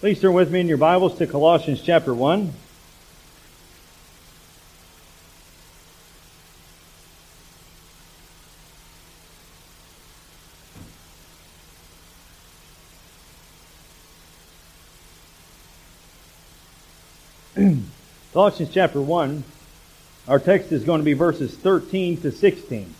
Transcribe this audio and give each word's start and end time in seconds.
Please 0.00 0.18
turn 0.18 0.32
with 0.32 0.50
me 0.50 0.60
in 0.60 0.66
your 0.66 0.78
Bibles 0.78 1.18
to 1.18 1.26
Colossians 1.26 1.82
chapter 1.82 2.14
1. 2.14 2.54
Colossians 18.32 18.72
chapter 18.72 19.02
1, 19.02 19.44
our 20.26 20.38
text 20.38 20.72
is 20.72 20.82
going 20.82 21.00
to 21.00 21.04
be 21.04 21.12
verses 21.12 21.54
13 21.54 22.22
to 22.22 22.32
16. 22.32 22.94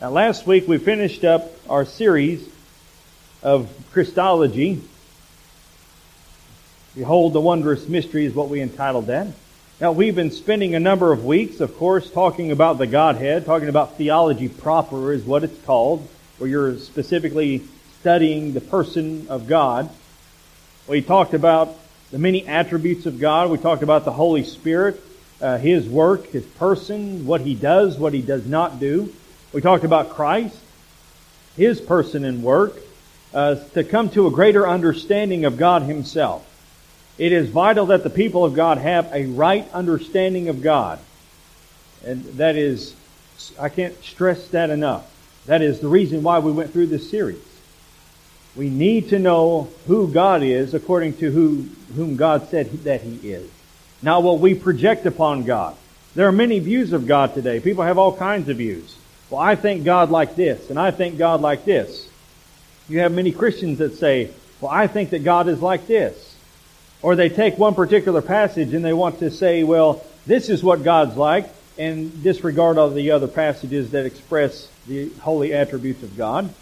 Now 0.00 0.10
last 0.10 0.46
week 0.46 0.68
we 0.68 0.78
finished 0.78 1.24
up 1.24 1.50
our 1.68 1.84
series 1.84 2.48
of 3.42 3.68
Christology, 3.90 4.80
Behold 6.98 7.32
the 7.32 7.40
Wondrous 7.40 7.86
Mystery 7.88 8.26
is 8.26 8.34
what 8.34 8.48
we 8.48 8.60
entitled 8.60 9.06
that. 9.06 9.28
Now, 9.80 9.92
we've 9.92 10.16
been 10.16 10.32
spending 10.32 10.74
a 10.74 10.80
number 10.80 11.12
of 11.12 11.24
weeks, 11.24 11.60
of 11.60 11.76
course, 11.76 12.10
talking 12.10 12.50
about 12.50 12.78
the 12.78 12.88
Godhead, 12.88 13.46
talking 13.46 13.68
about 13.68 13.96
theology 13.96 14.48
proper 14.48 15.12
is 15.12 15.22
what 15.22 15.44
it's 15.44 15.64
called, 15.64 16.08
where 16.38 16.50
you're 16.50 16.76
specifically 16.78 17.62
studying 18.00 18.52
the 18.52 18.60
person 18.60 19.28
of 19.28 19.46
God. 19.46 19.88
We 20.88 21.00
talked 21.00 21.34
about 21.34 21.76
the 22.10 22.18
many 22.18 22.44
attributes 22.48 23.06
of 23.06 23.20
God. 23.20 23.48
We 23.48 23.58
talked 23.58 23.84
about 23.84 24.04
the 24.04 24.10
Holy 24.10 24.42
Spirit, 24.42 25.00
uh, 25.40 25.56
His 25.56 25.88
work, 25.88 26.26
His 26.26 26.44
person, 26.44 27.26
what 27.26 27.42
He 27.42 27.54
does, 27.54 27.96
what 27.96 28.12
He 28.12 28.22
does 28.22 28.44
not 28.44 28.80
do. 28.80 29.14
We 29.52 29.60
talked 29.60 29.84
about 29.84 30.10
Christ, 30.10 30.58
His 31.56 31.80
person 31.80 32.24
and 32.24 32.42
work, 32.42 32.76
uh, 33.32 33.54
to 33.74 33.84
come 33.84 34.10
to 34.10 34.26
a 34.26 34.32
greater 34.32 34.66
understanding 34.66 35.44
of 35.44 35.56
God 35.56 35.82
Himself. 35.82 36.46
It 37.18 37.32
is 37.32 37.50
vital 37.50 37.86
that 37.86 38.04
the 38.04 38.10
people 38.10 38.44
of 38.44 38.54
God 38.54 38.78
have 38.78 39.10
a 39.12 39.26
right 39.26 39.68
understanding 39.72 40.48
of 40.48 40.62
God. 40.62 41.00
And 42.04 42.24
that 42.36 42.56
is, 42.56 42.94
I 43.58 43.68
can't 43.68 44.00
stress 44.04 44.48
that 44.48 44.70
enough. 44.70 45.12
That 45.46 45.60
is 45.60 45.80
the 45.80 45.88
reason 45.88 46.22
why 46.22 46.38
we 46.38 46.52
went 46.52 46.72
through 46.72 46.86
this 46.86 47.10
series. 47.10 47.42
We 48.54 48.70
need 48.70 49.08
to 49.10 49.18
know 49.18 49.68
who 49.86 50.12
God 50.12 50.42
is 50.42 50.74
according 50.74 51.16
to 51.18 51.30
who, 51.30 51.68
whom 51.94 52.16
God 52.16 52.48
said 52.48 52.70
that 52.84 53.02
He 53.02 53.16
is. 53.30 53.50
Not 54.00 54.22
what 54.22 54.38
we 54.38 54.54
project 54.54 55.06
upon 55.06 55.44
God. 55.44 55.76
There 56.14 56.26
are 56.26 56.32
many 56.32 56.58
views 56.58 56.92
of 56.92 57.06
God 57.06 57.34
today. 57.34 57.60
People 57.60 57.84
have 57.84 57.98
all 57.98 58.16
kinds 58.16 58.48
of 58.48 58.58
views. 58.58 58.96
Well, 59.30 59.40
I 59.40 59.56
think 59.56 59.84
God 59.84 60.10
like 60.10 60.36
this, 60.36 60.70
and 60.70 60.78
I 60.78 60.90
think 60.90 61.18
God 61.18 61.40
like 61.40 61.64
this. 61.64 62.08
You 62.88 63.00
have 63.00 63.12
many 63.12 63.32
Christians 63.32 63.78
that 63.78 63.96
say, 63.96 64.30
well, 64.60 64.70
I 64.70 64.86
think 64.86 65.10
that 65.10 65.24
God 65.24 65.48
is 65.48 65.60
like 65.60 65.86
this. 65.86 66.27
Or 67.02 67.14
they 67.16 67.28
take 67.28 67.58
one 67.58 67.74
particular 67.74 68.22
passage 68.22 68.74
and 68.74 68.84
they 68.84 68.92
want 68.92 69.20
to 69.20 69.30
say, 69.30 69.62
well, 69.62 70.04
this 70.26 70.48
is 70.48 70.62
what 70.62 70.82
God's 70.82 71.16
like, 71.16 71.48
and 71.78 72.22
disregard 72.22 72.76
all 72.76 72.90
the 72.90 73.12
other 73.12 73.28
passages 73.28 73.92
that 73.92 74.04
express 74.04 74.68
the 74.86 75.10
holy 75.20 75.54
attributes 75.54 76.02
of 76.02 76.16
God. 76.16 76.52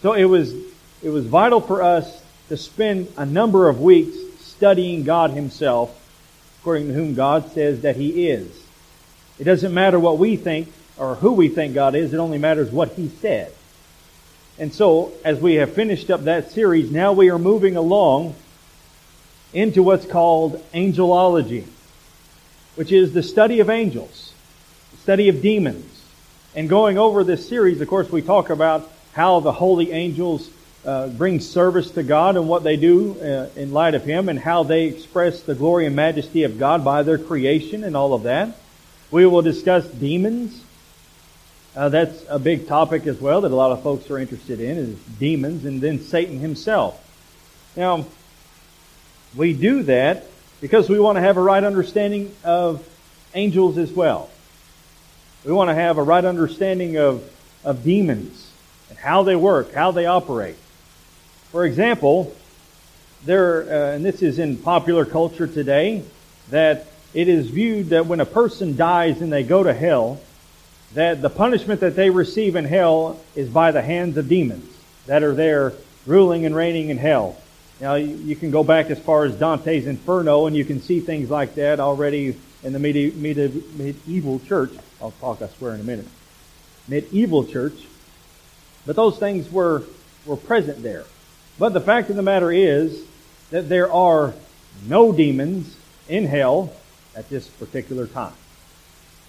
So 0.00 0.14
it 0.14 0.24
was, 0.24 0.54
it 1.02 1.10
was 1.10 1.26
vital 1.26 1.60
for 1.60 1.82
us 1.82 2.22
to 2.48 2.56
spend 2.56 3.12
a 3.16 3.26
number 3.26 3.68
of 3.68 3.80
weeks 3.80 4.16
studying 4.40 5.04
God 5.04 5.32
Himself, 5.32 5.94
according 6.60 6.88
to 6.88 6.94
whom 6.94 7.14
God 7.14 7.52
says 7.52 7.82
that 7.82 7.96
He 7.96 8.28
is. 8.28 8.64
It 9.38 9.44
doesn't 9.44 9.74
matter 9.74 9.98
what 9.98 10.18
we 10.18 10.36
think 10.36 10.72
or 10.96 11.16
who 11.16 11.32
we 11.32 11.48
think 11.48 11.74
God 11.74 11.94
is, 11.94 12.14
it 12.14 12.18
only 12.18 12.38
matters 12.38 12.70
what 12.70 12.92
He 12.92 13.08
said. 13.08 13.52
And 14.58 14.72
so, 14.72 15.12
as 15.24 15.40
we 15.40 15.54
have 15.54 15.72
finished 15.72 16.10
up 16.10 16.24
that 16.24 16.52
series, 16.52 16.90
now 16.90 17.12
we 17.12 17.28
are 17.30 17.38
moving 17.38 17.76
along 17.76 18.36
into 19.54 19.82
what's 19.82 20.04
called 20.04 20.62
angelology, 20.74 21.64
which 22.74 22.92
is 22.92 23.12
the 23.14 23.22
study 23.22 23.60
of 23.60 23.70
angels, 23.70 24.34
the 24.90 24.96
study 24.98 25.28
of 25.28 25.40
demons. 25.40 25.90
And 26.56 26.68
going 26.68 26.98
over 26.98 27.24
this 27.24 27.48
series, 27.48 27.80
of 27.80 27.88
course, 27.88 28.10
we 28.10 28.20
talk 28.20 28.50
about 28.50 28.90
how 29.12 29.40
the 29.40 29.52
holy 29.52 29.92
angels 29.92 30.50
uh, 30.84 31.08
bring 31.08 31.40
service 31.40 31.92
to 31.92 32.02
God 32.02 32.36
and 32.36 32.48
what 32.48 32.62
they 32.62 32.76
do 32.76 33.18
uh, 33.20 33.48
in 33.56 33.72
light 33.72 33.94
of 33.94 34.04
Him 34.04 34.28
and 34.28 34.38
how 34.38 34.64
they 34.64 34.84
express 34.84 35.40
the 35.40 35.54
glory 35.54 35.86
and 35.86 35.96
majesty 35.96 36.42
of 36.42 36.58
God 36.58 36.84
by 36.84 37.02
their 37.02 37.16
creation 37.16 37.84
and 37.84 37.96
all 37.96 38.12
of 38.12 38.24
that. 38.24 38.56
We 39.10 39.24
will 39.24 39.42
discuss 39.42 39.86
demons. 39.86 40.62
Uh, 41.76 41.88
that's 41.88 42.24
a 42.28 42.38
big 42.38 42.66
topic 42.66 43.06
as 43.06 43.20
well 43.20 43.40
that 43.42 43.50
a 43.50 43.54
lot 43.54 43.72
of 43.72 43.82
folks 43.82 44.10
are 44.10 44.18
interested 44.18 44.60
in 44.60 44.76
is 44.76 44.98
demons 45.18 45.64
and 45.64 45.80
then 45.80 46.00
Satan 46.00 46.40
himself. 46.40 47.00
Now, 47.76 48.06
we 49.36 49.52
do 49.52 49.82
that 49.84 50.26
because 50.60 50.88
we 50.88 50.98
want 50.98 51.16
to 51.16 51.20
have 51.20 51.36
a 51.36 51.42
right 51.42 51.62
understanding 51.62 52.34
of 52.44 52.86
angels 53.34 53.78
as 53.78 53.92
well. 53.92 54.30
We 55.44 55.52
want 55.52 55.70
to 55.70 55.74
have 55.74 55.98
a 55.98 56.02
right 56.02 56.24
understanding 56.24 56.96
of, 56.96 57.28
of 57.64 57.84
demons 57.84 58.50
and 58.88 58.98
how 58.98 59.24
they 59.24 59.36
work, 59.36 59.74
how 59.74 59.90
they 59.90 60.06
operate. 60.06 60.56
For 61.50 61.64
example, 61.64 62.34
there, 63.24 63.62
uh, 63.62 63.96
and 63.96 64.04
this 64.04 64.22
is 64.22 64.38
in 64.38 64.56
popular 64.56 65.04
culture 65.04 65.46
today, 65.46 66.02
that 66.50 66.86
it 67.12 67.28
is 67.28 67.48
viewed 67.48 67.90
that 67.90 68.06
when 68.06 68.20
a 68.20 68.26
person 68.26 68.76
dies 68.76 69.20
and 69.20 69.32
they 69.32 69.42
go 69.42 69.62
to 69.62 69.72
hell, 69.72 70.20
that 70.94 71.22
the 71.22 71.30
punishment 71.30 71.80
that 71.80 71.96
they 71.96 72.10
receive 72.10 72.56
in 72.56 72.64
hell 72.64 73.20
is 73.34 73.48
by 73.48 73.70
the 73.72 73.82
hands 73.82 74.16
of 74.16 74.28
demons 74.28 74.72
that 75.06 75.22
are 75.22 75.34
there 75.34 75.72
ruling 76.06 76.46
and 76.46 76.54
reigning 76.54 76.88
in 76.88 76.98
hell. 76.98 77.36
Now, 77.80 77.94
you 77.96 78.36
can 78.36 78.50
go 78.50 78.62
back 78.62 78.90
as 78.90 78.98
far 79.00 79.24
as 79.24 79.34
Dante's 79.34 79.86
Inferno, 79.86 80.46
and 80.46 80.56
you 80.56 80.64
can 80.64 80.80
see 80.80 81.00
things 81.00 81.28
like 81.28 81.56
that 81.56 81.80
already 81.80 82.36
in 82.62 82.72
the 82.72 82.78
medieval 82.78 84.38
church. 84.40 84.72
I'll 85.00 85.10
talk, 85.20 85.42
I 85.42 85.48
swear, 85.48 85.74
in 85.74 85.80
a 85.80 85.84
minute. 85.84 86.06
Medieval 86.86 87.44
church. 87.44 87.74
But 88.86 88.96
those 88.96 89.18
things 89.18 89.50
were, 89.50 89.82
were 90.24 90.36
present 90.36 90.82
there. 90.82 91.04
But 91.58 91.72
the 91.72 91.80
fact 91.80 92.10
of 92.10 92.16
the 92.16 92.22
matter 92.22 92.52
is 92.52 93.04
that 93.50 93.68
there 93.68 93.92
are 93.92 94.34
no 94.86 95.12
demons 95.12 95.76
in 96.08 96.26
hell 96.26 96.72
at 97.16 97.28
this 97.28 97.48
particular 97.48 98.06
time. 98.06 98.34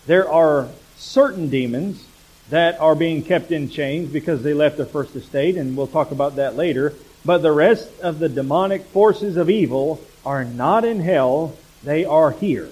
There 0.05 0.29
are 0.31 0.69
certain 0.97 1.49
demons 1.49 2.05
that 2.49 2.79
are 2.79 2.95
being 2.95 3.23
kept 3.23 3.51
in 3.51 3.69
chains 3.69 4.11
because 4.11 4.43
they 4.43 4.53
left 4.53 4.77
their 4.77 4.85
first 4.85 5.15
estate, 5.15 5.57
and 5.57 5.75
we'll 5.75 5.87
talk 5.87 6.11
about 6.11 6.35
that 6.35 6.55
later. 6.55 6.93
But 7.25 7.41
the 7.41 7.51
rest 7.51 7.89
of 8.01 8.19
the 8.19 8.29
demonic 8.29 8.85
forces 8.85 9.35
of 9.35 9.49
evil 9.49 9.99
are 10.25 10.45
not 10.45 10.85
in 10.85 10.99
hell, 10.99 11.55
they 11.83 12.05
are 12.05 12.31
here 12.31 12.69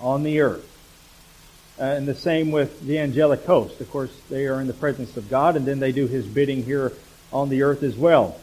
on 0.00 0.24
the 0.24 0.40
earth. 0.40 0.68
Uh, 1.78 1.84
and 1.84 2.06
the 2.06 2.14
same 2.14 2.50
with 2.50 2.80
the 2.86 2.98
angelic 2.98 3.44
host. 3.44 3.80
Of 3.80 3.90
course, 3.90 4.12
they 4.28 4.46
are 4.46 4.60
in 4.60 4.66
the 4.66 4.74
presence 4.74 5.16
of 5.16 5.30
God, 5.30 5.56
and 5.56 5.64
then 5.64 5.80
they 5.80 5.92
do 5.92 6.06
His 6.06 6.26
bidding 6.26 6.64
here 6.64 6.92
on 7.32 7.48
the 7.48 7.62
earth 7.62 7.82
as 7.82 7.96
well. 7.96 8.38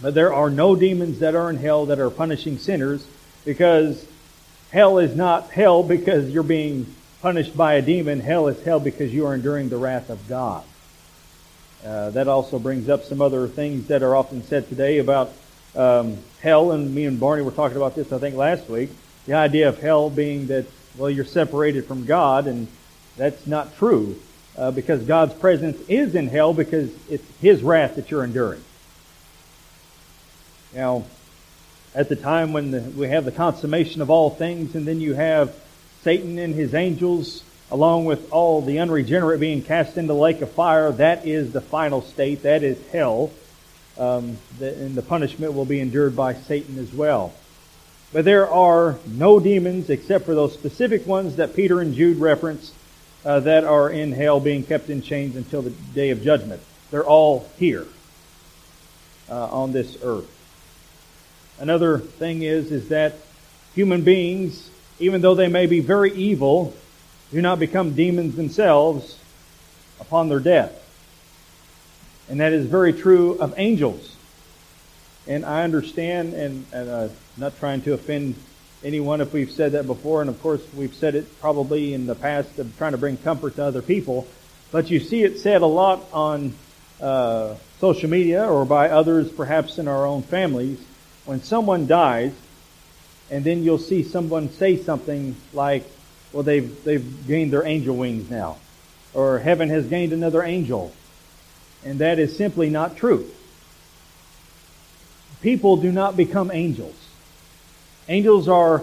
But 0.00 0.14
there 0.14 0.32
are 0.32 0.50
no 0.50 0.74
demons 0.74 1.18
that 1.18 1.34
are 1.34 1.50
in 1.50 1.56
hell 1.56 1.86
that 1.86 1.98
are 1.98 2.10
punishing 2.10 2.58
sinners 2.58 3.06
because 3.44 4.06
hell 4.70 4.98
is 4.98 5.14
not 5.14 5.50
hell 5.50 5.82
because 5.82 6.30
you're 6.30 6.42
being 6.42 6.86
punished 7.20 7.56
by 7.56 7.74
a 7.74 7.82
demon. 7.82 8.20
Hell 8.20 8.48
is 8.48 8.62
hell 8.64 8.80
because 8.80 9.12
you 9.12 9.26
are 9.26 9.34
enduring 9.34 9.68
the 9.68 9.76
wrath 9.76 10.10
of 10.10 10.26
God. 10.28 10.64
Uh, 11.84 12.10
that 12.10 12.28
also 12.28 12.58
brings 12.58 12.88
up 12.88 13.04
some 13.04 13.20
other 13.20 13.46
things 13.46 13.88
that 13.88 14.02
are 14.02 14.16
often 14.16 14.42
said 14.42 14.68
today 14.68 14.98
about 14.98 15.32
um, 15.76 16.16
hell, 16.40 16.72
and 16.72 16.94
me 16.94 17.04
and 17.04 17.20
Barney 17.20 17.42
were 17.42 17.50
talking 17.50 17.76
about 17.76 17.94
this, 17.94 18.10
I 18.10 18.18
think, 18.18 18.36
last 18.36 18.68
week. 18.68 18.90
The 19.26 19.34
idea 19.34 19.68
of 19.68 19.80
hell 19.80 20.08
being 20.08 20.46
that, 20.46 20.66
well, 20.96 21.10
you're 21.10 21.24
separated 21.24 21.86
from 21.86 22.06
God, 22.06 22.46
and 22.46 22.68
that's 23.16 23.46
not 23.46 23.76
true, 23.76 24.18
uh, 24.56 24.70
because 24.70 25.02
God's 25.02 25.34
presence 25.34 25.78
is 25.88 26.14
in 26.14 26.28
hell 26.28 26.54
because 26.54 26.90
it's 27.10 27.24
His 27.40 27.62
wrath 27.62 27.96
that 27.96 28.10
you're 28.10 28.24
enduring. 28.24 28.62
Now, 30.74 31.04
at 31.94 32.08
the 32.08 32.16
time 32.16 32.52
when 32.52 32.70
the, 32.70 32.80
we 32.80 33.08
have 33.08 33.24
the 33.24 33.32
consummation 33.32 34.00
of 34.00 34.10
all 34.10 34.30
things, 34.30 34.74
and 34.74 34.86
then 34.86 35.00
you 35.00 35.14
have 35.14 35.54
Satan 36.02 36.38
and 36.38 36.54
his 36.54 36.74
angels 36.74 37.42
along 37.74 38.04
with 38.04 38.30
all 38.32 38.62
the 38.62 38.78
unregenerate 38.78 39.40
being 39.40 39.60
cast 39.60 39.98
into 39.98 40.12
the 40.12 40.18
lake 40.18 40.40
of 40.42 40.50
fire, 40.52 40.92
that 40.92 41.26
is 41.26 41.52
the 41.52 41.60
final 41.60 42.02
state. 42.02 42.44
That 42.44 42.62
is 42.62 42.78
hell. 42.92 43.32
Um, 43.98 44.38
the, 44.60 44.72
and 44.76 44.94
the 44.94 45.02
punishment 45.02 45.54
will 45.54 45.64
be 45.64 45.80
endured 45.80 46.14
by 46.14 46.34
Satan 46.34 46.78
as 46.78 46.94
well. 46.94 47.34
But 48.12 48.24
there 48.24 48.48
are 48.48 48.96
no 49.08 49.40
demons 49.40 49.90
except 49.90 50.24
for 50.24 50.36
those 50.36 50.54
specific 50.54 51.04
ones 51.04 51.34
that 51.34 51.56
Peter 51.56 51.80
and 51.80 51.96
Jude 51.96 52.18
reference 52.18 52.72
uh, 53.24 53.40
that 53.40 53.64
are 53.64 53.90
in 53.90 54.12
hell 54.12 54.38
being 54.38 54.62
kept 54.62 54.88
in 54.88 55.02
chains 55.02 55.34
until 55.34 55.62
the 55.62 55.70
day 55.70 56.10
of 56.10 56.22
judgment. 56.22 56.62
They're 56.92 57.02
all 57.04 57.50
here 57.58 57.88
uh, 59.28 59.46
on 59.46 59.72
this 59.72 59.98
earth. 60.00 60.30
Another 61.58 61.98
thing 61.98 62.42
is, 62.42 62.70
is 62.70 62.90
that 62.90 63.16
human 63.74 64.02
beings, 64.02 64.70
even 65.00 65.22
though 65.22 65.34
they 65.34 65.48
may 65.48 65.66
be 65.66 65.80
very 65.80 66.12
evil, 66.12 66.72
do 67.34 67.42
not 67.42 67.58
become 67.58 67.94
demons 67.94 68.36
themselves 68.36 69.18
upon 69.98 70.28
their 70.28 70.38
death. 70.38 70.72
And 72.30 72.38
that 72.38 72.52
is 72.52 72.66
very 72.66 72.92
true 72.92 73.32
of 73.38 73.54
angels. 73.56 74.14
And 75.26 75.44
I 75.44 75.64
understand, 75.64 76.34
and, 76.34 76.64
and 76.72 76.88
uh, 76.88 77.08
not 77.36 77.58
trying 77.58 77.82
to 77.82 77.92
offend 77.92 78.36
anyone 78.84 79.20
if 79.20 79.32
we've 79.32 79.50
said 79.50 79.72
that 79.72 79.84
before, 79.84 80.20
and 80.20 80.30
of 80.30 80.40
course 80.42 80.62
we've 80.76 80.94
said 80.94 81.16
it 81.16 81.40
probably 81.40 81.92
in 81.92 82.06
the 82.06 82.14
past 82.14 82.56
of 82.60 82.78
trying 82.78 82.92
to 82.92 82.98
bring 82.98 83.16
comfort 83.16 83.56
to 83.56 83.64
other 83.64 83.82
people. 83.82 84.28
But 84.70 84.92
you 84.92 85.00
see 85.00 85.24
it 85.24 85.40
said 85.40 85.60
a 85.60 85.66
lot 85.66 86.04
on 86.12 86.54
uh, 87.00 87.56
social 87.80 88.08
media 88.08 88.46
or 88.46 88.64
by 88.64 88.90
others, 88.90 89.32
perhaps 89.32 89.78
in 89.78 89.88
our 89.88 90.06
own 90.06 90.22
families, 90.22 90.78
when 91.24 91.42
someone 91.42 91.88
dies, 91.88 92.32
and 93.28 93.42
then 93.42 93.64
you'll 93.64 93.78
see 93.78 94.04
someone 94.04 94.50
say 94.50 94.76
something 94.76 95.34
like, 95.52 95.84
"Well, 96.34 96.42
they've 96.42 96.82
they've 96.82 97.26
gained 97.28 97.52
their 97.52 97.64
angel 97.64 97.94
wings 97.94 98.28
now," 98.28 98.56
or 99.14 99.38
"Heaven 99.38 99.68
has 99.68 99.86
gained 99.86 100.12
another 100.12 100.42
angel," 100.42 100.92
and 101.84 102.00
that 102.00 102.18
is 102.18 102.36
simply 102.36 102.68
not 102.68 102.96
true. 102.96 103.30
People 105.42 105.76
do 105.76 105.92
not 105.92 106.16
become 106.16 106.50
angels. 106.50 106.96
Angels 108.08 108.48
are 108.48 108.82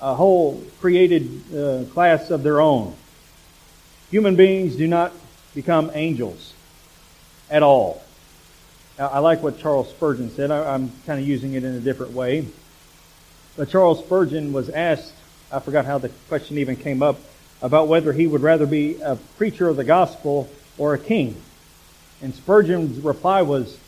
a 0.00 0.14
whole 0.16 0.60
created 0.80 1.54
uh, 1.56 1.84
class 1.92 2.30
of 2.30 2.42
their 2.42 2.60
own. 2.60 2.96
Human 4.10 4.34
beings 4.34 4.74
do 4.74 4.88
not 4.88 5.12
become 5.54 5.88
angels 5.94 6.52
at 7.48 7.62
all. 7.62 8.02
I 8.98 9.20
like 9.20 9.40
what 9.40 9.58
Charles 9.58 9.88
Spurgeon 9.90 10.30
said. 10.30 10.50
I, 10.50 10.74
am 10.74 10.90
kind 11.06 11.20
of 11.20 11.26
using 11.28 11.54
it 11.54 11.62
in 11.62 11.74
a 11.74 11.80
different 11.80 12.12
way. 12.12 12.46
But 13.56 13.70
Charles 13.70 14.00
Spurgeon 14.00 14.52
was 14.52 14.68
asked, 14.68 15.12
I 15.52 15.60
forgot 15.60 15.84
how 15.84 15.98
the 15.98 16.08
question 16.28 16.58
even 16.58 16.76
came 16.76 17.02
up, 17.02 17.20
about 17.60 17.86
whether 17.86 18.12
he 18.12 18.26
would 18.26 18.40
rather 18.40 18.66
be 18.66 19.00
a 19.02 19.16
preacher 19.36 19.68
of 19.68 19.76
the 19.76 19.84
gospel 19.84 20.50
or 20.78 20.94
a 20.94 20.98
king. 20.98 21.40
And 22.22 22.34
Spurgeon's 22.34 22.98
reply 23.00 23.42
was, 23.42 23.78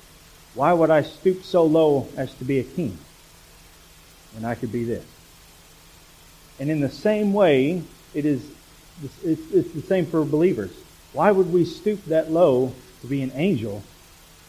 Why 0.55 0.73
would 0.73 0.91
I 0.91 1.03
stoop 1.03 1.43
so 1.43 1.65
low 1.65 2.09
as 2.17 2.33
to 2.35 2.45
be 2.45 2.59
a 2.59 2.65
king 2.65 2.99
when 4.35 4.45
I 4.45 4.55
could 4.55 4.71
be 4.71 4.85
this? 4.85 5.05
And 6.61 6.71
in 6.71 6.81
the 6.81 6.91
same 6.91 7.33
way, 7.33 7.83
it 8.13 8.25
is 8.25 8.45
it's, 9.25 9.73
the 9.73 9.83
same 9.83 10.07
for 10.07 10.25
believers. 10.25 10.71
Why 11.13 11.31
would 11.31 11.53
we 11.53 11.65
stoop 11.65 12.05
that 12.07 12.31
low 12.31 12.75
to 13.01 13.07
be 13.07 13.23
an 13.23 13.33
angel 13.35 13.83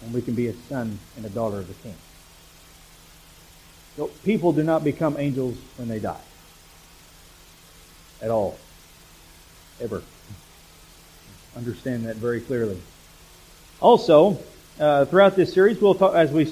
when 0.01 0.13
we 0.13 0.21
can 0.21 0.35
be 0.35 0.47
a 0.47 0.53
son 0.53 0.99
and 1.15 1.25
a 1.25 1.29
daughter 1.29 1.59
of 1.59 1.67
the 1.67 1.73
king? 1.75 1.95
So 3.95 4.07
people 4.23 4.51
do 4.51 4.63
not 4.63 4.83
become 4.83 5.15
angels 5.17 5.57
when 5.77 5.87
they 5.87 5.99
die. 5.99 6.19
At 8.25 8.31
all. 8.31 8.57
Ever. 9.79 10.01
Understand 11.55 12.07
that 12.07 12.15
very 12.15 12.41
clearly. 12.41 12.81
Also, 13.79 14.39
uh, 14.79 15.05
throughout 15.05 15.35
this 15.35 15.53
series, 15.53 15.79
we'll 15.79 15.93
talk, 15.93 16.15
as 16.15 16.31
we 16.31 16.45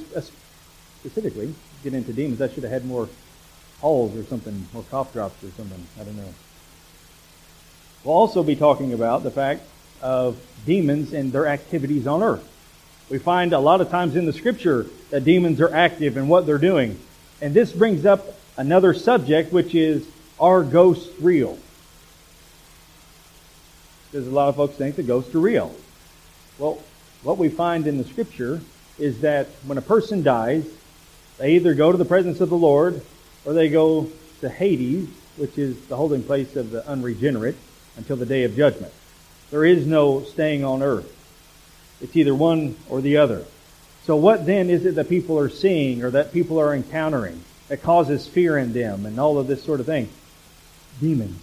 specifically 1.00 1.56
get 1.84 1.96
into 1.96 2.14
demons, 2.14 2.42
I 2.42 2.48
should 2.48 2.62
have 2.62 2.72
had 2.72 2.86
more 2.86 3.10
Halls 3.82 4.16
or 4.16 4.24
something, 4.24 4.68
more 4.72 4.84
cough 4.84 5.12
drops 5.14 5.44
or 5.44 5.50
something. 5.58 5.84
I 6.00 6.04
don't 6.04 6.16
know. 6.16 6.34
We'll 8.04 8.14
also 8.14 8.44
be 8.44 8.56
talking 8.56 8.94
about 8.94 9.24
the 9.24 9.32
fact 9.32 9.64
of 10.00 10.38
demons 10.66 11.12
and 11.12 11.34
their 11.34 11.48
activities 11.48 12.06
on 12.06 12.22
earth. 12.22 12.48
We 13.10 13.18
find 13.18 13.52
a 13.52 13.60
lot 13.60 13.82
of 13.82 13.90
times 13.90 14.16
in 14.16 14.28
the 14.28 14.32
scripture 14.32 14.86
that 15.10 15.26
demons 15.26 15.60
are 15.60 15.74
active 15.74 16.18
and 16.18 16.30
what 16.30 16.46
they're 16.46 16.60
doing. 16.60 17.00
And 17.42 17.56
this 17.56 17.74
brings 17.74 18.06
up 18.06 18.38
another 18.58 18.94
subject, 18.94 19.52
which 19.52 19.74
is, 19.74 20.08
are 20.44 20.62
ghosts 20.62 21.10
real? 21.22 21.58
Because 24.12 24.28
a 24.28 24.32
lot 24.32 24.50
of 24.50 24.58
folks 24.58 24.76
think 24.76 24.98
that 24.98 25.08
ghosts 25.08 25.34
are 25.34 25.40
real. 25.40 25.74
Well, 26.60 26.84
what 27.24 27.38
we 27.38 27.48
find 27.48 27.88
in 27.88 27.98
the 27.98 28.04
scripture 28.04 28.60
is 29.00 29.22
that 29.22 29.48
when 29.66 29.78
a 29.78 29.82
person 29.82 30.22
dies, 30.22 30.66
they 31.38 31.54
either 31.56 31.74
go 31.74 31.94
to 31.94 31.98
the 31.98 32.04
presence 32.04 32.42
of 32.42 32.50
the 32.50 32.58
Lord 32.58 33.02
or 33.46 33.54
they 33.54 33.70
go 33.70 34.12
to 34.42 34.50
Hades, 34.50 35.08
which 35.38 35.58
is 35.58 35.80
the 35.88 35.96
holding 35.96 36.22
place 36.22 36.58
of 36.58 36.72
the 36.72 36.86
unregenerate, 36.88 37.56
until 37.96 38.18
the 38.18 38.26
day 38.26 38.44
of 38.44 38.54
judgment. 38.56 38.92
There 39.50 39.64
is 39.64 39.88
no 39.88 40.24
staying 40.24 40.66
on 40.66 40.84
earth. 40.84 41.10
It's 42.02 42.18
either 42.18 42.36
one 42.36 42.76
or 42.90 43.00
the 43.00 43.18
other. 43.18 43.46
So 44.04 44.18
what 44.18 44.46
then 44.46 44.70
is 44.70 44.86
it 44.86 44.96
that 44.96 45.08
people 45.08 45.40
are 45.40 45.50
seeing 45.50 46.04
or 46.04 46.12
that 46.12 46.34
people 46.34 46.60
are 46.60 46.76
encountering 46.76 47.42
that 47.70 47.82
causes 47.82 48.28
fear 48.28 48.58
in 48.58 48.74
them 48.74 49.06
and 49.06 49.18
all 49.18 49.38
of 49.38 49.48
this 49.48 49.64
sort 49.64 49.80
of 49.80 49.86
thing? 49.86 50.10
Demons. 51.04 51.42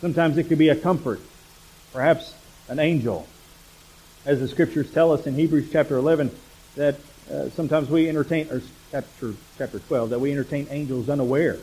Sometimes 0.00 0.36
it 0.36 0.48
could 0.48 0.58
be 0.58 0.68
a 0.68 0.74
comfort, 0.74 1.20
perhaps 1.92 2.34
an 2.68 2.80
angel. 2.80 3.28
As 4.26 4.40
the 4.40 4.48
scriptures 4.48 4.92
tell 4.92 5.12
us 5.12 5.28
in 5.28 5.34
Hebrews 5.34 5.70
chapter 5.70 5.96
11 5.96 6.32
that 6.74 6.96
uh, 7.30 7.50
sometimes 7.50 7.88
we 7.88 8.08
entertain, 8.08 8.50
or 8.50 8.62
chapter, 8.90 9.34
chapter 9.58 9.78
12, 9.78 10.10
that 10.10 10.18
we 10.18 10.32
entertain 10.32 10.66
angels 10.70 11.08
unaware. 11.08 11.56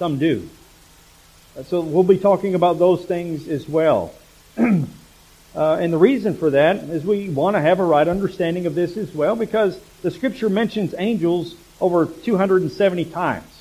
Some 0.00 0.18
do. 0.18 0.48
So 1.66 1.80
we'll 1.80 2.02
be 2.02 2.18
talking 2.18 2.56
about 2.56 2.80
those 2.80 3.04
things 3.04 3.46
as 3.46 3.68
well. 3.68 4.12
uh, 4.58 4.82
and 5.54 5.92
the 5.92 5.98
reason 5.98 6.34
for 6.34 6.50
that 6.50 6.78
is 6.78 7.04
we 7.04 7.28
want 7.28 7.54
to 7.54 7.60
have 7.60 7.78
a 7.78 7.84
right 7.84 8.08
understanding 8.08 8.66
of 8.66 8.74
this 8.74 8.96
as 8.96 9.14
well 9.14 9.36
because 9.36 9.78
the 10.02 10.10
scripture 10.10 10.48
mentions 10.48 10.92
angels 10.98 11.54
over 11.80 12.06
270 12.06 13.04
times. 13.04 13.53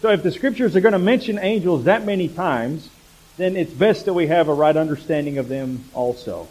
So 0.00 0.10
if 0.10 0.22
the 0.22 0.30
scriptures 0.30 0.76
are 0.76 0.80
going 0.80 0.92
to 0.92 0.98
mention 0.98 1.38
angels 1.38 1.84
that 1.84 2.06
many 2.06 2.28
times, 2.28 2.88
then 3.36 3.56
it's 3.56 3.72
best 3.72 4.04
that 4.04 4.14
we 4.14 4.28
have 4.28 4.48
a 4.48 4.54
right 4.54 4.76
understanding 4.76 5.38
of 5.38 5.48
them 5.48 5.84
also. 5.92 6.46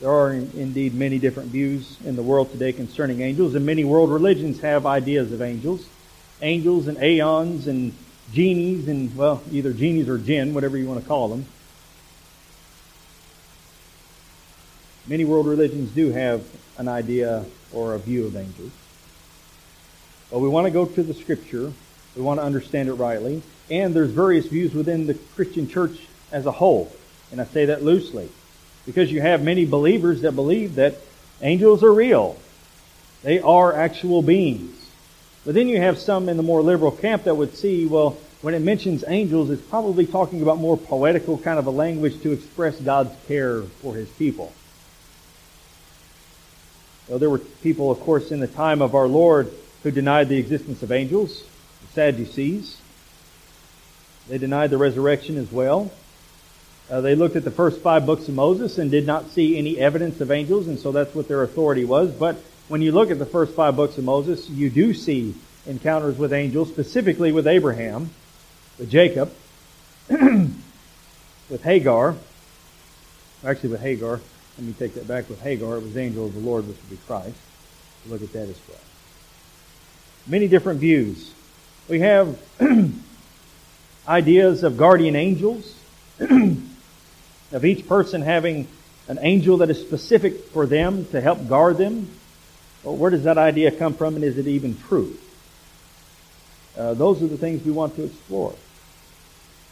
There 0.00 0.10
are 0.10 0.32
indeed 0.32 0.94
many 0.94 1.18
different 1.18 1.50
views 1.50 1.96
in 2.04 2.14
the 2.14 2.22
world 2.22 2.52
today 2.52 2.72
concerning 2.72 3.20
angels, 3.20 3.54
and 3.54 3.66
many 3.66 3.84
world 3.84 4.10
religions 4.10 4.60
have 4.60 4.86
ideas 4.86 5.32
of 5.32 5.42
angels. 5.42 5.86
Angels 6.42 6.88
and 6.88 6.98
aeons 6.98 7.66
and 7.66 7.92
genies 8.32 8.86
and, 8.88 9.14
well, 9.16 9.42
either 9.50 9.72
genies 9.72 10.08
or 10.08 10.18
jinn, 10.18 10.54
whatever 10.54 10.76
you 10.76 10.86
want 10.86 11.00
to 11.00 11.06
call 11.06 11.28
them. 11.28 11.46
Many 15.06 15.24
world 15.24 15.46
religions 15.46 15.90
do 15.92 16.12
have 16.12 16.44
an 16.78 16.88
idea 16.88 17.44
or 17.72 17.94
a 17.94 17.98
view 17.98 18.26
of 18.26 18.36
angels. 18.36 18.72
But 20.30 20.40
we 20.40 20.48
want 20.48 20.66
to 20.66 20.70
go 20.70 20.86
to 20.86 21.02
the 21.02 21.14
scripture. 21.14 21.72
We 22.16 22.22
want 22.22 22.40
to 22.40 22.44
understand 22.44 22.88
it 22.88 22.94
rightly. 22.94 23.42
And 23.70 23.94
there's 23.94 24.10
various 24.10 24.46
views 24.46 24.74
within 24.74 25.06
the 25.06 25.14
Christian 25.34 25.68
church 25.68 25.98
as 26.32 26.46
a 26.46 26.52
whole. 26.52 26.92
And 27.30 27.40
I 27.40 27.44
say 27.44 27.66
that 27.66 27.82
loosely. 27.82 28.28
Because 28.86 29.10
you 29.10 29.20
have 29.20 29.42
many 29.42 29.64
believers 29.64 30.22
that 30.22 30.32
believe 30.32 30.74
that 30.74 30.96
angels 31.40 31.82
are 31.82 31.92
real. 31.92 32.38
They 33.22 33.40
are 33.40 33.72
actual 33.72 34.22
beings. 34.22 34.76
But 35.44 35.54
then 35.54 35.68
you 35.68 35.80
have 35.80 35.98
some 35.98 36.28
in 36.28 36.36
the 36.36 36.42
more 36.42 36.62
liberal 36.62 36.90
camp 36.90 37.24
that 37.24 37.36
would 37.36 37.54
see, 37.54 37.86
well, 37.86 38.18
when 38.42 38.54
it 38.54 38.60
mentions 38.60 39.04
angels, 39.08 39.48
it's 39.50 39.62
probably 39.62 40.06
talking 40.06 40.42
about 40.42 40.58
more 40.58 40.76
poetical 40.76 41.38
kind 41.38 41.58
of 41.58 41.66
a 41.66 41.70
language 41.70 42.20
to 42.22 42.32
express 42.32 42.78
God's 42.78 43.14
care 43.26 43.62
for 43.62 43.94
his 43.94 44.08
people. 44.10 44.52
Well, 47.08 47.18
there 47.18 47.30
were 47.30 47.38
people, 47.38 47.90
of 47.90 48.00
course, 48.00 48.30
in 48.30 48.40
the 48.40 48.46
time 48.46 48.82
of 48.82 48.94
our 48.94 49.06
Lord 49.06 49.50
who 49.84 49.90
denied 49.90 50.30
the 50.30 50.38
existence 50.38 50.82
of 50.82 50.90
angels, 50.90 51.44
the 51.82 51.92
Sadducees. 51.92 52.80
They 54.28 54.38
denied 54.38 54.70
the 54.70 54.78
resurrection 54.78 55.36
as 55.36 55.52
well. 55.52 55.92
Uh, 56.90 57.02
they 57.02 57.14
looked 57.14 57.36
at 57.36 57.44
the 57.44 57.50
first 57.50 57.82
five 57.82 58.06
books 58.06 58.26
of 58.26 58.34
Moses 58.34 58.78
and 58.78 58.90
did 58.90 59.06
not 59.06 59.30
see 59.30 59.58
any 59.58 59.78
evidence 59.78 60.20
of 60.22 60.30
angels, 60.30 60.68
and 60.68 60.78
so 60.78 60.90
that's 60.90 61.14
what 61.14 61.28
their 61.28 61.42
authority 61.42 61.84
was. 61.84 62.10
But 62.10 62.36
when 62.68 62.80
you 62.80 62.92
look 62.92 63.10
at 63.10 63.18
the 63.18 63.26
first 63.26 63.54
five 63.54 63.76
books 63.76 63.98
of 63.98 64.04
Moses, 64.04 64.48
you 64.48 64.70
do 64.70 64.94
see 64.94 65.34
encounters 65.66 66.16
with 66.16 66.32
angels, 66.32 66.70
specifically 66.70 67.30
with 67.30 67.46
Abraham, 67.46 68.10
with 68.78 68.90
Jacob, 68.90 69.32
with 70.08 71.62
Hagar, 71.62 72.16
actually 73.44 73.68
with 73.68 73.82
Hagar. 73.82 74.20
Let 74.56 74.66
me 74.66 74.72
take 74.72 74.94
that 74.94 75.06
back. 75.06 75.28
With 75.28 75.42
Hagar, 75.42 75.76
it 75.76 75.82
was 75.82 75.96
angel 75.96 76.26
of 76.26 76.34
the 76.34 76.40
Lord, 76.40 76.66
which 76.66 76.76
would 76.76 76.90
be 76.90 76.98
Christ. 77.06 77.36
Look 78.06 78.22
at 78.22 78.32
that 78.32 78.48
as 78.48 78.58
well. 78.66 78.78
Many 80.26 80.48
different 80.48 80.80
views. 80.80 81.32
We 81.86 82.00
have 82.00 82.38
ideas 84.08 84.62
of 84.62 84.78
guardian 84.78 85.16
angels, 85.16 85.74
of 86.18 87.64
each 87.64 87.86
person 87.86 88.22
having 88.22 88.66
an 89.06 89.18
angel 89.20 89.58
that 89.58 89.68
is 89.68 89.80
specific 89.80 90.46
for 90.46 90.64
them 90.64 91.04
to 91.06 91.20
help 91.20 91.46
guard 91.46 91.76
them. 91.76 92.08
Well, 92.82 92.96
where 92.96 93.10
does 93.10 93.24
that 93.24 93.36
idea 93.36 93.70
come 93.70 93.92
from, 93.92 94.14
and 94.14 94.24
is 94.24 94.38
it 94.38 94.46
even 94.46 94.78
true? 94.88 95.14
Uh, 96.76 96.94
those 96.94 97.22
are 97.22 97.26
the 97.26 97.36
things 97.36 97.62
we 97.62 97.72
want 97.72 97.94
to 97.96 98.04
explore. 98.04 98.54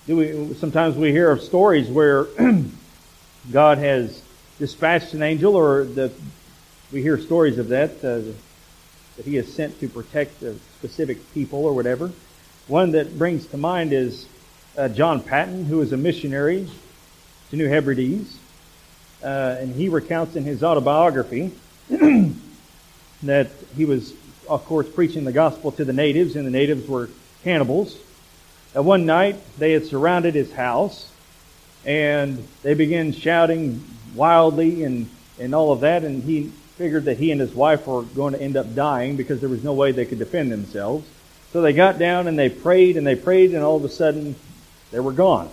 Do 0.06 0.16
we, 0.16 0.54
sometimes 0.54 0.96
we 0.96 1.12
hear 1.12 1.30
of 1.30 1.40
stories 1.40 1.88
where 1.88 2.26
God 3.52 3.78
has 3.78 4.22
dispatched 4.58 5.14
an 5.14 5.22
angel, 5.22 5.56
or 5.56 5.84
the, 5.84 6.12
we 6.92 7.00
hear 7.00 7.18
stories 7.18 7.56
of 7.56 7.68
that, 7.68 8.04
uh, 8.04 8.20
that 9.22 9.30
He 9.30 9.36
is 9.36 9.52
sent 9.52 9.78
to 9.80 9.88
protect 9.88 10.42
a 10.42 10.54
specific 10.78 11.32
people 11.32 11.64
or 11.64 11.72
whatever. 11.72 12.10
One 12.66 12.92
that 12.92 13.16
brings 13.18 13.46
to 13.48 13.56
mind 13.56 13.92
is 13.92 14.26
uh, 14.76 14.88
John 14.88 15.22
Paton, 15.22 15.66
who 15.66 15.78
was 15.78 15.92
a 15.92 15.96
missionary 15.96 16.68
to 17.50 17.56
New 17.56 17.68
Hebrides, 17.68 18.36
uh, 19.22 19.56
and 19.60 19.74
he 19.74 19.88
recounts 19.88 20.34
in 20.34 20.42
his 20.42 20.64
autobiography 20.64 21.52
that 23.22 23.50
he 23.76 23.84
was, 23.84 24.12
of 24.48 24.64
course, 24.64 24.88
preaching 24.88 25.24
the 25.24 25.32
gospel 25.32 25.70
to 25.72 25.84
the 25.84 25.92
natives, 25.92 26.34
and 26.34 26.44
the 26.44 26.50
natives 26.50 26.88
were 26.88 27.08
cannibals. 27.44 27.96
And 28.74 28.84
one 28.84 29.06
night, 29.06 29.36
they 29.56 29.70
had 29.70 29.86
surrounded 29.86 30.34
his 30.34 30.52
house, 30.52 31.12
and 31.84 32.44
they 32.62 32.74
began 32.74 33.12
shouting 33.12 33.84
wildly 34.16 34.82
and, 34.82 35.08
and 35.38 35.54
all 35.54 35.70
of 35.70 35.80
that, 35.80 36.02
and 36.02 36.24
he 36.24 36.50
figured 36.76 37.04
that 37.04 37.18
he 37.18 37.30
and 37.30 37.40
his 37.40 37.54
wife 37.54 37.86
were 37.86 38.02
going 38.02 38.32
to 38.34 38.40
end 38.40 38.56
up 38.56 38.74
dying 38.74 39.16
because 39.16 39.40
there 39.40 39.48
was 39.48 39.62
no 39.62 39.72
way 39.72 39.92
they 39.92 40.06
could 40.06 40.18
defend 40.18 40.50
themselves. 40.50 41.06
So 41.52 41.60
they 41.60 41.72
got 41.72 41.98
down 41.98 42.26
and 42.26 42.38
they 42.38 42.48
prayed 42.48 42.96
and 42.96 43.06
they 43.06 43.14
prayed, 43.14 43.54
and 43.54 43.62
all 43.62 43.76
of 43.76 43.84
a 43.84 43.88
sudden, 43.88 44.34
they 44.90 45.00
were 45.00 45.12
gone. 45.12 45.50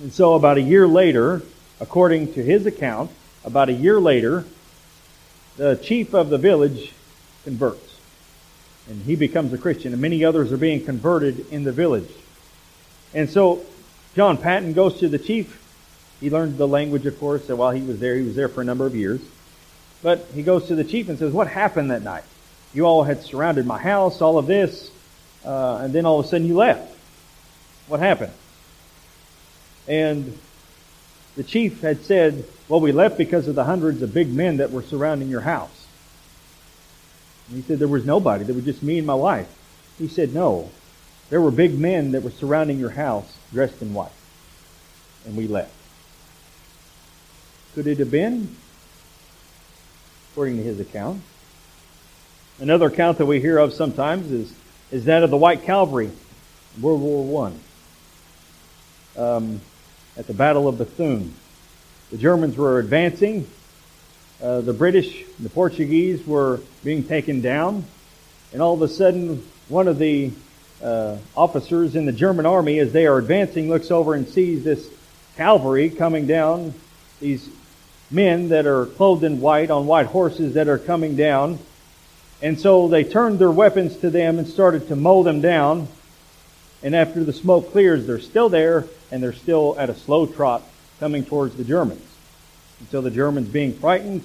And 0.00 0.12
so 0.12 0.34
about 0.34 0.56
a 0.56 0.62
year 0.62 0.88
later, 0.88 1.42
according 1.80 2.32
to 2.34 2.42
his 2.42 2.64
account, 2.66 3.10
about 3.44 3.68
a 3.68 3.72
year 3.74 4.00
later, 4.00 4.44
the 5.56 5.76
chief 5.76 6.14
of 6.14 6.30
the 6.30 6.38
village 6.38 6.92
converts. 7.44 7.98
And 8.88 9.02
he 9.02 9.14
becomes 9.16 9.52
a 9.52 9.58
Christian, 9.58 9.92
and 9.92 10.00
many 10.00 10.24
others 10.24 10.50
are 10.52 10.56
being 10.56 10.84
converted 10.84 11.46
in 11.52 11.64
the 11.64 11.72
village. 11.72 12.10
And 13.12 13.28
so 13.28 13.64
John 14.14 14.38
Paton 14.38 14.72
goes 14.72 14.98
to 15.00 15.08
the 15.08 15.18
chief. 15.18 15.58
He 16.20 16.30
learned 16.30 16.58
the 16.58 16.66
language, 16.66 17.06
of 17.06 17.18
course, 17.20 17.48
and 17.48 17.58
while 17.58 17.70
he 17.70 17.82
was 17.82 18.00
there, 18.00 18.16
he 18.16 18.22
was 18.22 18.34
there 18.34 18.48
for 18.48 18.62
a 18.62 18.64
number 18.64 18.86
of 18.86 18.94
years. 18.94 19.20
But 20.02 20.26
he 20.34 20.42
goes 20.42 20.66
to 20.68 20.74
the 20.74 20.84
chief 20.84 21.08
and 21.08 21.18
says, 21.18 21.32
What 21.32 21.48
happened 21.48 21.90
that 21.90 22.02
night? 22.02 22.24
You 22.72 22.84
all 22.84 23.02
had 23.02 23.22
surrounded 23.22 23.66
my 23.66 23.78
house, 23.78 24.20
all 24.20 24.38
of 24.38 24.46
this, 24.46 24.90
uh, 25.44 25.78
and 25.82 25.92
then 25.92 26.06
all 26.06 26.20
of 26.20 26.26
a 26.26 26.28
sudden 26.28 26.46
you 26.46 26.54
left. 26.54 26.96
What 27.88 28.00
happened? 28.00 28.32
And 29.88 30.38
the 31.36 31.42
chief 31.42 31.80
had 31.80 32.02
said, 32.04 32.44
Well, 32.68 32.80
we 32.80 32.92
left 32.92 33.18
because 33.18 33.48
of 33.48 33.54
the 33.54 33.64
hundreds 33.64 34.02
of 34.02 34.14
big 34.14 34.32
men 34.32 34.58
that 34.58 34.70
were 34.70 34.82
surrounding 34.82 35.28
your 35.28 35.40
house. 35.40 35.86
And 37.48 37.56
he 37.56 37.62
said, 37.62 37.78
There 37.78 37.88
was 37.88 38.06
nobody. 38.06 38.44
There 38.44 38.54
was 38.54 38.64
just 38.64 38.82
me 38.82 38.98
and 38.98 39.06
my 39.06 39.14
wife. 39.14 39.48
He 39.98 40.08
said, 40.08 40.32
No. 40.32 40.70
There 41.28 41.40
were 41.40 41.50
big 41.50 41.78
men 41.78 42.12
that 42.12 42.22
were 42.22 42.30
surrounding 42.30 42.78
your 42.78 42.90
house 42.90 43.36
dressed 43.52 43.82
in 43.82 43.94
white. 43.94 44.10
And 45.26 45.36
we 45.36 45.46
left. 45.46 45.72
Could 47.74 47.86
it 47.86 47.98
have 47.98 48.10
been? 48.10 48.56
According 50.32 50.58
to 50.58 50.62
his 50.62 50.78
account. 50.78 51.22
Another 52.60 52.86
account 52.86 53.18
that 53.18 53.26
we 53.26 53.40
hear 53.40 53.58
of 53.58 53.72
sometimes 53.72 54.30
is, 54.30 54.54
is 54.90 55.06
that 55.06 55.22
of 55.22 55.30
the 55.30 55.36
White 55.36 55.64
Cavalry, 55.64 56.10
World 56.80 57.00
War 57.00 57.24
One. 57.24 57.58
Um, 59.16 59.60
at 60.16 60.26
the 60.26 60.34
Battle 60.34 60.68
of 60.68 60.78
Bethune. 60.78 61.34
The 62.10 62.18
Germans 62.18 62.56
were 62.56 62.78
advancing. 62.78 63.48
Uh, 64.42 64.60
the 64.60 64.72
British, 64.72 65.22
and 65.22 65.46
the 65.46 65.50
Portuguese 65.50 66.26
were 66.26 66.60
being 66.84 67.04
taken 67.04 67.40
down. 67.40 67.84
And 68.52 68.60
all 68.60 68.74
of 68.74 68.82
a 68.82 68.88
sudden, 68.88 69.44
one 69.68 69.88
of 69.88 69.98
the 69.98 70.32
uh, 70.82 71.16
officers 71.36 71.96
in 71.96 72.06
the 72.06 72.12
German 72.12 72.46
army, 72.46 72.78
as 72.78 72.92
they 72.92 73.06
are 73.06 73.18
advancing, 73.18 73.68
looks 73.68 73.90
over 73.90 74.14
and 74.14 74.28
sees 74.28 74.64
this 74.64 74.88
cavalry 75.36 75.90
coming 75.90 76.26
down, 76.26 76.74
these 77.20 77.48
men 78.10 78.48
that 78.48 78.66
are 78.66 78.86
clothed 78.86 79.24
in 79.24 79.40
white 79.40 79.70
on 79.70 79.86
white 79.86 80.06
horses 80.06 80.54
that 80.54 80.68
are 80.68 80.78
coming 80.78 81.16
down. 81.16 81.58
And 82.42 82.58
so 82.58 82.88
they 82.88 83.04
turned 83.04 83.38
their 83.38 83.50
weapons 83.50 83.96
to 83.98 84.10
them 84.10 84.38
and 84.38 84.48
started 84.48 84.88
to 84.88 84.96
mow 84.96 85.22
them 85.22 85.40
down. 85.40 85.88
And 86.82 86.96
after 86.96 87.22
the 87.22 87.32
smoke 87.32 87.72
clears, 87.72 88.06
they're 88.06 88.18
still 88.18 88.48
there 88.48 88.86
and 89.10 89.22
they're 89.22 89.32
still 89.32 89.76
at 89.78 89.90
a 89.90 89.94
slow 89.94 90.26
trot 90.26 90.62
coming 90.98 91.24
towards 91.24 91.56
the 91.56 91.64
Germans. 91.64 92.06
Until 92.80 93.02
the 93.02 93.10
Germans, 93.10 93.48
being 93.48 93.74
frightened, 93.74 94.24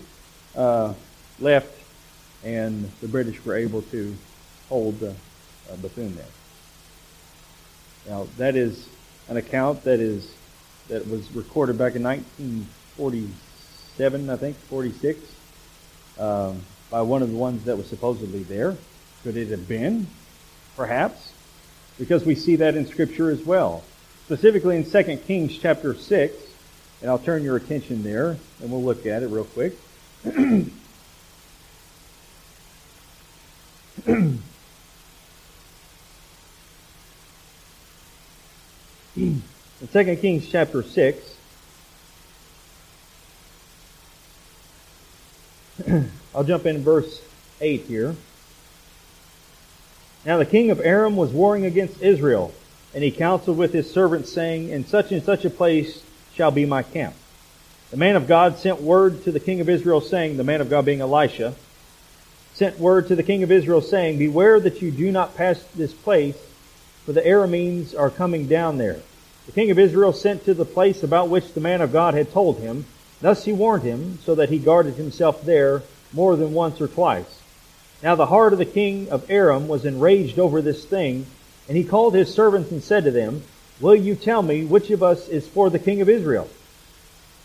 uh, 0.55 0.93
left 1.39 1.71
and 2.43 2.89
the 3.01 3.07
British 3.07 3.43
were 3.43 3.55
able 3.55 3.81
to 3.83 4.15
hold 4.69 5.01
uh, 5.03 5.07
uh, 5.07 5.75
Bethune 5.81 6.15
there. 6.15 6.25
Now, 8.07 8.27
that 8.37 8.55
is 8.55 8.87
an 9.27 9.37
account 9.37 9.83
that 9.83 9.99
is 9.99 10.31
that 10.87 11.07
was 11.07 11.31
recorded 11.35 11.77
back 11.77 11.95
in 11.95 12.03
1947, 13.97 14.29
I 14.29 14.37
think, 14.37 14.57
46, 14.57 15.19
um, 16.19 16.61
by 16.89 17.01
one 17.01 17.21
of 17.21 17.31
the 17.31 17.37
ones 17.37 17.65
that 17.65 17.77
was 17.77 17.87
supposedly 17.87 18.43
there. 18.43 18.75
Could 19.23 19.37
it 19.37 19.49
have 19.49 19.67
been? 19.67 20.07
Perhaps 20.75 21.31
because 21.97 22.25
we 22.25 22.35
see 22.35 22.57
that 22.57 22.75
in 22.75 22.85
Scripture 22.87 23.29
as 23.29 23.43
well. 23.45 23.83
Specifically 24.25 24.77
in 24.77 24.89
2 24.89 25.17
Kings 25.25 25.57
chapter 25.57 25.93
6, 25.93 26.35
and 27.01 27.09
I'll 27.09 27.19
turn 27.19 27.43
your 27.43 27.55
attention 27.55 28.03
there, 28.03 28.37
and 28.61 28.71
we'll 28.71 28.83
look 28.83 29.05
at 29.05 29.23
it 29.23 29.27
real 29.27 29.45
quick. 29.45 29.77
in 30.25 30.71
2 39.91 40.15
Kings 40.17 40.47
chapter 40.47 40.83
6, 40.83 41.34
I'll 46.35 46.43
jump 46.43 46.65
in 46.65 46.83
verse 46.83 47.21
8 47.61 47.83
here. 47.83 48.13
Now 50.25 50.37
the 50.37 50.45
king 50.45 50.69
of 50.69 50.81
Aram 50.81 51.15
was 51.15 51.31
warring 51.31 51.65
against 51.65 52.01
Israel, 52.01 52.53
and 52.93 53.05
he 53.05 53.11
counseled 53.11 53.57
with 53.57 53.71
his 53.71 53.89
servants, 53.89 54.33
saying, 54.33 54.69
In 54.69 54.85
such 54.85 55.13
and 55.13 55.23
such 55.23 55.45
a 55.45 55.49
place 55.49 56.03
shall 56.33 56.51
be 56.51 56.65
my 56.65 56.83
camp. 56.83 57.15
The 57.91 57.97
man 57.97 58.17
of 58.17 58.27
God 58.27 58.57
sent 58.57 58.81
word 58.81 59.23
to 59.23 59.31
the 59.31 59.39
king 59.39 59.61
of 59.61 59.69
Israel, 59.69 60.01
saying, 60.01 60.35
The 60.35 60.43
man 60.43 60.59
of 60.59 60.69
God 60.69 60.83
being 60.83 60.99
Elisha, 60.99 61.53
sent 62.53 62.79
word 62.79 63.07
to 63.07 63.15
the 63.15 63.23
king 63.23 63.41
of 63.43 63.51
Israel, 63.51 63.79
saying, 63.79 64.17
Beware 64.17 64.59
that 64.59 64.81
you 64.81 64.91
do 64.91 65.13
not 65.13 65.37
pass 65.37 65.63
this 65.75 65.93
place, 65.93 66.37
for 67.05 67.13
the 67.13 67.21
Arameans 67.21 67.97
are 67.97 68.09
coming 68.09 68.47
down 68.47 68.77
there. 68.77 68.99
The 69.45 69.53
king 69.53 69.71
of 69.71 69.79
Israel 69.79 70.11
sent 70.11 70.43
to 70.45 70.53
the 70.53 70.65
place 70.65 71.01
about 71.01 71.29
which 71.29 71.53
the 71.53 71.61
man 71.61 71.79
of 71.79 71.93
God 71.93 72.13
had 72.13 72.33
told 72.33 72.59
him. 72.59 72.85
Thus 73.21 73.45
he 73.45 73.53
warned 73.53 73.83
him, 73.83 74.19
so 74.25 74.35
that 74.35 74.49
he 74.49 74.59
guarded 74.59 74.95
himself 74.95 75.41
there 75.45 75.83
more 76.15 76.35
than 76.35 76.53
once 76.53 76.81
or 76.81 76.87
twice. 76.87 77.41
Now 78.01 78.15
the 78.15 78.25
heart 78.25 78.53
of 78.53 78.59
the 78.59 78.65
king 78.65 79.09
of 79.09 79.29
Aram 79.29 79.67
was 79.67 79.85
enraged 79.85 80.39
over 80.39 80.61
this 80.61 80.85
thing, 80.85 81.25
and 81.67 81.77
he 81.77 81.83
called 81.83 82.13
his 82.13 82.33
servants 82.33 82.71
and 82.71 82.83
said 82.83 83.03
to 83.03 83.11
them, 83.11 83.43
Will 83.79 83.95
you 83.95 84.15
tell 84.15 84.41
me 84.41 84.63
which 84.63 84.89
of 84.89 85.03
us 85.03 85.27
is 85.27 85.47
for 85.47 85.69
the 85.69 85.79
king 85.79 86.01
of 86.01 86.09
Israel? 86.09 86.49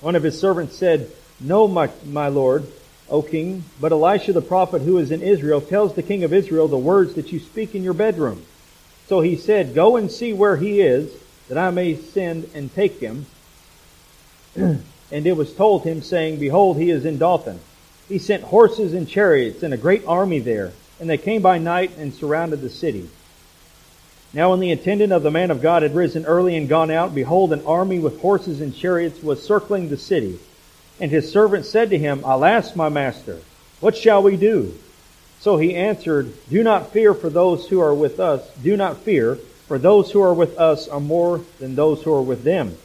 One 0.00 0.14
of 0.14 0.22
his 0.22 0.38
servants 0.38 0.76
said, 0.76 1.10
No, 1.40 1.66
my, 1.66 1.90
my 2.06 2.28
lord, 2.28 2.66
O 3.08 3.22
king, 3.22 3.64
but 3.80 3.92
Elisha 3.92 4.32
the 4.32 4.40
prophet 4.40 4.82
who 4.82 4.98
is 4.98 5.10
in 5.10 5.20
Israel 5.20 5.60
tells 5.60 5.94
the 5.94 6.02
king 6.02 6.22
of 6.22 6.32
Israel 6.32 6.68
the 6.68 6.78
words 6.78 7.14
that 7.14 7.32
you 7.32 7.40
speak 7.40 7.74
in 7.74 7.82
your 7.82 7.94
bedroom. 7.94 8.44
So 9.08 9.20
he 9.20 9.36
said, 9.36 9.74
Go 9.74 9.96
and 9.96 10.10
see 10.10 10.32
where 10.32 10.56
he 10.56 10.80
is, 10.80 11.12
that 11.48 11.58
I 11.58 11.70
may 11.70 11.96
send 11.96 12.48
and 12.54 12.72
take 12.72 13.00
him. 13.00 13.26
and 14.56 14.82
it 15.10 15.36
was 15.36 15.52
told 15.52 15.82
him, 15.82 16.02
saying, 16.02 16.38
Behold, 16.38 16.76
he 16.76 16.90
is 16.90 17.04
in 17.04 17.18
Dothan. 17.18 17.58
He 18.10 18.18
sent 18.18 18.42
horses 18.42 18.92
and 18.92 19.08
chariots 19.08 19.62
and 19.62 19.72
a 19.72 19.76
great 19.76 20.04
army 20.04 20.40
there, 20.40 20.72
and 20.98 21.08
they 21.08 21.16
came 21.16 21.42
by 21.42 21.58
night 21.58 21.92
and 21.96 22.12
surrounded 22.12 22.60
the 22.60 22.68
city. 22.68 23.08
Now 24.32 24.50
when 24.50 24.58
the 24.58 24.72
attendant 24.72 25.12
of 25.12 25.22
the 25.22 25.30
man 25.30 25.52
of 25.52 25.62
God 25.62 25.84
had 25.84 25.94
risen 25.94 26.26
early 26.26 26.56
and 26.56 26.68
gone 26.68 26.90
out, 26.90 27.14
behold, 27.14 27.52
an 27.52 27.64
army 27.64 28.00
with 28.00 28.20
horses 28.20 28.60
and 28.60 28.74
chariots 28.74 29.22
was 29.22 29.44
circling 29.44 29.88
the 29.88 29.96
city. 29.96 30.40
And 30.98 31.12
his 31.12 31.30
servant 31.30 31.66
said 31.66 31.90
to 31.90 31.98
him, 31.98 32.22
Alas, 32.24 32.74
my 32.74 32.88
master, 32.88 33.38
what 33.78 33.96
shall 33.96 34.24
we 34.24 34.36
do? 34.36 34.76
So 35.38 35.56
he 35.56 35.76
answered, 35.76 36.32
Do 36.48 36.64
not 36.64 36.92
fear 36.92 37.14
for 37.14 37.30
those 37.30 37.68
who 37.68 37.80
are 37.80 37.94
with 37.94 38.18
us. 38.18 38.44
Do 38.56 38.76
not 38.76 38.98
fear, 38.98 39.36
for 39.68 39.78
those 39.78 40.10
who 40.10 40.20
are 40.20 40.34
with 40.34 40.58
us 40.58 40.88
are 40.88 41.00
more 41.00 41.42
than 41.60 41.76
those 41.76 42.02
who 42.02 42.12
are 42.12 42.22
with 42.22 42.42
them. 42.42 42.76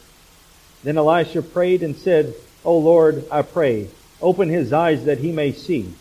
Then 0.84 0.96
Elisha 0.96 1.42
prayed 1.42 1.82
and 1.82 1.96
said, 1.96 2.32
O 2.64 2.78
Lord, 2.78 3.24
I 3.28 3.42
pray, 3.42 3.88
Open 4.20 4.48
his 4.48 4.72
eyes 4.72 5.04
that 5.04 5.18
he 5.18 5.32
may 5.32 5.52
see. 5.52 5.92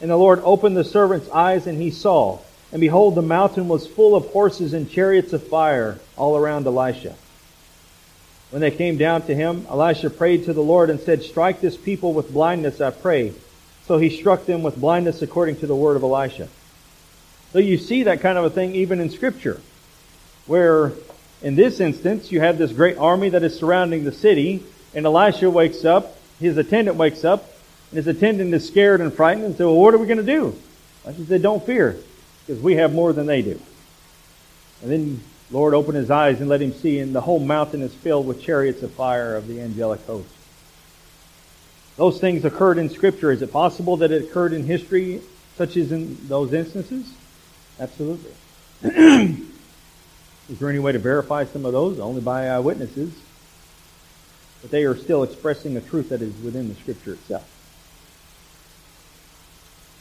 And 0.00 0.10
the 0.10 0.16
Lord 0.16 0.40
opened 0.44 0.76
the 0.76 0.84
servant's 0.84 1.30
eyes, 1.30 1.66
and 1.66 1.80
he 1.80 1.90
saw. 1.90 2.38
And 2.72 2.80
behold, 2.80 3.14
the 3.14 3.22
mountain 3.22 3.68
was 3.68 3.86
full 3.86 4.16
of 4.16 4.26
horses 4.28 4.72
and 4.72 4.90
chariots 4.90 5.32
of 5.32 5.46
fire 5.46 5.98
all 6.16 6.36
around 6.36 6.66
Elisha. 6.66 7.14
When 8.50 8.60
they 8.60 8.70
came 8.70 8.98
down 8.98 9.22
to 9.22 9.34
him, 9.34 9.66
Elisha 9.70 10.10
prayed 10.10 10.44
to 10.44 10.52
the 10.52 10.62
Lord 10.62 10.90
and 10.90 11.00
said, 11.00 11.22
Strike 11.22 11.60
this 11.60 11.76
people 11.76 12.12
with 12.12 12.32
blindness, 12.32 12.80
I 12.80 12.90
pray. 12.90 13.32
So 13.86 13.98
he 13.98 14.10
struck 14.10 14.46
them 14.46 14.62
with 14.62 14.76
blindness 14.76 15.22
according 15.22 15.56
to 15.56 15.66
the 15.66 15.76
word 15.76 15.96
of 15.96 16.02
Elisha. 16.02 16.48
So 17.52 17.58
you 17.58 17.78
see 17.78 18.04
that 18.04 18.20
kind 18.20 18.38
of 18.38 18.44
a 18.44 18.50
thing 18.50 18.74
even 18.74 19.00
in 19.00 19.10
Scripture, 19.10 19.60
where 20.46 20.92
in 21.42 21.54
this 21.54 21.80
instance 21.80 22.32
you 22.32 22.40
have 22.40 22.56
this 22.56 22.72
great 22.72 22.96
army 22.96 23.28
that 23.30 23.42
is 23.42 23.58
surrounding 23.58 24.04
the 24.04 24.12
city, 24.12 24.62
and 24.94 25.04
Elisha 25.04 25.50
wakes 25.50 25.84
up, 25.84 26.16
his 26.40 26.56
attendant 26.56 26.96
wakes 26.96 27.24
up, 27.24 27.51
and 27.92 27.98
his 27.98 28.06
attendant 28.06 28.54
is 28.54 28.66
scared 28.66 29.02
and 29.02 29.12
frightened 29.12 29.44
and 29.44 29.54
says, 29.54 29.66
well, 29.66 29.76
what 29.76 29.92
are 29.92 29.98
we 29.98 30.06
going 30.06 30.16
to 30.16 30.24
do? 30.24 30.56
I 31.06 31.12
said, 31.12 31.42
don't 31.42 31.62
fear, 31.62 31.98
because 32.46 32.62
we 32.62 32.76
have 32.76 32.94
more 32.94 33.12
than 33.12 33.26
they 33.26 33.42
do. 33.42 33.60
And 34.80 34.90
then 34.90 35.20
Lord 35.50 35.74
opened 35.74 35.98
his 35.98 36.10
eyes 36.10 36.40
and 36.40 36.48
let 36.48 36.62
him 36.62 36.72
see, 36.72 37.00
and 37.00 37.14
the 37.14 37.20
whole 37.20 37.38
mountain 37.38 37.82
is 37.82 37.92
filled 37.92 38.26
with 38.26 38.40
chariots 38.40 38.82
of 38.82 38.92
fire 38.92 39.36
of 39.36 39.46
the 39.46 39.60
angelic 39.60 40.00
host. 40.06 40.30
those 41.96 42.18
things 42.18 42.46
occurred 42.46 42.78
in 42.78 42.88
Scripture. 42.88 43.30
Is 43.30 43.42
it 43.42 43.52
possible 43.52 43.98
that 43.98 44.10
it 44.10 44.22
occurred 44.22 44.54
in 44.54 44.64
history, 44.64 45.20
such 45.58 45.76
as 45.76 45.92
in 45.92 46.16
those 46.28 46.54
instances? 46.54 47.12
Absolutely. 47.78 48.32
Is 48.82 50.58
there 50.58 50.70
any 50.70 50.78
way 50.78 50.92
to 50.92 50.98
verify 50.98 51.44
some 51.44 51.66
of 51.66 51.72
those? 51.72 52.00
Only 52.00 52.22
by 52.22 52.48
eyewitnesses. 52.48 53.12
But 54.62 54.70
they 54.70 54.84
are 54.84 54.96
still 54.96 55.22
expressing 55.24 55.76
a 55.76 55.82
truth 55.82 56.08
that 56.08 56.22
is 56.22 56.34
within 56.42 56.70
the 56.70 56.74
Scripture 56.76 57.12
itself. 57.12 57.51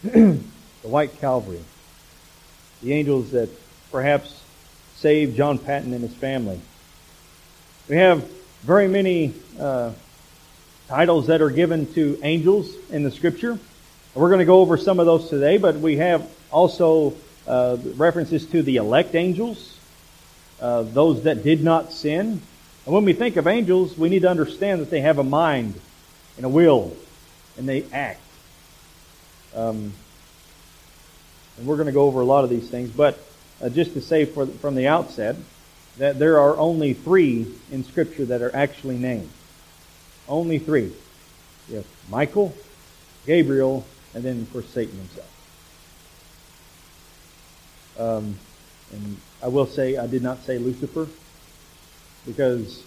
the 0.04 0.40
white 0.82 1.20
Calvary. 1.20 1.62
The 2.82 2.94
angels 2.94 3.32
that 3.32 3.50
perhaps 3.92 4.42
saved 4.96 5.38
John 5.38 5.60
Paton 5.60 5.94
and 5.94 6.02
his 6.02 6.14
family. 6.16 6.60
We 7.88 7.98
have 7.98 8.28
very 8.62 8.88
many 8.88 9.34
uh, 9.60 9.92
titles 10.88 11.28
that 11.28 11.42
are 11.42 11.52
given 11.52 11.92
to 11.94 12.20
angels 12.24 12.74
in 12.90 13.04
the 13.04 13.12
Scripture. 13.12 13.60
We're 14.16 14.30
going 14.30 14.40
to 14.40 14.46
go 14.46 14.60
over 14.60 14.76
some 14.76 15.00
of 15.00 15.06
those 15.06 15.30
today, 15.30 15.58
but 15.58 15.76
we 15.76 15.98
have 15.98 16.28
also 16.52 17.14
uh, 17.46 17.78
references 17.96 18.46
to 18.48 18.64
the 18.64 18.78
elect 18.78 19.14
angels, 19.14 19.78
uh, 20.60 20.82
those 20.82 21.24
that 21.24 21.44
did 21.44 21.64
not 21.64 21.92
sin. 21.92 22.42
And 22.86 22.96
when 22.96 23.06
we 23.06 23.14
think 23.14 23.36
of 23.38 23.46
angels, 23.46 23.98
we 23.98 24.10
need 24.10 24.24
to 24.24 24.30
understand 24.30 24.82
that 24.82 24.90
they 24.90 25.02
have 25.02 25.20
a 25.20 25.24
mind 25.24 25.80
and 26.38 26.46
a 26.46 26.50
will, 26.50 26.96
and 27.58 27.70
they 27.70 27.86
act. 27.94 28.20
Um, 29.56 29.94
and 31.58 31.68
we're 31.68 31.76
going 31.76 31.88
to 31.88 31.92
go 31.92 32.04
over 32.04 32.22
a 32.22 32.26
lot 32.26 32.44
of 32.44 32.50
these 32.50 32.70
things, 32.70 32.90
but 32.92 33.20
uh, 33.62 33.70
just 33.70 33.94
to 33.94 34.02
say 34.02 34.26
for, 34.26 34.46
from 34.48 34.76
the 34.76 34.88
outset 34.88 35.36
that 35.98 36.18
there 36.20 36.40
are 36.40 36.58
only 36.58 36.94
three 36.94 37.46
in 37.72 37.84
Scripture 37.84 38.26
that 38.26 38.42
are 38.42 38.56
actually 38.56 38.98
named. 38.98 39.30
Only 40.28 40.60
three. 40.60 40.94
Yes, 41.70 41.86
Michael, 42.10 42.56
Gabriel, 43.26 43.86
and 44.14 44.24
then, 44.24 44.42
of 44.42 44.52
course, 44.52 44.68
Satan 44.70 44.98
himself. 44.98 45.28
Um, 48.00 48.40
and 48.92 49.18
I 49.44 49.48
will 49.50 49.68
say 49.68 49.98
I 49.98 50.08
did 50.08 50.24
not 50.24 50.44
say 50.44 50.58
Lucifer 50.58 51.08
because 52.26 52.84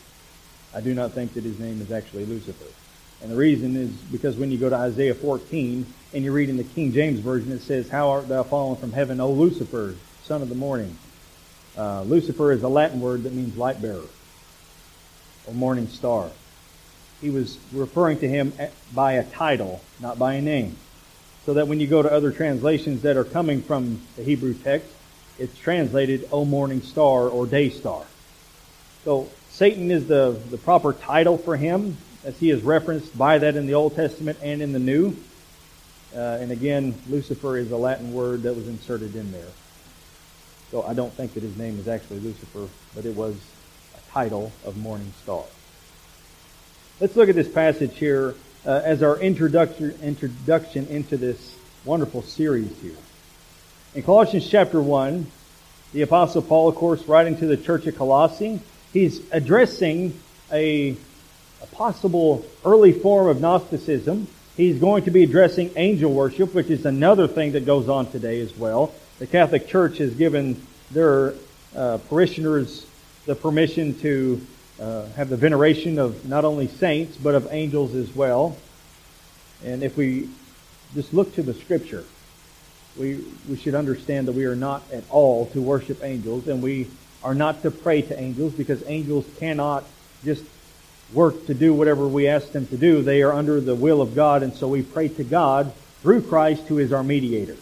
I 0.75 0.81
do 0.81 0.95
not 0.95 1.13
think 1.13 1.35
that 1.35 1.45
his 1.45 1.59
name 1.59 1.81
is 1.81 1.93
actually 1.93 2.25
Lucifer. 2.27 2.65
And 3.25 3.33
the 3.33 3.37
reason 3.37 3.75
is 3.75 3.89
because 3.89 4.37
when 4.37 4.51
you 4.51 4.59
go 4.59 4.69
to 4.69 4.77
Isaiah 4.77 5.15
14 5.15 5.87
and 6.13 6.25
you 6.25 6.31
read 6.31 6.51
in 6.51 6.59
the 6.59 6.63
King 6.63 6.93
James 6.93 7.21
Version, 7.21 7.53
it 7.53 7.63
says, 7.63 7.89
How 7.89 8.11
art 8.11 8.29
thou 8.29 8.43
fallen 8.43 8.77
from 8.77 8.93
heaven, 8.93 9.19
O 9.19 9.33
Lucifer, 9.33 9.95
son 10.25 10.43
of 10.43 10.51
the 10.51 10.55
morning? 10.55 10.99
Uh, 11.75 12.03
Lucifer 12.03 12.53
is 12.53 12.63
a 12.63 12.69
Latin 12.69 13.01
word 13.01 13.23
that 13.23 13.33
means 13.33 13.57
light 13.57 13.81
bearer 13.81 14.05
or 15.47 15.55
morning 15.55 15.89
star. 15.89 16.31
He 17.23 17.31
was 17.31 17.59
referring 17.73 18.19
to 18.19 18.29
him 18.29 18.53
by 18.93 19.13
a 19.13 19.25
title, 19.25 19.81
not 20.01 20.19
by 20.19 20.35
a 20.35 20.43
name. 20.43 20.77
So 21.47 21.55
that 21.55 21.67
when 21.67 21.81
you 21.81 21.87
go 21.87 22.03
to 22.03 22.13
other 22.13 22.31
translations 22.31 23.01
that 23.03 23.17
are 23.17 23.25
coming 23.25 23.63
from 23.63 24.03
the 24.17 24.23
Hebrew 24.23 24.53
text, 24.53 24.91
it's 25.39 25.57
translated, 25.57 26.29
O 26.31 26.45
morning 26.45 26.83
star 26.83 27.23
or 27.23 27.47
day 27.47 27.71
star. 27.71 28.05
So 29.03 29.31
Satan 29.49 29.91
is 29.91 30.09
the, 30.09 30.39
the 30.51 30.59
proper 30.59 30.93
title 30.93 31.39
for 31.39 31.57
him, 31.57 31.97
as 32.25 32.39
he 32.39 32.51
is 32.51 32.63
referenced 32.63 33.17
by 33.17 33.39
that 33.39 33.57
in 33.57 33.67
the 33.67 33.75
Old 33.75 33.95
Testament 33.95 34.39
and 34.43 34.63
in 34.63 34.73
the 34.73 34.79
New. 34.79 35.17
Uh, 36.15 36.39
and 36.41 36.51
again, 36.51 36.95
Lucifer 37.09 37.57
is 37.57 37.71
a 37.71 37.77
Latin 37.77 38.13
word 38.13 38.43
that 38.43 38.55
was 38.55 38.69
inserted 38.69 39.15
in 39.17 39.31
there. 39.33 39.49
So 40.71 40.83
I 40.83 40.95
don't 40.95 41.13
think 41.13 41.35
that 41.35 41.43
his 41.43 41.57
name 41.57 41.79
is 41.79 41.89
actually 41.89 42.21
Lucifer, 42.21 42.69
but 42.95 43.05
it 43.05 43.15
was 43.15 43.37
a 43.97 44.13
title 44.13 44.53
of 44.65 44.77
morning 44.77 45.13
star. 45.23 45.45
Let's 47.01 47.17
look 47.17 47.29
at 47.29 47.35
this 47.35 47.49
passage 47.49 47.97
here 47.99 48.35
uh, 48.65 48.81
as 48.85 49.03
our 49.03 49.19
introduction, 49.19 49.99
introduction 50.03 50.87
into 50.87 51.17
this 51.17 51.57
wonderful 51.85 52.23
series 52.23 52.71
here. 52.81 52.97
In 53.95 54.03
Colossians 54.03 54.49
chapter 54.49 54.81
1, 54.81 55.27
the 55.93 56.03
Apostle 56.03 56.43
Paul, 56.43 56.69
of 56.69 56.75
course, 56.75 57.07
writing 57.07 57.37
to 57.39 57.47
the 57.47 57.57
church 57.57 57.87
of 57.87 57.97
Colossae, 57.97 58.61
he's 58.93 59.21
addressing 59.31 60.19
a, 60.51 60.97
a 61.65 61.75
possible 61.75 62.45
early 62.65 62.93
form 62.93 63.27
of 63.27 63.41
Gnosticism. 63.41 64.27
He's 64.55 64.79
going 64.79 65.05
to 65.05 65.11
be 65.11 65.25
addressing 65.25 65.71
angel 65.77 66.13
worship, 66.13 66.53
which 66.53 66.69
is 66.69 66.85
another 66.85 67.27
thing 67.27 67.53
that 67.53 67.65
goes 67.65 67.89
on 67.89 68.11
today 68.11 68.41
as 68.41 68.55
well. 68.57 68.95
The 69.19 69.27
Catholic 69.27 69.67
Church 69.67 69.97
has 69.99 70.15
given 70.15 70.61
their 70.91 71.35
uh, 71.75 71.99
parishioners 72.09 72.87
the 73.25 73.35
permission 73.35 73.99
to 74.01 74.47
uh, 74.79 75.07
have 75.17 75.31
the 75.31 75.39
veneration 75.39 75.99
of 75.99 76.29
not 76.29 76.45
only 76.45 76.69
saints, 76.69 77.17
but 77.17 77.35
of 77.35 77.49
angels 77.51 77.95
as 77.95 78.15
well. 78.15 78.57
And 79.65 79.83
if 79.83 79.97
we 79.97 80.29
just 80.95 81.15
look 81.15 81.35
to 81.37 81.43
the 81.43 81.55
Scripture, 81.55 82.05
we, 82.99 83.25
we 83.49 83.57
should 83.57 83.75
understand 83.75 84.29
that 84.29 84.33
we 84.33 84.45
are 84.45 84.57
not 84.57 84.83
at 84.93 85.05
all 85.09 85.47
to 85.47 85.63
worship 85.63 86.05
angels, 86.05 86.47
and 86.47 86.63
we 86.63 86.89
are 87.23 87.35
not 87.35 87.63
to 87.63 87.71
pray 87.71 88.03
to 88.03 88.21
angels 88.21 88.53
because 88.53 88.85
angels 88.87 89.25
cannot 89.39 89.85
just 90.25 90.45
work 91.13 91.47
to 91.47 91.55
do 91.55 91.75
whatever 91.75 92.09
we 92.09 92.29
ask 92.29 92.53
them 92.53 92.67
to 92.69 92.77
do. 92.77 93.03
They 93.03 93.23
are 93.23 93.33
under 93.33 93.61
the 93.61 93.75
will 93.75 94.01
of 94.01 94.15
God, 94.15 94.43
and 94.43 94.55
so 94.55 94.69
we 94.69 94.83
pray 94.83 95.09
to 95.09 95.25
God 95.25 95.73
through 96.03 96.23
Christ, 96.23 96.63
who 96.65 96.79
is 96.79 96.93
our 96.93 97.03
mediator. 97.03 97.57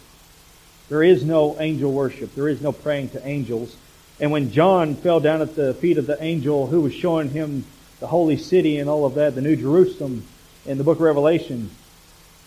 There 0.88 1.02
is 1.02 1.24
no 1.24 1.58
angel 1.58 1.92
worship. 1.92 2.34
There 2.34 2.48
is 2.48 2.60
no 2.60 2.72
praying 2.72 3.10
to 3.10 3.26
angels. 3.26 3.76
And 4.20 4.30
when 4.30 4.52
John 4.52 4.94
fell 4.94 5.20
down 5.20 5.40
at 5.40 5.54
the 5.56 5.74
feet 5.74 5.98
of 5.98 6.06
the 6.06 6.22
angel 6.22 6.66
who 6.66 6.82
was 6.82 6.92
showing 6.92 7.30
him 7.30 7.64
the 8.00 8.06
holy 8.06 8.36
city 8.36 8.78
and 8.78 8.90
all 8.90 9.06
of 9.06 9.14
that, 9.14 9.34
the 9.34 9.40
New 9.40 9.56
Jerusalem 9.56 10.24
in 10.66 10.78
the 10.78 10.84
book 10.84 10.98
of 10.98 11.02
Revelation, 11.02 11.70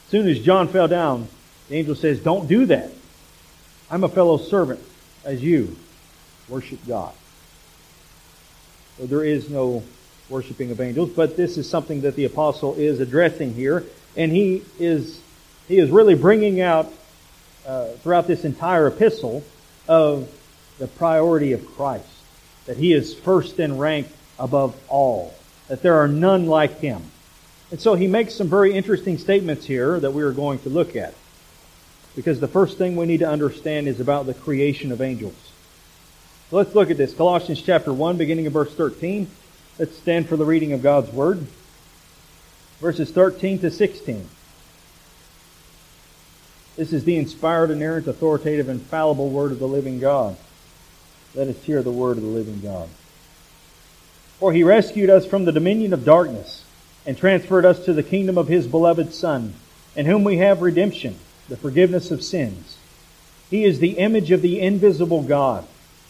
as 0.06 0.12
soon 0.12 0.28
as 0.28 0.40
John 0.40 0.68
fell 0.68 0.88
down, 0.88 1.28
the 1.70 1.76
angel 1.78 1.96
says, 1.96 2.20
Don't 2.20 2.48
do 2.48 2.66
that. 2.68 2.92
I'm 3.90 4.04
a 4.04 4.10
fellow 4.10 4.38
servant 4.38 4.82
as 5.24 5.42
you. 5.44 5.76
Worship 6.48 6.80
God. 6.88 7.14
So 8.98 9.08
there 9.08 9.24
is 9.24 9.50
no 9.50 9.84
worshiping 10.30 10.72
of 10.72 10.82
angels, 10.82 11.10
but 11.12 11.38
this 11.38 11.58
is 11.58 11.70
something 11.70 12.02
that 12.02 12.16
the 12.16 12.26
apostle 12.26 12.76
is 12.76 13.00
addressing 13.00 13.54
here, 13.54 13.84
and 14.16 14.32
he 14.32 14.64
is 14.80 15.20
he 15.68 15.80
is 15.80 15.90
really 15.90 16.16
bringing 16.16 16.62
out 16.62 16.92
uh, 17.66 17.88
throughout 18.04 18.28
this 18.28 18.46
entire 18.46 18.88
epistle 18.88 19.44
of 19.88 20.30
the 20.78 20.88
priority 20.88 21.54
of 21.54 21.66
Christ, 21.76 22.08
that 22.66 22.78
he 22.78 22.94
is 22.94 23.14
first 23.14 23.60
in 23.60 23.78
rank 23.78 24.08
above 24.38 24.76
all, 24.90 25.34
that 25.68 25.82
there 25.82 25.96
are 25.96 26.08
none 26.08 26.46
like 26.46 26.80
him. 26.80 27.02
And 27.72 27.80
so 27.80 27.96
he 27.96 28.08
makes 28.08 28.36
some 28.36 28.48
very 28.48 28.74
interesting 28.74 29.18
statements 29.18 29.66
here 29.66 30.00
that 30.00 30.12
we 30.12 30.22
are 30.22 30.32
going 30.32 30.60
to 30.60 30.70
look 30.70 30.96
at. 30.96 31.16
Because 32.16 32.40
the 32.40 32.48
first 32.48 32.78
thing 32.78 32.96
we 32.96 33.06
need 33.06 33.20
to 33.20 33.30
understand 33.30 33.88
is 33.88 34.00
about 34.00 34.26
the 34.26 34.34
creation 34.34 34.92
of 34.92 35.02
angels. 35.02 35.52
Let's 36.52 36.76
look 36.76 36.92
at 36.92 36.98
this. 36.98 37.14
Colossians 37.14 37.62
chapter 37.62 37.92
1, 37.92 38.18
beginning 38.18 38.48
of 38.48 38.54
verse 38.54 38.74
13. 38.74 39.28
Let's 39.78 39.98
stand 39.98 40.30
for 40.30 40.38
the 40.38 40.46
reading 40.46 40.72
of 40.72 40.82
God's 40.82 41.12
Word. 41.12 41.46
Verses 42.80 43.12
13 43.12 43.60
to 43.60 43.70
16. 43.70 44.30
This 46.78 46.94
is 46.94 47.04
the 47.04 47.18
inspired, 47.18 47.72
inerrant, 47.72 48.08
authoritative, 48.08 48.70
infallible 48.70 49.30
Word 49.30 49.52
of 49.52 49.60
the 49.60 49.68
living 49.68 50.00
God. 50.00 50.38
Let 51.34 51.50
us 51.50 51.62
hear 51.64 51.84
the 51.84 51.92
Word 51.92 52.16
of 52.16 52.24
the 52.24 52.30
living 52.30 52.62
God. 52.62 52.88
For 54.40 54.54
he 54.54 54.64
rescued 54.64 55.10
us 55.10 55.26
from 55.26 55.44
the 55.44 55.52
dominion 55.52 55.92
of 55.92 56.06
darkness 56.06 56.64
and 57.06 57.18
transferred 57.18 57.66
us 57.66 57.84
to 57.84 57.92
the 57.92 58.04
kingdom 58.04 58.38
of 58.38 58.48
his 58.48 58.68
beloved 58.68 59.14
Son, 59.14 59.56
in 59.94 60.06
whom 60.06 60.24
we 60.24 60.38
have 60.38 60.62
redemption 60.62 61.18
the 61.50 61.58
forgiveness 61.58 62.12
of 62.12 62.24
sins. 62.24 62.78
He 63.50 63.66
is 63.66 63.80
the 63.80 63.98
image 63.98 64.32
of 64.32 64.42
the 64.42 64.62
invisible 64.62 65.22
God, 65.22 65.68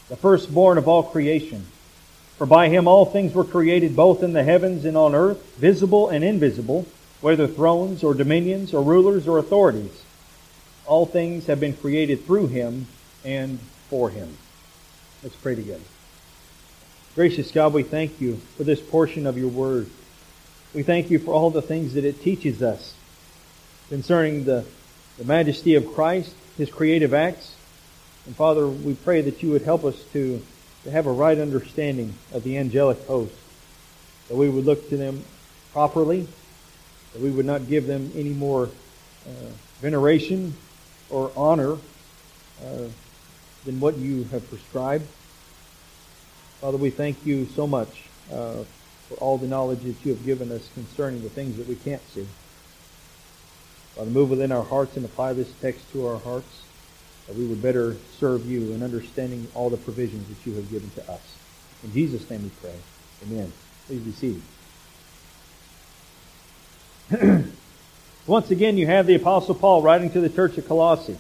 the 0.08 0.16
firstborn 0.16 0.78
of 0.78 0.88
all 0.88 1.04
creation. 1.04 1.66
For 2.38 2.46
by 2.46 2.70
him 2.70 2.88
all 2.88 3.06
things 3.06 3.34
were 3.34 3.44
created 3.44 3.96
both 3.96 4.22
in 4.22 4.34
the 4.34 4.44
heavens 4.44 4.86
and 4.86 4.98
on 4.98 5.16
earth, 5.16 5.56
visible 5.56 6.10
and 6.10 6.24
invisible, 6.24 6.86
whether 7.22 7.48
thrones 7.48 8.04
or 8.04 8.14
dominions 8.14 8.74
or 8.74 8.84
rulers 8.84 9.28
or 9.28 9.38
authorities. 9.38 10.04
All 10.86 11.06
things 11.06 11.48
have 11.48 11.60
been 11.60 11.76
created 11.76 12.26
through 12.26 12.48
him 12.48 12.88
and 13.24 13.60
for 13.90 14.10
him. 14.10 14.38
Let's 15.24 15.36
pray 15.36 15.56
together. 15.56 15.84
Gracious 17.16 17.52
God, 17.52 17.74
we 17.74 17.84
thank 17.84 18.20
you 18.20 18.36
for 18.58 18.64
this 18.64 18.82
portion 18.82 19.26
of 19.26 19.38
your 19.38 19.48
word. 19.48 19.90
We 20.74 20.84
thank 20.84 21.10
you 21.10 21.20
for 21.20 21.34
all 21.34 21.50
the 21.50 21.62
things 21.62 21.94
that 21.94 22.04
it 22.04 22.22
teaches 22.22 22.62
us 22.62 22.94
concerning 23.90 24.44
the 24.44 24.66
the 25.18 25.26
majesty 25.26 25.76
of 25.76 25.94
Christ, 25.94 26.34
His 26.58 26.70
creative 26.70 27.14
acts. 27.14 27.56
And 28.26 28.36
Father, 28.36 28.68
we 28.68 28.96
pray 28.96 29.22
that 29.22 29.42
you 29.42 29.52
would 29.52 29.62
help 29.62 29.86
us 29.86 30.04
to, 30.14 30.42
to 30.86 30.92
have 30.92 31.08
a 31.08 31.12
right 31.12 31.40
understanding 31.40 32.14
of 32.32 32.44
the 32.44 32.58
angelic 32.58 33.04
host, 33.08 33.34
that 34.30 34.36
we 34.36 34.50
would 34.50 34.66
look 34.66 34.88
to 34.90 34.98
them 34.98 35.24
properly, 35.74 36.28
that 37.14 37.22
we 37.22 37.32
would 37.32 37.46
not 37.46 37.68
give 37.68 37.88
them 37.88 38.12
any 38.16 38.30
more 38.30 38.70
uh, 39.28 39.50
veneration 39.82 40.54
or 41.10 41.32
honor 41.36 41.74
uh, 41.74 42.88
than 43.66 43.80
what 43.80 43.98
you 43.98 44.26
have 44.26 44.48
prescribed. 44.48 45.08
Father, 46.62 46.78
we 46.78 46.92
thank 46.92 47.26
you 47.26 47.48
so 47.48 47.66
much 47.66 48.04
uh, 48.32 48.64
for 49.10 49.16
all 49.16 49.40
the 49.40 49.48
knowledge 49.48 49.82
that 49.82 50.06
you 50.06 50.14
have 50.14 50.24
given 50.24 50.52
us 50.52 50.70
concerning 50.76 51.24
the 51.24 51.30
things 51.30 51.58
that 51.58 51.68
we 51.68 51.76
can't 51.76 52.02
see. 52.10 52.28
Father, 53.96 54.12
move 54.12 54.30
within 54.30 54.52
our 54.52 54.64
hearts 54.64 54.98
and 54.98 55.06
apply 55.06 55.34
this 55.34 55.52
text 55.62 55.92
to 55.94 56.06
our 56.06 56.20
hearts 56.20 56.65
that 57.28 57.36
we 57.36 57.46
would 57.46 57.62
better 57.62 57.96
serve 58.20 58.46
you 58.46 58.72
in 58.74 58.84
understanding 58.84 59.48
all 59.54 59.70
the 59.70 59.78
provisions 59.78 60.28
that 60.28 60.46
you 60.46 60.56
have 60.56 60.70
given 60.70 60.90
to 60.92 61.12
us. 61.12 61.38
In 61.84 61.92
Jesus' 61.92 62.30
name 62.30 62.44
we 62.44 62.50
pray. 62.62 62.76
Amen. 63.24 63.52
Please 63.88 64.02
be 64.02 64.12
seated. 64.12 64.42
Once 68.28 68.50
again, 68.50 68.78
you 68.78 68.88
have 68.88 69.06
the 69.06 69.16
Apostle 69.16 69.56
Paul 69.56 69.82
writing 69.82 70.10
to 70.12 70.22
the 70.22 70.30
church 70.30 70.58
of 70.58 70.68
Colossae. 70.68 71.18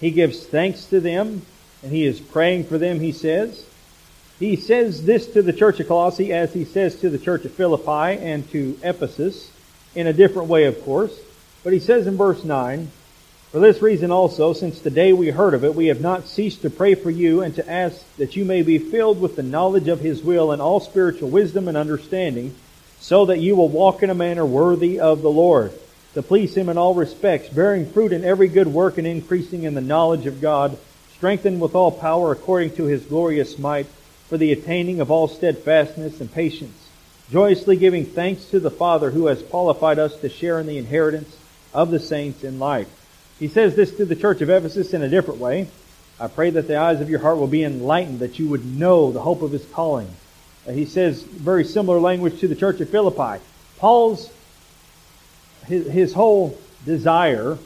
He 0.00 0.10
gives 0.10 0.46
thanks 0.46 0.86
to 0.86 1.00
them, 1.00 1.42
and 1.82 1.92
he 1.92 2.06
is 2.06 2.20
praying 2.20 2.64
for 2.64 2.78
them, 2.78 3.00
he 3.00 3.12
says. 3.12 3.66
He 4.38 4.56
says 4.56 5.04
this 5.04 5.26
to 5.34 5.42
the 5.42 5.52
church 5.52 5.78
of 5.78 5.88
Colossae 5.88 6.32
as 6.32 6.52
he 6.52 6.64
says 6.64 6.96
to 7.00 7.10
the 7.10 7.18
church 7.18 7.44
of 7.44 7.52
Philippi 7.52 8.18
and 8.20 8.48
to 8.50 8.78
Ephesus, 8.82 9.52
in 9.94 10.06
a 10.06 10.12
different 10.12 10.48
way, 10.48 10.64
of 10.64 10.82
course. 10.84 11.16
But 11.62 11.72
he 11.72 11.78
says 11.78 12.06
in 12.06 12.16
verse 12.16 12.42
9, 12.42 12.90
For 13.52 13.60
this 13.60 13.82
reason 13.82 14.10
also, 14.10 14.54
since 14.54 14.80
the 14.80 14.88
day 14.88 15.12
we 15.12 15.28
heard 15.28 15.52
of 15.52 15.62
it, 15.62 15.74
we 15.74 15.88
have 15.88 16.00
not 16.00 16.26
ceased 16.26 16.62
to 16.62 16.70
pray 16.70 16.94
for 16.94 17.10
you 17.10 17.42
and 17.42 17.54
to 17.56 17.70
ask 17.70 18.02
that 18.16 18.34
you 18.34 18.46
may 18.46 18.62
be 18.62 18.78
filled 18.78 19.20
with 19.20 19.36
the 19.36 19.42
knowledge 19.42 19.88
of 19.88 20.00
his 20.00 20.22
will 20.22 20.52
and 20.52 20.62
all 20.62 20.80
spiritual 20.80 21.28
wisdom 21.28 21.68
and 21.68 21.76
understanding, 21.76 22.54
so 22.98 23.26
that 23.26 23.40
you 23.40 23.54
will 23.54 23.68
walk 23.68 24.02
in 24.02 24.08
a 24.08 24.14
manner 24.14 24.46
worthy 24.46 24.98
of 24.98 25.20
the 25.20 25.30
Lord, 25.30 25.70
to 26.14 26.22
please 26.22 26.56
him 26.56 26.70
in 26.70 26.78
all 26.78 26.94
respects, 26.94 27.50
bearing 27.50 27.84
fruit 27.84 28.14
in 28.14 28.24
every 28.24 28.48
good 28.48 28.68
work 28.68 28.96
and 28.96 29.06
increasing 29.06 29.64
in 29.64 29.74
the 29.74 29.82
knowledge 29.82 30.24
of 30.24 30.40
God, 30.40 30.78
strengthened 31.14 31.60
with 31.60 31.74
all 31.74 31.92
power 31.92 32.32
according 32.32 32.74
to 32.76 32.84
his 32.84 33.04
glorious 33.04 33.58
might, 33.58 33.84
for 34.30 34.38
the 34.38 34.52
attaining 34.52 34.98
of 34.98 35.10
all 35.10 35.28
steadfastness 35.28 36.22
and 36.22 36.32
patience, 36.32 36.88
joyously 37.30 37.76
giving 37.76 38.06
thanks 38.06 38.46
to 38.46 38.60
the 38.60 38.70
Father 38.70 39.10
who 39.10 39.26
has 39.26 39.42
qualified 39.42 39.98
us 39.98 40.18
to 40.22 40.30
share 40.30 40.58
in 40.58 40.66
the 40.66 40.78
inheritance 40.78 41.36
of 41.74 41.90
the 41.90 42.00
saints 42.00 42.44
in 42.44 42.58
light. 42.58 42.88
He 43.38 43.48
says 43.48 43.74
this 43.74 43.96
to 43.96 44.04
the 44.04 44.16
church 44.16 44.40
of 44.40 44.50
Ephesus 44.50 44.94
in 44.94 45.02
a 45.02 45.08
different 45.08 45.40
way. 45.40 45.68
I 46.20 46.28
pray 46.28 46.50
that 46.50 46.68
the 46.68 46.76
eyes 46.76 47.00
of 47.00 47.10
your 47.10 47.18
heart 47.18 47.38
will 47.38 47.48
be 47.48 47.64
enlightened, 47.64 48.20
that 48.20 48.38
you 48.38 48.48
would 48.48 48.64
know 48.64 49.10
the 49.10 49.20
hope 49.20 49.42
of 49.42 49.50
his 49.50 49.64
calling. 49.66 50.08
Uh, 50.66 50.72
he 50.72 50.84
says 50.84 51.22
very 51.22 51.64
similar 51.64 51.98
language 51.98 52.38
to 52.40 52.48
the 52.48 52.54
church 52.54 52.80
of 52.80 52.88
Philippi. 52.88 53.42
Paul's, 53.78 54.30
his, 55.66 55.86
his 55.88 56.12
whole 56.12 56.56
desire, 56.84 57.58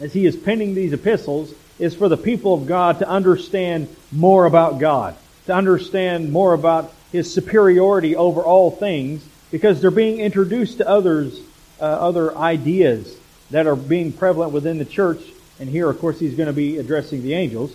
as 0.00 0.12
he 0.12 0.24
is 0.24 0.36
penning 0.36 0.74
these 0.74 0.92
epistles, 0.92 1.52
is 1.78 1.94
for 1.94 2.08
the 2.08 2.16
people 2.16 2.54
of 2.54 2.66
God 2.66 3.00
to 3.00 3.08
understand 3.08 3.94
more 4.10 4.46
about 4.46 4.78
God, 4.78 5.16
to 5.46 5.54
understand 5.54 6.32
more 6.32 6.54
about 6.54 6.92
his 7.10 7.32
superiority 7.32 8.16
over 8.16 8.40
all 8.40 8.70
things, 8.70 9.22
because 9.50 9.82
they're 9.82 9.90
being 9.90 10.20
introduced 10.20 10.78
to 10.78 10.88
others, 10.88 11.38
uh, 11.78 11.84
other 11.84 12.34
ideas 12.38 13.18
that 13.52 13.66
are 13.66 13.76
being 13.76 14.12
prevalent 14.12 14.52
within 14.52 14.78
the 14.78 14.84
church. 14.84 15.22
And 15.60 15.68
here, 15.68 15.88
of 15.88 15.98
course, 16.00 16.18
he's 16.18 16.34
going 16.34 16.48
to 16.48 16.52
be 16.52 16.78
addressing 16.78 17.22
the 17.22 17.34
angels. 17.34 17.74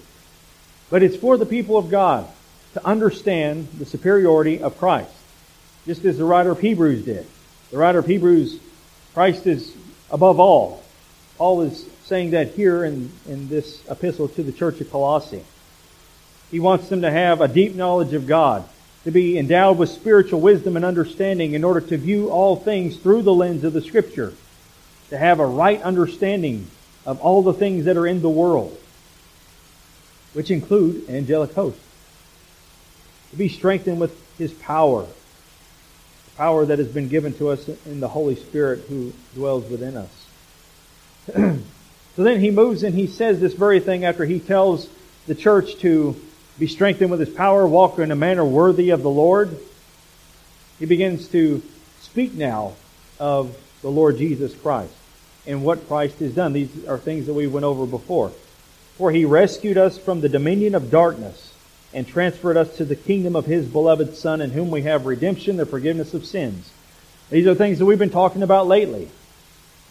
But 0.90 1.04
it's 1.04 1.16
for 1.16 1.38
the 1.38 1.46
people 1.46 1.78
of 1.78 1.90
God 1.90 2.28
to 2.74 2.86
understand 2.86 3.70
the 3.78 3.86
superiority 3.86 4.62
of 4.62 4.78
Christ, 4.78 5.12
just 5.86 6.04
as 6.04 6.18
the 6.18 6.26
writer 6.26 6.52
of 6.52 6.60
Hebrews 6.60 7.06
did. 7.06 7.26
The 7.72 7.78
writer 7.78 8.00
of 8.00 8.06
Hebrews, 8.06 8.60
Christ 9.14 9.48
is 9.48 9.74
above 10.12 10.40
all. 10.40 10.84
Paul 11.38 11.62
is 11.62 11.88
saying 12.06 12.32
that 12.32 12.54
here 12.54 12.84
in, 12.84 13.12
in 13.28 13.48
this 13.48 13.82
epistle 13.90 14.28
to 14.30 14.44
the 14.44 14.52
church 14.52 14.82
of 14.82 14.90
Colossae. 14.90 15.44
He 16.50 16.60
wants 16.60 16.88
them 16.90 17.02
to 17.02 17.12
have 17.12 17.42
a 17.42 17.48
deep 17.48 17.76
knowledge 17.76 18.14
of 18.14 18.26
God, 18.26 18.68
to 19.04 19.12
be 19.12 19.38
endowed 19.38 19.78
with 19.78 19.90
spiritual 19.90 20.40
wisdom 20.40 20.76
and 20.76 20.86
understanding 20.86 21.54
in 21.54 21.64
order 21.64 21.82
to 21.82 21.98
view 21.98 22.30
all 22.30 22.56
things 22.56 22.98
through 22.98 23.22
the 23.24 23.34
lens 23.34 23.64
of 23.64 23.74
the 23.74 23.82
Scripture 23.82 24.34
to 25.10 25.18
have 25.18 25.40
a 25.40 25.46
right 25.46 25.82
understanding 25.82 26.68
of 27.06 27.22
all 27.22 27.42
the 27.42 27.54
things 27.54 27.86
that 27.86 27.98
are 27.98 28.08
in 28.08 28.22
the 28.22 28.30
world, 28.30 28.78
which 30.34 30.52
include 30.52 31.10
angelic 31.10 31.54
hosts. 31.54 31.82
To 33.32 33.38
be 33.38 33.50
strengthened 33.50 34.00
with 34.00 34.16
His 34.38 34.54
power, 34.54 35.04
the 35.04 36.38
power 36.38 36.66
that 36.66 36.80
has 36.80 36.90
been 36.90 37.08
given 37.08 37.34
to 37.36 37.50
us 37.50 37.68
in 37.86 38.00
the 38.00 38.08
Holy 38.10 38.36
Spirit 38.36 38.86
who 38.90 39.14
dwells 39.34 39.70
within 39.70 39.98
us. 39.98 40.28
so 41.36 42.24
then 42.24 42.40
he 42.40 42.52
moves 42.52 42.84
and 42.84 42.96
he 42.96 43.08
says 43.08 43.40
this 43.40 43.54
very 43.54 43.82
thing 43.82 44.06
after 44.06 44.24
he 44.24 44.40
tells 44.40 44.88
the 45.26 45.36
church 45.36 45.76
to 45.80 46.16
be 46.58 46.68
strengthened 46.68 47.12
with 47.12 47.20
his 47.20 47.30
power, 47.30 47.68
walk 47.68 48.00
in 48.00 48.12
a 48.12 48.16
manner 48.16 48.46
worthy 48.46 48.92
of 48.92 49.04
the 49.04 49.10
Lord. 49.10 49.58
He 50.80 50.86
begins 50.86 51.28
to 51.30 51.62
speak 52.02 52.34
now 52.34 52.74
of 53.20 53.58
the 53.82 53.92
Lord 53.92 54.18
Jesus 54.18 54.56
Christ 54.56 54.94
and 55.46 55.64
what 55.64 55.88
Christ 55.88 56.20
has 56.20 56.36
done. 56.36 56.54
These 56.54 56.86
are 56.88 56.98
things 56.98 57.26
that 57.26 57.34
we 57.34 57.48
went 57.48 57.66
over 57.66 57.86
before. 57.86 58.32
For 58.98 59.12
he 59.12 59.26
rescued 59.26 59.78
us 59.78 59.98
from 59.98 60.22
the 60.22 60.30
dominion 60.30 60.76
of 60.76 60.92
darkness 60.92 61.54
and 61.94 62.08
transferred 62.08 62.58
us 62.58 62.76
to 62.78 62.86
the 62.86 62.96
kingdom 62.96 63.36
of 63.36 63.46
his 63.46 63.68
beloved 63.68 64.16
Son, 64.16 64.42
in 64.42 64.52
whom 64.52 64.72
we 64.72 64.82
have 64.82 65.06
redemption, 65.06 65.58
the 65.58 65.66
forgiveness 65.66 66.14
of 66.14 66.26
sins. 66.26 66.72
These 67.30 67.48
are 67.48 67.56
things 67.56 67.80
that 67.80 67.86
we've 67.86 68.00
been 68.00 68.10
talking 68.10 68.44
about 68.44 68.68
lately. 68.68 69.10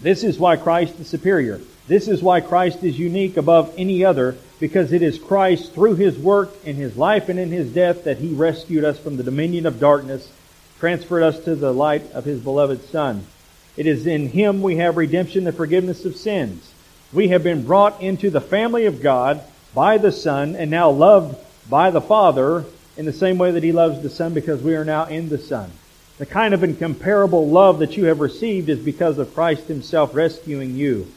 This 0.01 0.25
is 0.25 0.39
why 0.39 0.57
Christ 0.57 0.99
is 1.01 1.09
superior. 1.09 1.61
This 1.87 2.09
is 2.09 2.23
why 2.23 2.41
Christ 2.41 2.83
is 2.83 2.99
unique 2.99 3.37
above 3.37 3.73
any 3.79 4.05
other, 4.05 4.37
because 4.61 4.93
it 4.93 5.03
is 5.03 5.19
Christ, 5.19 5.73
through 5.73 5.95
his 5.95 6.19
work 6.19 6.51
in 6.65 6.77
his 6.77 6.97
life 6.97 7.29
and 7.29 7.39
in 7.39 7.51
his 7.51 7.73
death, 7.73 8.05
that 8.05 8.19
he 8.19 8.35
rescued 8.35 8.85
us 8.85 8.99
from 8.99 9.17
the 9.17 9.23
dominion 9.23 9.65
of 9.67 9.81
darkness, 9.81 10.31
transferred 10.79 11.23
us 11.23 11.39
to 11.45 11.55
the 11.55 11.73
light 11.73 12.11
of 12.13 12.25
his 12.25 12.41
beloved 12.41 12.85
Son. 12.89 13.27
It 13.77 13.87
is 13.87 14.07
in 14.07 14.29
Him 14.29 14.63
we 14.63 14.77
have 14.77 14.97
redemption, 14.97 15.45
the 15.45 15.53
forgiveness 15.53 16.05
of 16.05 16.17
sins. 16.17 16.73
We 17.13 17.29
have 17.29 17.43
been 17.43 17.67
brought 17.67 18.01
into 18.01 18.31
the 18.31 18.41
family 18.41 18.87
of 18.87 19.03
God 19.03 19.43
by 19.75 19.99
the 19.99 20.13
Son 20.13 20.57
and 20.57 20.71
now 20.71 20.91
loved 20.91 21.37
by 21.69 21.91
the 21.91 22.01
Father 22.01 22.65
in 22.97 23.05
the 23.05 23.13
same 23.13 23.37
way 23.37 23.51
that 23.51 23.63
He 23.63 23.73
loves 23.73 24.03
the 24.03 24.11
Son 24.11 24.33
because 24.33 24.63
we 24.63 24.75
are 24.75 24.85
now 24.85 25.05
in 25.05 25.29
the 25.29 25.39
Son. 25.39 25.71
The 26.19 26.27
kind 26.27 26.55
of 26.55 26.65
incomparable 26.65 27.49
love 27.49 27.81
that 27.81 27.99
you 27.99 28.07
have 28.07 28.21
received 28.21 28.71
is 28.71 28.79
because 28.79 29.19
of 29.19 29.35
Christ 29.35 29.69
Himself 29.69 30.15
rescuing 30.15 30.75
you. 30.75 31.13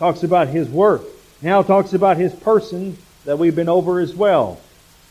Talks 0.00 0.24
about 0.24 0.48
His 0.48 0.68
work. 0.68 1.02
Now 1.40 1.62
talks 1.62 1.92
about 1.92 2.16
His 2.16 2.34
person 2.34 2.98
that 3.24 3.38
we've 3.38 3.54
been 3.54 3.68
over 3.68 4.00
as 4.00 4.16
well. 4.16 4.60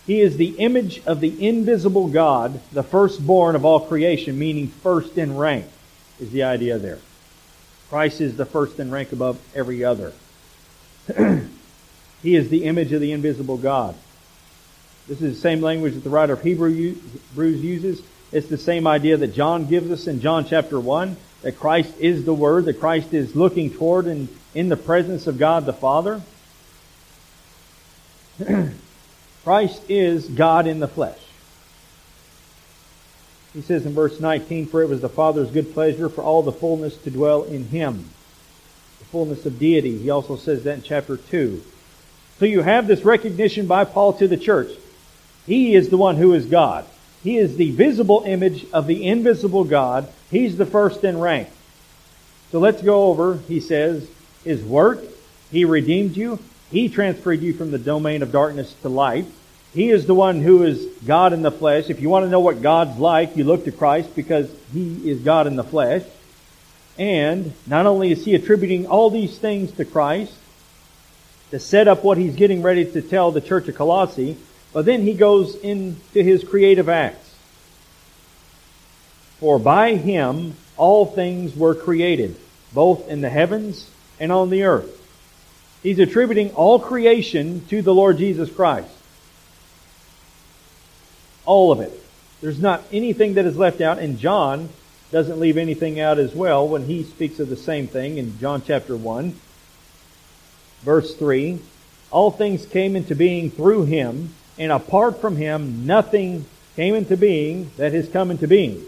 He 0.05 0.19
is 0.19 0.35
the 0.35 0.57
image 0.57 1.01
of 1.05 1.21
the 1.21 1.47
invisible 1.47 2.09
God, 2.09 2.59
the 2.73 2.83
firstborn 2.83 3.55
of 3.55 3.63
all 3.63 3.79
creation, 3.79 4.37
meaning 4.37 4.67
first 4.67 5.17
in 5.17 5.37
rank 5.37 5.65
is 6.19 6.31
the 6.31 6.43
idea 6.43 6.77
there. 6.77 6.99
Christ 7.89 8.21
is 8.21 8.35
the 8.35 8.45
first 8.45 8.79
in 8.79 8.91
rank 8.91 9.11
above 9.11 9.39
every 9.55 9.83
other. 9.83 10.13
he 12.21 12.35
is 12.35 12.49
the 12.49 12.65
image 12.65 12.91
of 12.91 13.01
the 13.01 13.11
invisible 13.11 13.57
God. 13.57 13.95
This 15.07 15.21
is 15.21 15.35
the 15.35 15.41
same 15.41 15.61
language 15.61 15.93
that 15.93 16.03
the 16.03 16.09
writer 16.09 16.33
of 16.33 16.41
Hebrews 16.41 16.97
uses. 17.35 18.01
It's 18.31 18.47
the 18.47 18.57
same 18.57 18.87
idea 18.87 19.15
that 19.15 19.33
John 19.33 19.67
gives 19.67 19.89
us 19.89 20.07
in 20.07 20.19
John 20.19 20.45
chapter 20.45 20.79
1, 20.79 21.15
that 21.43 21.57
Christ 21.57 21.93
is 21.99 22.25
the 22.25 22.33
Word, 22.33 22.65
that 22.65 22.79
Christ 22.79 23.13
is 23.13 23.35
looking 23.35 23.71
toward 23.71 24.05
and 24.05 24.27
in 24.53 24.67
the 24.67 24.75
presence 24.75 25.27
of 25.27 25.37
God 25.37 25.65
the 25.65 25.71
Father. 25.71 26.21
Christ 29.45 29.81
is 29.87 30.27
God 30.27 30.67
in 30.67 30.79
the 30.79 30.89
flesh. 30.89 31.19
He 33.57 33.63
says 33.63 33.87
in 33.87 33.95
verse 33.95 34.19
19, 34.19 34.67
For 34.67 34.83
it 34.83 34.87
was 34.87 35.01
the 35.01 35.09
Father's 35.09 35.49
good 35.49 35.73
pleasure 35.73 36.09
for 36.09 36.21
all 36.21 36.43
the 36.43 36.51
fullness 36.51 36.95
to 36.97 37.09
dwell 37.09 37.41
in 37.41 37.69
him. 37.69 38.07
The 38.99 39.05
fullness 39.05 39.47
of 39.47 39.57
deity. 39.57 39.97
He 39.97 40.11
also 40.11 40.35
says 40.35 40.63
that 40.65 40.75
in 40.75 40.83
chapter 40.83 41.17
2. 41.17 41.63
So 42.37 42.45
you 42.45 42.61
have 42.61 42.85
this 42.85 43.03
recognition 43.03 43.65
by 43.65 43.83
Paul 43.85 44.13
to 44.13 44.27
the 44.27 44.37
church. 44.37 44.69
He 45.47 45.73
is 45.73 45.89
the 45.89 45.97
one 45.97 46.17
who 46.17 46.35
is 46.35 46.45
God. 46.45 46.85
He 47.23 47.37
is 47.37 47.57
the 47.57 47.71
visible 47.71 48.21
image 48.27 48.67
of 48.71 48.85
the 48.85 49.03
invisible 49.07 49.63
God. 49.63 50.07
He's 50.29 50.55
the 50.55 50.67
first 50.67 51.03
in 51.03 51.19
rank. 51.19 51.49
So 52.51 52.59
let's 52.59 52.83
go 52.83 53.05
over, 53.05 53.39
he 53.47 53.59
says, 53.59 54.07
his 54.43 54.63
work. 54.63 55.03
He 55.49 55.65
redeemed 55.65 56.15
you. 56.15 56.37
He 56.69 56.89
transferred 56.89 57.41
you 57.41 57.53
from 57.53 57.71
the 57.71 57.79
domain 57.79 58.21
of 58.21 58.31
darkness 58.31 58.75
to 58.83 58.89
light. 58.89 59.25
He 59.77 59.91
is 59.91 60.07
the 60.07 60.15
one 60.15 60.41
who 60.41 60.63
is 60.63 60.83
God 61.05 61.33
in 61.33 61.43
the 61.43 61.51
flesh. 61.51 61.91
If 61.91 62.01
you 62.01 62.09
want 62.09 62.25
to 62.25 62.31
know 62.31 62.39
what 62.39 62.63
God's 62.63 62.97
like, 62.97 63.37
you 63.37 63.43
look 63.43 63.65
to 63.65 63.71
Christ 63.71 64.15
because 64.15 64.49
He 64.73 65.07
is 65.07 65.19
God 65.19 65.45
in 65.45 65.55
the 65.55 65.63
flesh. 65.63 66.01
And 66.97 67.53
not 67.67 67.85
only 67.85 68.11
is 68.11 68.25
He 68.25 68.33
attributing 68.33 68.87
all 68.87 69.11
these 69.11 69.37
things 69.37 69.71
to 69.73 69.85
Christ 69.85 70.33
to 71.51 71.59
set 71.59 71.87
up 71.87 72.03
what 72.03 72.17
He's 72.17 72.35
getting 72.35 72.63
ready 72.63 72.91
to 72.91 73.03
tell 73.03 73.31
the 73.31 73.39
church 73.39 73.67
of 73.67 73.75
Colossae, 73.75 74.35
but 74.73 74.85
then 74.85 75.03
He 75.03 75.13
goes 75.13 75.53
into 75.53 76.23
His 76.23 76.43
creative 76.43 76.89
acts. 76.89 77.35
For 79.39 79.59
by 79.59 79.93
Him 79.93 80.55
all 80.75 81.05
things 81.05 81.55
were 81.55 81.75
created, 81.75 82.35
both 82.73 83.07
in 83.07 83.21
the 83.21 83.29
heavens 83.29 83.91
and 84.19 84.31
on 84.31 84.49
the 84.49 84.63
earth. 84.63 84.99
He's 85.83 85.99
attributing 85.99 86.55
all 86.55 86.79
creation 86.79 87.63
to 87.67 87.83
the 87.83 87.93
Lord 87.93 88.17
Jesus 88.17 88.51
Christ. 88.51 88.96
All 91.47 91.71
of 91.71 91.79
it. 91.79 91.91
There's 92.41 92.61
not 92.61 92.83
anything 92.91 93.33
that 93.33 93.45
is 93.45 93.57
left 93.57 93.81
out. 93.81 93.97
And 93.97 94.19
John 94.19 94.69
doesn't 95.11 95.39
leave 95.39 95.57
anything 95.57 95.99
out 95.99 96.19
as 96.19 96.35
well 96.35 96.67
when 96.67 96.85
he 96.85 97.03
speaks 97.03 97.39
of 97.39 97.49
the 97.49 97.55
same 97.55 97.87
thing 97.87 98.17
in 98.17 98.37
John 98.37 98.61
chapter 98.61 98.95
1, 98.95 99.33
verse 100.81 101.15
3. 101.15 101.59
All 102.11 102.29
things 102.29 102.65
came 102.65 102.95
into 102.95 103.15
being 103.15 103.49
through 103.49 103.85
him, 103.85 104.35
and 104.57 104.71
apart 104.71 105.19
from 105.21 105.37
him, 105.37 105.85
nothing 105.85 106.45
came 106.75 106.93
into 106.93 107.17
being 107.17 107.71
that 107.77 107.93
has 107.93 108.07
come 108.09 108.29
into 108.29 108.47
being. 108.47 108.83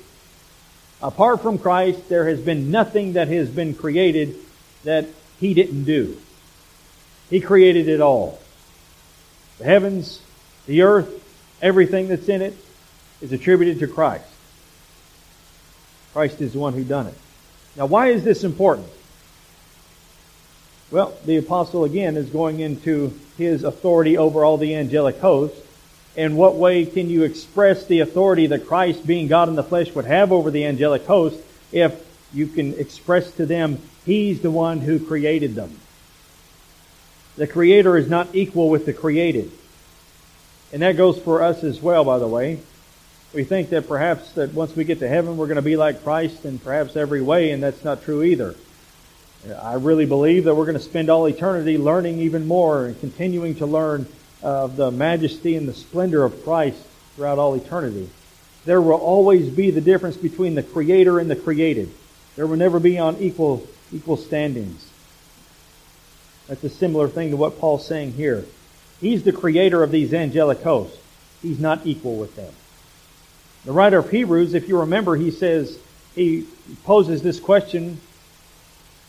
Apart 1.02 1.42
from 1.42 1.58
Christ, 1.58 2.10
there 2.10 2.28
has 2.28 2.42
been 2.42 2.70
nothing 2.72 3.14
that 3.14 3.30
has 3.30 3.50
been 3.50 3.74
created 3.74 4.36
that 4.84 5.08
he 5.40 5.54
didn't 5.54 5.86
do. 5.86 6.18
He 7.30 7.40
created 7.40 7.88
it 7.88 8.02
all. 8.02 8.40
The 9.60 9.66
heavens, 9.66 10.22
the 10.66 10.82
earth, 10.82 11.19
everything 11.62 12.08
that's 12.08 12.30
in 12.30 12.42
it 12.42 12.56
is 13.22 13.32
attributed 13.32 13.80
to 13.80 13.88
Christ. 13.88 14.26
Christ 16.14 16.42
is 16.42 16.54
the 16.54 16.60
one 16.60 16.74
who 16.74 16.84
done 16.84 17.08
it. 17.08 17.14
Now 17.76 17.86
why 17.86 18.08
is 18.08 18.24
this 18.24 18.44
important? 18.44 18.88
Well, 20.92 21.14
the 21.26 21.38
apostle 21.38 21.84
again 21.84 22.18
is 22.18 22.30
going 22.30 22.60
into 22.60 23.14
his 23.38 23.64
authority 23.64 24.18
over 24.18 24.44
all 24.44 24.58
the 24.58 24.76
angelic 24.76 25.20
host. 25.20 25.56
And 26.18 26.36
what 26.36 26.56
way 26.56 26.86
can 26.86 27.10
you 27.10 27.24
express 27.24 27.86
the 27.86 28.00
authority 28.00 28.48
that 28.48 28.66
Christ, 28.66 29.06
being 29.06 29.28
God 29.28 29.50
in 29.50 29.56
the 29.56 29.64
flesh, 29.64 29.94
would 29.94 30.06
have 30.06 30.32
over 30.32 30.50
the 30.50 30.66
angelic 30.66 31.06
host 31.06 31.40
if 31.72 32.06
you 32.34 32.48
can 32.48 32.74
express 32.74 33.32
to 33.34 33.46
them, 33.46 33.80
He's 34.06 34.42
the 34.42 34.52
one 34.52 34.80
who 34.80 35.00
created 35.00 35.54
them. 35.54 35.80
The 37.38 37.48
Creator 37.48 37.98
is 37.98 38.10
not 38.10 38.34
equal 38.34 38.70
with 38.70 38.86
the 38.86 38.94
created. 38.94 39.52
And 40.72 40.82
that 40.82 40.98
goes 40.98 41.20
for 41.20 41.42
us 41.42 41.64
as 41.64 41.82
well, 41.82 42.04
by 42.04 42.20
the 42.20 42.28
way. 42.28 42.60
We 43.34 43.44
think 43.44 43.70
that 43.70 43.88
perhaps 43.88 44.32
that 44.34 44.54
once 44.54 44.76
we 44.76 44.84
get 44.84 45.00
to 45.00 45.08
heaven, 45.08 45.38
we're 45.38 45.48
going 45.48 45.58
to 45.58 45.62
be 45.62 45.78
like 45.78 46.04
Christ 46.04 46.46
in 46.46 46.60
perhaps 46.60 46.96
every 46.96 47.22
way, 47.22 47.52
and 47.52 47.62
that's 47.62 47.84
not 47.84 48.04
true 48.04 48.24
either. 48.24 48.56
I 49.62 49.76
really 49.76 50.06
believe 50.06 50.44
that 50.46 50.56
we're 50.56 50.66
going 50.66 50.78
to 50.78 50.84
spend 50.84 51.10
all 51.10 51.26
eternity 51.28 51.78
learning 51.78 52.20
even 52.20 52.48
more 52.48 52.88
and 52.88 53.00
continuing 53.00 53.56
to 53.56 53.66
learn 53.66 54.08
uh, 54.44 54.66
of 54.66 54.76
the 54.76 54.92
majesty 54.92 55.56
and 55.56 55.68
the 55.68 55.74
splendor 55.74 56.24
of 56.24 56.44
Christ 56.44 56.82
throughout 57.16 57.40
all 57.40 57.54
eternity. 57.56 58.10
There 58.66 58.82
will 58.82 58.94
always 58.94 59.50
be 59.50 59.72
the 59.72 59.82
difference 59.82 60.18
between 60.18 60.56
the 60.56 60.64
Creator 60.64 61.20
and 61.20 61.30
the 61.30 61.36
created. 61.36 61.90
There 62.36 62.48
will 62.48 62.58
never 62.58 62.80
be 62.80 62.98
on 62.98 63.18
equal, 63.18 63.66
equal 63.94 64.18
standings. 64.18 64.90
That's 66.48 66.64
a 66.64 66.70
similar 66.70 67.08
thing 67.08 67.32
to 67.32 67.38
what 67.38 67.60
Paul's 67.60 67.86
saying 67.86 68.14
here. 68.14 68.46
He's 69.02 69.24
the 69.24 69.32
creator 69.32 69.84
of 69.84 69.92
these 69.92 70.14
angelic 70.14 70.62
hosts. 70.62 70.98
He's 71.42 71.60
not 71.60 71.86
equal 71.86 72.18
with 72.18 72.36
them. 72.36 72.54
The 73.66 73.72
writer 73.72 74.00
of 74.00 74.10
Hebrews, 74.10 74.54
if 74.54 74.68
you 74.68 74.80
remember, 74.80 75.16
he 75.16 75.32
says, 75.32 75.80
he 76.16 76.48
poses 76.84 77.22
this 77.22 77.40
question, 77.40 78.00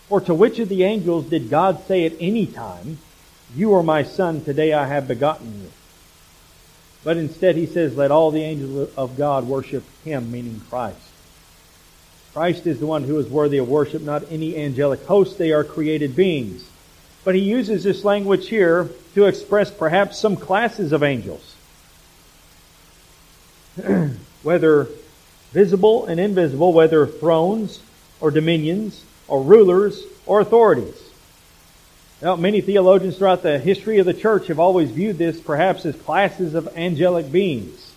For 0.08 0.20
to 0.20 0.34
which 0.34 0.58
of 0.58 0.68
the 0.68 0.84
angels 0.84 1.26
did 1.26 1.50
God 1.50 1.84
say 1.86 2.04
at 2.04 2.12
any 2.20 2.46
time, 2.46 2.98
You 3.54 3.74
are 3.74 3.82
my 3.82 4.02
son, 4.02 4.44
today 4.44 4.72
I 4.72 4.86
have 4.86 5.08
begotten 5.08 5.62
you? 5.62 5.70
But 7.02 7.16
instead 7.16 7.56
he 7.56 7.66
says, 7.66 7.96
Let 7.96 8.10
all 8.10 8.30
the 8.30 8.42
angels 8.42 8.90
of 8.96 9.16
God 9.16 9.46
worship 9.46 9.84
him, 10.04 10.30
meaning 10.30 10.60
Christ. 10.68 10.98
Christ 12.32 12.66
is 12.66 12.78
the 12.78 12.86
one 12.86 13.04
who 13.04 13.18
is 13.18 13.28
worthy 13.28 13.58
of 13.58 13.68
worship, 13.68 14.02
not 14.02 14.30
any 14.30 14.56
angelic 14.56 15.04
host. 15.06 15.36
They 15.36 15.50
are 15.50 15.64
created 15.64 16.14
beings. 16.14 16.69
But 17.24 17.34
he 17.34 17.42
uses 17.42 17.84
this 17.84 18.04
language 18.04 18.48
here 18.48 18.88
to 19.14 19.26
express 19.26 19.70
perhaps 19.70 20.18
some 20.18 20.36
classes 20.36 20.92
of 20.92 21.02
angels. 21.02 21.54
whether 24.42 24.88
visible 25.52 26.06
and 26.06 26.18
invisible, 26.20 26.72
whether 26.72 27.06
thrones 27.06 27.80
or 28.20 28.30
dominions 28.30 29.04
or 29.28 29.42
rulers 29.42 30.02
or 30.26 30.40
authorities. 30.40 30.94
Now, 32.22 32.36
many 32.36 32.60
theologians 32.60 33.16
throughout 33.16 33.42
the 33.42 33.58
history 33.58 33.98
of 33.98 34.06
the 34.06 34.14
church 34.14 34.48
have 34.48 34.58
always 34.58 34.90
viewed 34.90 35.18
this 35.18 35.40
perhaps 35.40 35.86
as 35.86 35.96
classes 35.96 36.54
of 36.54 36.68
angelic 36.76 37.32
beings. 37.32 37.92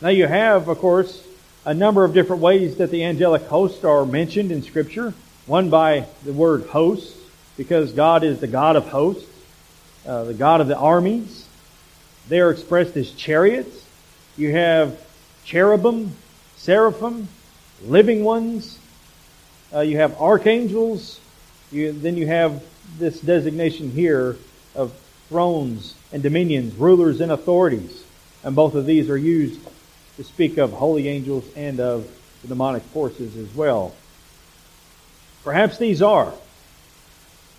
Now 0.00 0.08
you 0.08 0.26
have, 0.26 0.68
of 0.68 0.78
course, 0.78 1.24
a 1.64 1.72
number 1.72 2.04
of 2.04 2.12
different 2.12 2.42
ways 2.42 2.76
that 2.78 2.90
the 2.90 3.04
angelic 3.04 3.42
hosts 3.42 3.84
are 3.84 4.04
mentioned 4.04 4.50
in 4.50 4.62
scripture. 4.62 5.14
One 5.46 5.70
by 5.70 6.06
the 6.24 6.32
word 6.32 6.66
hosts, 6.66 7.16
because 7.62 7.92
God 7.92 8.24
is 8.24 8.40
the 8.40 8.48
God 8.48 8.74
of 8.74 8.88
hosts, 8.88 9.24
uh, 10.04 10.24
the 10.24 10.34
God 10.34 10.60
of 10.60 10.66
the 10.66 10.76
armies. 10.76 11.46
They 12.28 12.40
are 12.40 12.50
expressed 12.50 12.96
as 12.96 13.12
chariots. 13.12 13.86
You 14.36 14.50
have 14.50 15.00
cherubim, 15.44 16.10
seraphim, 16.56 17.28
living 17.84 18.24
ones. 18.24 18.80
Uh, 19.72 19.82
you 19.82 19.98
have 19.98 20.20
archangels. 20.20 21.20
You, 21.70 21.92
then 21.92 22.16
you 22.16 22.26
have 22.26 22.64
this 22.98 23.20
designation 23.20 23.92
here 23.92 24.36
of 24.74 24.92
thrones 25.28 25.94
and 26.12 26.20
dominions, 26.20 26.74
rulers 26.74 27.20
and 27.20 27.30
authorities. 27.30 28.02
And 28.42 28.56
both 28.56 28.74
of 28.74 28.86
these 28.86 29.08
are 29.08 29.16
used 29.16 29.60
to 30.16 30.24
speak 30.24 30.58
of 30.58 30.72
holy 30.72 31.06
angels 31.06 31.44
and 31.54 31.78
of 31.78 32.10
the 32.42 32.48
demonic 32.48 32.82
forces 32.82 33.36
as 33.36 33.54
well. 33.54 33.94
Perhaps 35.44 35.78
these 35.78 36.02
are 36.02 36.34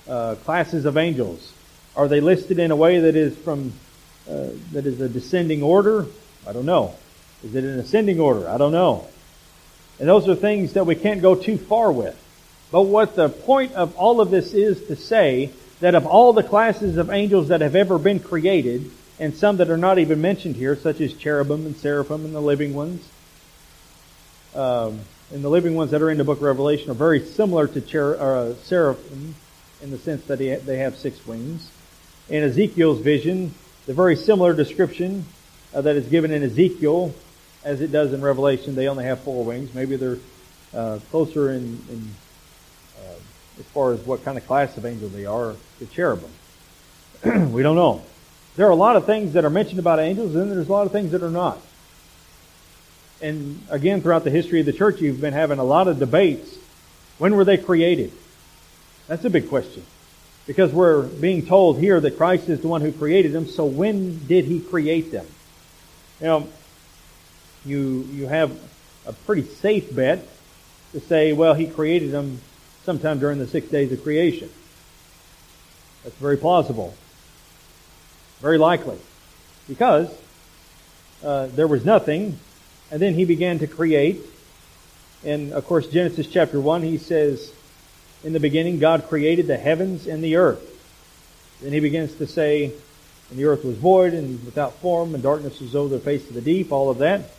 uh, 0.08 0.36
classes 0.44 0.86
of 0.86 0.98
angels. 0.98 1.54
Are 1.96 2.08
they 2.08 2.22
listed 2.22 2.60
in 2.60 2.72
a 2.72 2.76
way 2.76 3.00
that 3.00 3.16
is 3.16 3.38
from 3.38 3.74
uh, 4.30 4.48
that 4.72 4.86
is 4.86 5.00
a 5.02 5.10
descending 5.10 5.64
order? 5.64 6.06
I 6.48 6.54
don't 6.54 6.66
know. 6.66 6.96
Is 7.44 7.56
it 7.56 7.64
an 7.64 7.80
ascending 7.80 8.20
order? 8.20 8.48
I 8.50 8.58
don't 8.58 8.72
know. 8.72 9.08
And 10.00 10.10
those 10.10 10.28
are 10.28 10.36
things 10.36 10.74
that 10.74 10.86
we 10.86 10.96
can't 10.96 11.22
go 11.22 11.36
too 11.36 11.58
far 11.58 11.92
with. 11.92 12.20
But 12.72 12.84
what 12.84 13.16
the 13.16 13.30
point 13.30 13.74
of 13.74 13.96
all 13.96 14.20
of 14.20 14.32
this 14.32 14.54
is 14.54 14.88
to 14.88 14.96
say 14.96 15.52
that 15.80 15.94
of 15.94 16.06
all 16.08 16.34
the 16.34 16.44
classes 16.44 16.98
of 16.98 17.10
angels 17.10 17.50
that 17.50 17.62
have 17.62 17.76
ever 17.76 18.00
been 18.00 18.20
created, 18.20 18.90
and 19.20 19.36
some 19.36 19.58
that 19.58 19.70
are 19.70 19.78
not 19.78 20.00
even 20.00 20.22
mentioned 20.22 20.56
here, 20.56 20.76
such 20.76 21.00
as 21.00 21.14
cherubim 21.14 21.66
and 21.66 21.76
seraphim 21.76 22.26
and 22.26 22.34
the 22.34 22.42
living 22.42 22.74
ones, 22.74 23.08
um, 24.56 25.02
and 25.32 25.44
the 25.44 25.50
living 25.50 25.76
ones 25.76 25.92
that 25.92 26.02
are 26.02 26.10
in 26.10 26.18
the 26.18 26.24
book 26.24 26.38
of 26.38 26.44
Revelation 26.44 26.90
are 26.90 26.96
very 26.96 27.24
similar 27.26 27.68
to 27.68 27.82
cher- 27.88 28.20
uh, 28.20 28.54
seraphim 28.64 29.36
in 29.84 29.92
the 29.92 29.98
sense 29.98 30.24
that 30.26 30.40
they 30.40 30.78
have 30.78 30.96
six 30.96 31.28
wings. 31.28 31.70
In 32.30 32.42
Ezekiel's 32.42 33.02
vision, 33.02 33.54
the 33.86 33.94
very 33.94 34.16
similar 34.16 34.54
description 34.54 35.26
uh, 35.74 35.82
that 35.82 35.98
is 35.98 36.08
given 36.08 36.32
in 36.32 36.42
Ezekiel 36.42 37.14
as 37.66 37.82
it 37.82 37.92
does 37.92 38.14
in 38.14 38.22
Revelation. 38.22 38.76
They 38.76 38.88
only 38.88 39.04
have 39.04 39.20
four 39.20 39.44
wings. 39.44 39.74
Maybe 39.76 39.98
they're 39.98 40.20
uh, 40.74 41.00
closer 41.12 41.52
in, 41.52 41.82
in 41.90 42.10
uh, 42.98 43.16
as 43.60 43.66
far 43.68 43.92
as 43.92 44.00
what 44.06 44.24
kind 44.24 44.38
of 44.38 44.48
class 44.48 44.78
of 44.78 44.86
angel 44.86 45.10
they 45.10 45.26
are 45.26 45.54
to 45.80 45.86
cherubim. 45.88 46.32
we 47.52 47.62
don't 47.62 47.76
know. 47.76 48.02
There 48.56 48.66
are 48.68 48.72
a 48.72 48.76
lot 48.76 48.96
of 48.96 49.06
things 49.06 49.34
that 49.34 49.44
are 49.44 49.50
mentioned 49.50 49.80
about 49.80 50.00
angels, 50.00 50.34
and 50.34 50.50
there's 50.50 50.70
a 50.70 50.72
lot 50.72 50.86
of 50.86 50.94
things 50.94 51.12
that 51.12 51.24
are 51.24 51.30
not. 51.30 51.60
And 53.22 53.62
again, 53.70 54.02
throughout 54.02 54.24
the 54.24 54.30
history 54.30 54.62
of 54.62 54.66
the 54.66 54.74
church, 54.74 55.02
you've 55.02 55.20
been 55.20 55.34
having 55.34 55.60
a 55.60 55.64
lot 55.64 55.90
of 55.90 56.00
debates. 56.00 56.56
When 57.18 57.36
were 57.36 57.44
they 57.44 57.58
created? 57.58 58.14
That's 59.08 59.26
a 59.26 59.30
big 59.30 59.50
question. 59.50 59.84
Because 60.46 60.72
we're 60.72 61.04
being 61.04 61.46
told 61.46 61.80
here 61.80 62.00
that 62.00 62.18
Christ 62.18 62.50
is 62.50 62.62
the 62.62 62.68
one 62.68 62.82
who 62.82 62.92
created 62.92 63.32
them, 63.32 63.48
so 63.48 63.66
when 63.66 64.26
did 64.28 64.46
he 64.46 64.60
create 64.60 65.12
them? 65.12 65.26
Know, 66.20 66.48
you, 67.66 68.08
you 68.12 68.28
have 68.28 68.52
a 69.06 69.14
pretty 69.14 69.44
safe 69.44 69.94
bet 69.94 70.28
to 70.94 71.00
say, 71.00 71.34
well, 71.34 71.54
he 71.54 71.68
created 71.68 72.12
them 72.12 72.40
sometime 72.84 73.20
during 73.20 73.40
the 73.40 73.48
six 73.48 73.68
days 73.68 73.92
of 73.92 74.04
creation. 74.04 74.50
That's 76.04 76.16
very 76.16 76.38
plausible. 76.38 76.96
Very 78.40 78.58
likely. 78.58 78.98
Because 79.68 80.10
uh, 81.24 81.48
there 81.48 81.68
was 81.68 81.86
nothing, 81.86 82.38
and 82.92 83.02
then 83.02 83.14
he 83.14 83.26
began 83.26 83.60
to 83.60 83.68
create. 83.68 84.22
And 85.24 85.54
of 85.54 85.66
course, 85.66 85.88
Genesis 85.88 86.28
chapter 86.28 86.60
1, 86.60 86.84
he 86.84 86.98
says, 86.98 87.54
In 88.24 88.34
the 88.34 88.40
beginning, 88.40 88.80
God 88.80 89.08
created 89.10 89.48
the 89.48 89.58
heavens 89.58 90.08
and 90.08 90.24
the 90.24 90.38
earth. 90.38 90.70
Then 91.62 91.74
he 91.74 91.80
begins 91.80 92.16
to 92.16 92.28
say, 92.28 92.72
And 93.30 93.40
the 93.40 93.46
earth 93.46 93.64
was 93.64 93.78
void 93.78 94.14
and 94.14 94.44
without 94.46 94.74
form, 94.76 95.14
and 95.14 95.24
darkness 95.24 95.60
was 95.60 95.76
over 95.76 95.94
the 95.94 96.00
face 96.00 96.28
of 96.28 96.34
the 96.34 96.42
deep, 96.42 96.72
all 96.72 96.90
of 96.90 97.00
that. 97.00 97.30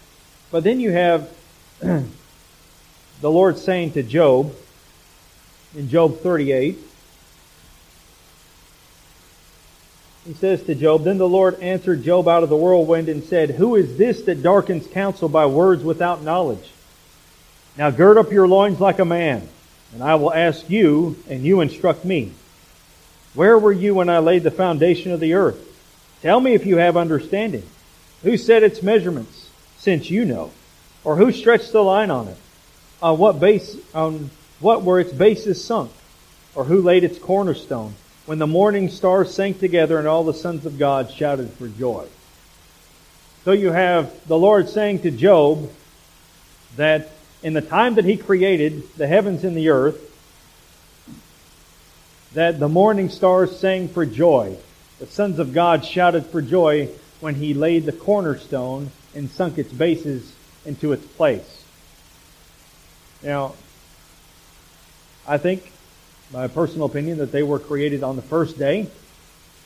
But 0.50 0.64
then 0.64 0.80
you 0.80 0.92
have 0.92 1.30
the 1.80 2.04
Lord 3.22 3.58
saying 3.58 3.92
to 3.92 4.02
Job 4.02 4.54
in 5.74 5.88
Job 5.88 6.20
38, 6.20 6.78
he 10.26 10.34
says 10.34 10.62
to 10.62 10.74
Job, 10.74 11.04
Then 11.04 11.18
the 11.18 11.28
Lord 11.28 11.60
answered 11.60 12.02
Job 12.02 12.28
out 12.28 12.42
of 12.42 12.48
the 12.48 12.56
whirlwind 12.56 13.08
and 13.08 13.22
said, 13.24 13.50
Who 13.50 13.74
is 13.74 13.98
this 13.98 14.22
that 14.22 14.42
darkens 14.42 14.86
counsel 14.86 15.28
by 15.28 15.46
words 15.46 15.84
without 15.84 16.22
knowledge? 16.22 16.70
Now 17.76 17.90
gird 17.90 18.16
up 18.16 18.32
your 18.32 18.48
loins 18.48 18.80
like 18.80 19.00
a 19.00 19.04
man, 19.04 19.48
and 19.94 20.02
I 20.02 20.16
will 20.16 20.34
ask 20.34 20.68
you, 20.68 21.16
and 21.28 21.42
you 21.42 21.62
instruct 21.62 22.04
me. 22.04 22.32
Where 23.32 23.58
were 23.58 23.72
you 23.72 23.94
when 23.94 24.10
I 24.10 24.18
laid 24.18 24.42
the 24.42 24.50
foundation 24.50 25.12
of 25.12 25.20
the 25.20 25.34
earth? 25.34 25.58
Tell 26.20 26.40
me 26.40 26.54
if 26.54 26.66
you 26.66 26.76
have 26.76 26.96
understanding. 26.96 27.64
Who 28.22 28.36
set 28.36 28.62
its 28.62 28.82
measurements? 28.82 29.44
since 29.84 30.08
you 30.08 30.24
know? 30.24 30.50
Or 31.04 31.16
who 31.16 31.30
stretched 31.30 31.72
the 31.72 31.82
line 31.82 32.10
on 32.10 32.28
it? 32.28 32.38
on 33.02 33.18
what 33.18 33.38
base, 33.38 33.76
on 33.94 34.30
what 34.60 34.82
were 34.82 34.98
its 34.98 35.12
bases 35.12 35.62
sunk, 35.62 35.90
or 36.54 36.64
who 36.64 36.80
laid 36.80 37.04
its 37.04 37.18
cornerstone, 37.18 37.94
when 38.24 38.38
the 38.38 38.46
morning 38.46 38.88
stars 38.88 39.34
sank 39.34 39.60
together 39.60 39.98
and 39.98 40.08
all 40.08 40.24
the 40.24 40.32
sons 40.32 40.64
of 40.64 40.78
God 40.78 41.10
shouted 41.10 41.50
for 41.50 41.68
joy. 41.68 42.06
So 43.44 43.52
you 43.52 43.72
have 43.72 44.26
the 44.26 44.38
Lord 44.38 44.70
saying 44.70 45.00
to 45.00 45.10
Job 45.10 45.70
that 46.76 47.10
in 47.44 47.52
the 47.52 47.60
time 47.60 47.96
that 47.96 48.06
he 48.06 48.16
created 48.16 48.82
the 48.96 49.06
heavens 49.06 49.44
and 49.44 49.54
the 49.54 49.68
earth, 49.68 50.10
that 52.32 52.58
the 52.58 52.70
morning 52.70 53.10
stars 53.10 53.56
sang 53.56 53.86
for 53.86 54.06
joy. 54.06 54.56
The 54.98 55.06
sons 55.06 55.38
of 55.38 55.52
God 55.52 55.84
shouted 55.84 56.24
for 56.24 56.40
joy 56.40 56.88
when 57.20 57.34
he 57.34 57.52
laid 57.52 57.84
the 57.84 57.92
cornerstone 57.92 58.90
and 59.14 59.28
sunk 59.30 59.58
its 59.58 59.72
bases 59.72 60.34
into 60.64 60.92
its 60.92 61.04
place. 61.06 61.64
Now, 63.22 63.54
I 65.28 65.36
think, 65.36 65.70
my 66.32 66.48
personal 66.48 66.86
opinion, 66.86 67.18
that 67.18 67.30
they 67.30 67.42
were 67.42 67.58
created 67.58 68.02
on 68.02 68.16
the 68.16 68.22
first 68.22 68.58
day. 68.58 68.88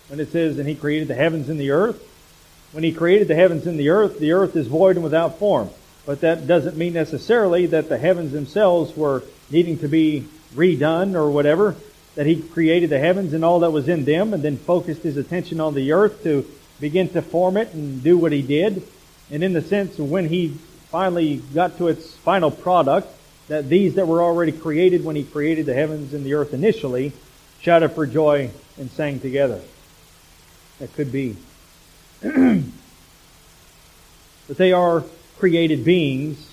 When 0.09 0.19
it 0.19 0.33
says, 0.33 0.59
and 0.59 0.69
he 0.69 0.75
created 0.75 1.07
the 1.07 1.15
heavens 1.15 1.49
and 1.49 1.61
the 1.61 1.71
earth. 1.71 2.03
When 2.73 2.83
he 2.83 2.93
created 2.93 3.29
the 3.29 3.37
heavens 3.37 3.67
and 3.69 3.79
the 3.79 3.91
earth, 3.91 4.19
the 4.19 4.33
earth 4.33 4.57
is 4.57 4.67
void 4.67 4.97
and 4.97 5.05
without 5.05 5.39
form. 5.39 5.71
But 6.09 6.23
that 6.23 6.47
doesn't 6.47 6.79
mean 6.79 6.95
necessarily 6.95 7.67
that 7.67 7.91
the 7.91 7.99
heavens 7.99 8.33
themselves 8.33 8.97
were 8.97 9.25
needing 9.51 9.79
to 9.81 9.89
be 9.89 10.27
redone 10.55 11.15
or 11.15 11.31
whatever. 11.31 11.77
That 12.15 12.25
he 12.25 12.41
created 12.41 12.89
the 12.89 12.99
heavens 12.99 13.35
and 13.35 13.45
all 13.45 13.61
that 13.61 13.73
was 13.73 13.89
in 13.89 14.07
them 14.07 14.33
and 14.33 14.43
then 14.43 14.57
focused 14.57 15.03
his 15.03 15.19
attention 15.19 15.61
on 15.61 15.75
the 15.75 15.93
earth 15.93 16.23
to 16.23 16.51
begin 16.81 17.11
to 17.11 17.21
form 17.21 17.59
it 17.59 17.75
and 17.75 18.03
do 18.03 18.17
what 18.17 18.33
he 18.33 18.41
did. 18.41 18.85
And 19.31 19.45
in 19.45 19.53
the 19.53 19.61
sense, 19.61 19.99
of 19.99 20.11
when 20.11 20.31
he 20.31 20.57
finally 20.91 21.43
got 21.53 21.77
to 21.77 21.89
its 21.89 22.17
final 22.17 22.51
product, 22.51 23.15
that 23.49 23.69
these 23.69 23.97
that 23.97 24.09
were 24.09 24.23
already 24.23 24.53
created 24.53 25.05
when 25.05 25.15
he 25.15 25.25
created 25.25 25.67
the 25.67 25.75
heavens 25.75 26.15
and 26.15 26.25
the 26.25 26.33
earth 26.33 26.55
initially 26.55 27.13
shouted 27.61 27.91
for 27.91 28.07
joy 28.07 28.51
and 28.79 28.91
sang 28.93 29.21
together. 29.21 29.61
That 30.79 30.91
could 30.95 31.13
be. 31.13 31.37
but 32.23 32.63
they 34.57 34.73
are 34.73 35.05
created 35.39 35.85
beings, 35.85 36.51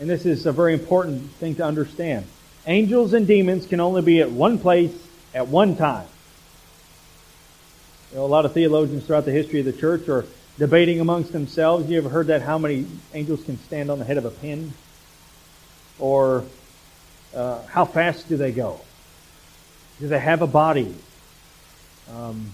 and 0.00 0.08
this 0.08 0.26
is 0.26 0.46
a 0.46 0.52
very 0.52 0.74
important 0.74 1.30
thing 1.32 1.54
to 1.56 1.64
understand. 1.64 2.26
Angels 2.66 3.12
and 3.12 3.26
demons 3.26 3.66
can 3.66 3.80
only 3.80 4.02
be 4.02 4.20
at 4.20 4.30
one 4.30 4.58
place 4.58 4.94
at 5.34 5.48
one 5.48 5.76
time. 5.76 6.06
You 8.10 8.18
know, 8.18 8.24
a 8.24 8.26
lot 8.26 8.44
of 8.44 8.52
theologians 8.52 9.06
throughout 9.06 9.24
the 9.24 9.32
history 9.32 9.60
of 9.60 9.66
the 9.66 9.72
church 9.72 10.08
are 10.08 10.24
debating 10.58 11.00
amongst 11.00 11.32
themselves. 11.32 11.88
You 11.88 11.98
ever 11.98 12.08
heard 12.08 12.26
that? 12.28 12.42
How 12.42 12.58
many 12.58 12.86
angels 13.14 13.42
can 13.42 13.58
stand 13.60 13.90
on 13.90 13.98
the 13.98 14.04
head 14.04 14.18
of 14.18 14.24
a 14.24 14.30
pin? 14.30 14.72
Or 15.98 16.44
uh, 17.34 17.62
how 17.66 17.84
fast 17.84 18.28
do 18.28 18.36
they 18.36 18.52
go? 18.52 18.80
Do 19.98 20.08
they 20.08 20.18
have 20.18 20.42
a 20.42 20.46
body? 20.46 20.94
Um, 22.12 22.52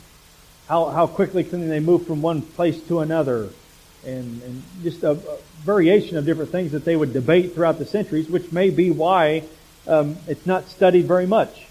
how, 0.68 0.90
how 0.90 1.06
quickly 1.06 1.44
can 1.44 1.68
they 1.68 1.80
move 1.80 2.06
from 2.06 2.22
one 2.22 2.42
place 2.42 2.80
to 2.88 3.00
another? 3.00 3.48
And, 4.06 4.42
and 4.42 4.62
just 4.82 5.02
a, 5.02 5.12
a, 5.12 5.38
variation 5.64 6.16
of 6.16 6.24
different 6.24 6.50
things 6.50 6.70
that 6.72 6.84
they 6.84 6.94
would 6.94 7.12
debate 7.12 7.54
throughout 7.54 7.78
the 7.78 7.84
centuries, 7.84 8.28
which 8.28 8.52
may 8.52 8.70
be 8.70 8.90
why 8.90 9.42
um, 9.88 10.16
it's 10.28 10.46
not 10.46 10.68
studied 10.68 11.06
very 11.06 11.26
much. 11.26 11.66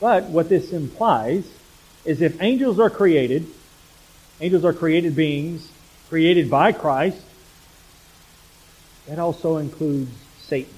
But 0.00 0.24
what 0.24 0.48
this 0.48 0.72
implies 0.72 1.48
is 2.04 2.20
if 2.20 2.42
angels 2.42 2.80
are 2.80 2.90
created, 2.90 3.46
angels 4.40 4.64
are 4.64 4.72
created 4.72 5.14
beings, 5.14 5.70
created 6.08 6.50
by 6.50 6.72
Christ, 6.72 7.22
that 9.06 9.18
also 9.18 9.58
includes 9.58 10.10
Satan. 10.40 10.74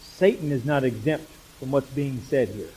Satan 0.00 0.52
is 0.52 0.64
not 0.64 0.84
exempt 0.84 1.30
from 1.58 1.70
what's 1.70 1.90
being 1.90 2.22
said 2.28 2.48
here. 2.48 2.70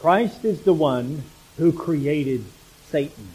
Christ 0.00 0.44
is 0.44 0.62
the 0.62 0.72
one 0.72 1.22
who 1.56 1.72
created 1.72 2.44
Satan. 2.88 3.28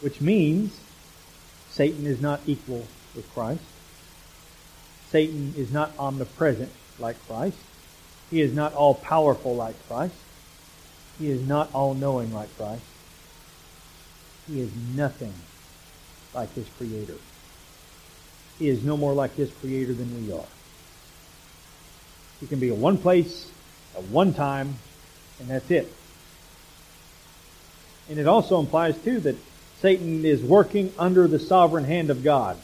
Which 0.00 0.20
means 0.20 0.78
Satan 1.70 2.06
is 2.06 2.20
not 2.20 2.40
equal 2.46 2.86
with 3.14 3.28
Christ. 3.34 3.62
Satan 5.10 5.54
is 5.56 5.72
not 5.72 5.92
omnipresent 5.98 6.70
like 6.98 7.16
Christ. 7.26 7.58
He 8.30 8.40
is 8.40 8.54
not 8.54 8.74
all 8.74 8.94
powerful 8.94 9.56
like 9.56 9.74
Christ. 9.88 10.14
He 11.18 11.30
is 11.30 11.46
not 11.46 11.70
all 11.72 11.94
knowing 11.94 12.32
like 12.32 12.54
Christ. 12.56 12.82
He 14.46 14.60
is 14.60 14.70
nothing 14.94 15.34
like 16.34 16.52
his 16.54 16.66
Creator. 16.76 17.16
He 18.58 18.68
is 18.68 18.84
no 18.84 18.96
more 18.96 19.12
like 19.12 19.34
his 19.34 19.50
Creator 19.60 19.94
than 19.94 20.26
we 20.26 20.32
are. 20.32 20.46
He 22.40 22.46
can 22.46 22.60
be 22.60 22.68
in 22.68 22.80
one 22.80 22.98
place 22.98 23.50
at 23.96 24.04
one 24.04 24.34
time, 24.34 24.76
and 25.40 25.48
that's 25.48 25.70
it. 25.70 25.92
And 28.08 28.18
it 28.18 28.26
also 28.26 28.60
implies, 28.60 28.96
too, 28.98 29.20
that 29.20 29.36
Satan 29.80 30.24
is 30.24 30.42
working 30.42 30.92
under 30.98 31.28
the 31.28 31.38
sovereign 31.38 31.84
hand 31.84 32.10
of 32.10 32.24
God. 32.24 32.56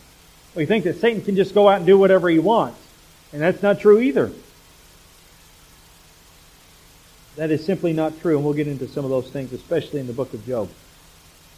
We 0.54 0.66
think 0.66 0.84
that 0.84 1.00
Satan 1.00 1.22
can 1.22 1.36
just 1.36 1.54
go 1.54 1.68
out 1.68 1.78
and 1.78 1.86
do 1.86 1.98
whatever 1.98 2.28
he 2.28 2.38
wants. 2.38 2.78
And 3.32 3.42
that's 3.42 3.62
not 3.62 3.80
true 3.80 4.00
either. 4.00 4.32
That 7.36 7.50
is 7.50 7.64
simply 7.64 7.92
not 7.92 8.20
true, 8.20 8.36
and 8.36 8.44
we'll 8.44 8.54
get 8.54 8.68
into 8.68 8.86
some 8.86 9.04
of 9.04 9.10
those 9.10 9.28
things, 9.28 9.52
especially 9.52 10.00
in 10.00 10.06
the 10.06 10.12
book 10.12 10.32
of 10.34 10.46
Job. 10.46 10.68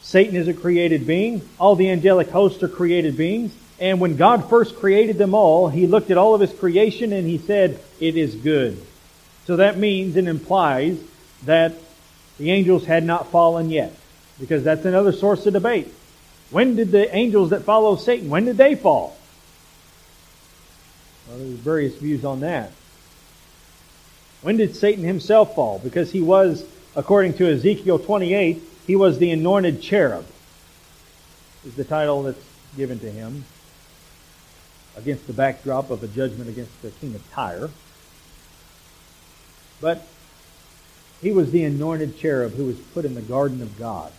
Satan 0.01 0.37
is 0.37 0.49
a 0.49 0.55
created 0.55 1.07
being. 1.07 1.47
All 1.59 1.77
the 1.77 1.91
angelic 1.91 2.31
hosts 2.31 2.63
are 2.63 2.69
created 2.69 3.17
beings. 3.17 3.55
And 3.79 4.01
when 4.01 4.17
God 4.17 4.49
first 4.49 4.77
created 4.77 5.19
them 5.19 5.35
all, 5.35 5.69
He 5.69 5.87
looked 5.87 6.11
at 6.11 6.17
all 6.17 6.35
of 6.35 6.41
His 6.41 6.53
creation 6.53 7.13
and 7.13 7.27
He 7.27 7.39
said, 7.39 7.79
it 8.01 8.17
is 8.17 8.35
good. 8.35 8.81
So 9.47 9.57
that 9.57 9.79
means 9.79 10.17
and 10.17 10.29
implies 10.29 10.99
that 11.45 11.75
the 12.39 12.51
angels 12.51 12.85
had 12.85 13.05
not 13.05 13.31
fallen 13.31 13.71
yet. 13.71 13.95
Because 14.39 14.65
that's 14.65 14.85
another 14.85 15.13
source 15.13 15.47
of 15.47 15.55
debate. 15.55 15.93
When 16.51 16.77
did 16.77 16.91
the 16.91 17.15
angels 17.15 17.51
that 17.51 17.63
follow 17.63 17.97
Satan, 17.97 18.29
when 18.29 18.45
did 18.45 18.57
they 18.57 18.75
fall? 18.75 19.17
Well, 21.29 21.39
there's 21.39 21.51
various 21.51 21.97
views 21.97 22.25
on 22.25 22.41
that. 22.41 22.73
When 24.43 24.59
did 24.59 24.77
Satan 24.77 25.05
himself 25.05 25.55
fall? 25.55 25.81
Because 25.83 26.13
he 26.13 26.21
was, 26.21 26.65
according 26.95 27.35
to 27.35 27.51
Ezekiel 27.51 27.99
28, 27.99 28.63
he 28.87 28.95
was 28.95 29.19
the 29.19 29.31
anointed 29.31 29.83
cherub, 29.83 30.27
is 31.65 31.75
the 31.75 31.85
title 31.85 32.23
that's 32.25 32.45
given 32.77 33.01
to 33.01 33.11
him 33.11 33.45
against 34.97 35.27
the 35.27 35.33
backdrop 35.33 35.91
of 35.91 36.03
a 36.03 36.09
judgment 36.09 36.49
against 36.49 36.81
the 36.83 36.91
king 36.91 37.15
of 37.15 37.33
Tyre. 37.33 37.71
But 39.81 40.07
he 41.21 41.33
was 41.33 41.51
the 41.51 41.65
anointed 41.65 42.19
cherub 42.19 42.53
who 42.53 42.67
was 42.67 42.79
put 42.79 43.05
in 43.05 43.15
the 43.15 43.23
garden 43.23 43.63
of 43.63 43.79
God, 43.79 44.13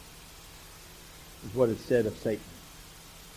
is 1.46 1.56
what 1.56 1.70
is 1.70 1.80
said 1.80 2.06
of 2.06 2.18
Satan, 2.18 2.44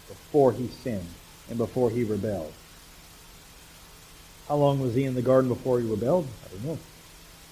before 0.09 0.53
he 0.53 0.69
sinned 0.69 1.07
and 1.49 1.59
before 1.59 1.91
he 1.91 2.05
rebelled. 2.05 2.53
How 4.49 4.57
long 4.57 4.81
was 4.81 4.95
he 4.95 5.05
in 5.05 5.15
the 5.15 5.23
garden 5.23 5.49
before 5.49 5.79
he 5.79 5.87
rebelled? 5.87 6.27
I 6.45 6.49
don't 6.49 6.65
know. 6.65 6.79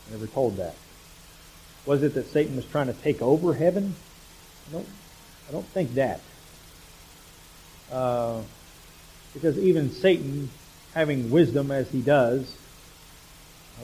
I 0.09 0.13
never 0.13 0.27
told 0.27 0.57
that. 0.57 0.75
Was 1.87 2.03
it 2.03 2.15
that 2.15 2.27
Satan 2.27 2.57
was 2.57 2.65
trying 2.67 2.89
to 2.89 2.93
take 2.93 3.23
over 3.23 3.55
heaven? 3.55 3.95
I 4.69 4.73
don't, 4.73 4.89
I 5.49 5.53
don't 5.53 5.67
think 5.67 5.95
that. 5.95 6.21
Uh, 7.91 8.43
because 9.33 9.59
even 9.59 9.93
Satan, 9.93 10.51
having 10.93 11.31
wisdom 11.31 11.71
as 11.71 11.89
he 11.91 12.01
does, 12.01 12.57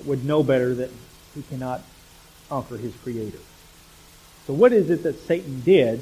would 0.05 0.25
know 0.25 0.43
better 0.43 0.75
that 0.75 0.91
he 1.35 1.43
cannot 1.43 1.83
conquer 2.49 2.77
his 2.77 2.95
creator. 3.03 3.39
So 4.47 4.53
what 4.53 4.73
is 4.73 4.91
it 4.91 5.03
that 5.05 5.19
Satan 5.21 5.63
did 5.63 6.01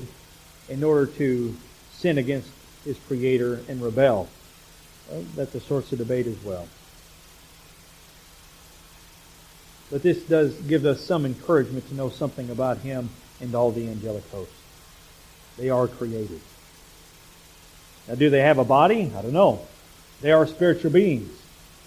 in 0.68 0.83
order 0.83 1.07
to 1.12 1.55
sin 1.93 2.18
against 2.18 2.51
his 2.84 2.99
creator 3.07 3.61
and 3.68 3.82
rebel? 3.82 4.28
Well, 5.11 5.24
that's 5.36 5.55
a 5.55 5.61
source 5.61 5.93
of 5.93 5.99
debate 5.99 6.26
as 6.26 6.43
well. 6.43 6.66
But 9.90 10.03
this 10.03 10.22
does 10.22 10.55
give 10.55 10.86
us 10.86 11.03
some 11.03 11.26
encouragement 11.26 11.86
to 11.88 11.95
know 11.95 12.09
something 12.09 12.49
about 12.51 12.78
him 12.78 13.11
and 13.40 13.55
all 13.55 13.70
the 13.70 13.88
angelic 13.88 14.28
hosts. 14.30 14.55
They 15.59 15.68
are 15.68 15.86
created. 15.86 16.40
Now, 18.09 18.14
do 18.14 18.30
they 18.30 18.40
have 18.40 18.59
a 18.59 18.64
body? 18.64 19.12
I 19.16 19.22
don't 19.22 19.34
know. 19.34 19.61
They 20.22 20.32
are 20.32 20.47
spiritual 20.47 20.90
beings. 20.93 21.30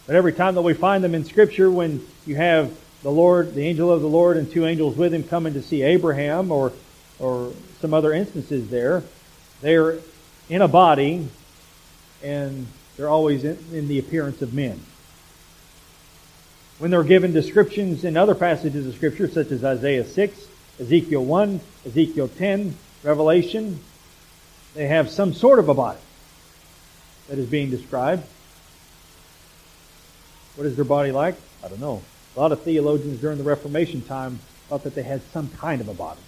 But 0.07 0.15
every 0.15 0.33
time 0.33 0.55
that 0.55 0.61
we 0.61 0.73
find 0.73 1.03
them 1.03 1.15
in 1.15 1.25
Scripture, 1.25 1.69
when 1.69 2.05
you 2.25 2.35
have 2.35 2.75
the 3.01 3.11
Lord, 3.11 3.53
the 3.53 3.65
angel 3.65 3.91
of 3.91 4.01
the 4.01 4.07
Lord, 4.07 4.37
and 4.37 4.51
two 4.51 4.65
angels 4.65 4.95
with 4.95 5.13
him 5.13 5.23
coming 5.23 5.53
to 5.53 5.61
see 5.61 5.81
Abraham, 5.83 6.51
or 6.51 6.73
or 7.17 7.53
some 7.79 7.93
other 7.93 8.11
instances 8.13 8.69
there, 8.69 9.03
they're 9.61 9.99
in 10.49 10.61
a 10.61 10.67
body, 10.67 11.27
and 12.21 12.67
they're 12.97 13.09
always 13.09 13.43
in, 13.43 13.57
in 13.71 13.87
the 13.87 13.99
appearance 13.99 14.41
of 14.41 14.53
men 14.53 14.81
when 16.77 16.91
they're 16.91 17.03
given 17.03 17.31
descriptions 17.31 18.03
in 18.03 18.17
other 18.17 18.35
passages 18.35 18.85
of 18.85 18.95
Scripture, 18.95 19.29
such 19.29 19.51
as 19.51 19.63
Isaiah 19.63 20.05
6, 20.05 20.47
Ezekiel 20.79 21.23
1, 21.23 21.61
Ezekiel 21.85 22.27
10, 22.27 22.75
Revelation, 23.03 23.79
They 24.73 24.87
have 24.87 25.09
some 25.09 25.33
sort 25.33 25.59
of 25.59 25.69
a 25.69 25.73
body 25.73 25.99
that 27.29 27.37
is 27.37 27.47
being 27.47 27.69
described. 27.69 28.23
What 30.55 30.65
is 30.67 30.75
their 30.75 30.85
body 30.85 31.11
like? 31.11 31.35
I 31.63 31.67
don't 31.67 31.81
know. 31.81 32.01
A 32.35 32.39
lot 32.39 32.51
of 32.51 32.63
theologians 32.63 33.21
during 33.21 33.37
the 33.37 33.43
Reformation 33.43 34.01
time 34.01 34.39
thought 34.69 34.83
that 34.83 34.95
they 34.95 35.03
had 35.03 35.21
some 35.31 35.49
kind 35.49 35.81
of 35.81 35.87
a 35.87 35.93
body. 35.93 36.21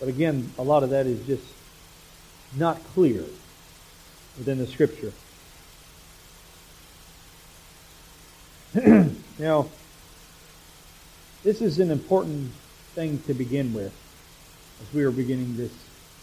But 0.00 0.08
again, 0.08 0.52
a 0.58 0.62
lot 0.62 0.82
of 0.82 0.90
that 0.90 1.06
is 1.06 1.24
just 1.26 1.44
not 2.56 2.82
clear 2.92 3.24
within 4.36 4.58
the 4.58 4.66
scripture. 4.66 5.12
now, 9.38 9.68
this 11.44 11.62
is 11.62 11.78
an 11.78 11.90
important 11.90 12.50
thing 12.94 13.20
to 13.26 13.34
begin 13.34 13.72
with 13.72 13.94
as 14.82 14.94
we 14.94 15.04
are 15.04 15.10
beginning 15.10 15.56
this 15.56 15.72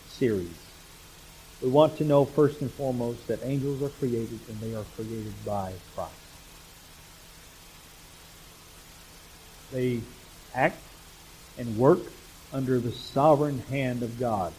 series. 0.09 0.60
We 1.61 1.69
want 1.69 1.97
to 1.97 2.03
know 2.03 2.25
first 2.25 2.61
and 2.61 2.71
foremost 2.71 3.27
that 3.27 3.39
angels 3.43 3.83
are 3.83 3.89
created 3.89 4.39
and 4.47 4.59
they 4.59 4.73
are 4.73 4.85
created 4.95 5.33
by 5.45 5.73
Christ. 5.95 6.13
They 9.71 10.01
act 10.55 10.81
and 11.57 11.77
work 11.77 11.99
under 12.51 12.79
the 12.79 12.91
sovereign 12.91 13.59
hand 13.69 14.01
of 14.01 14.19
God. 14.19 14.53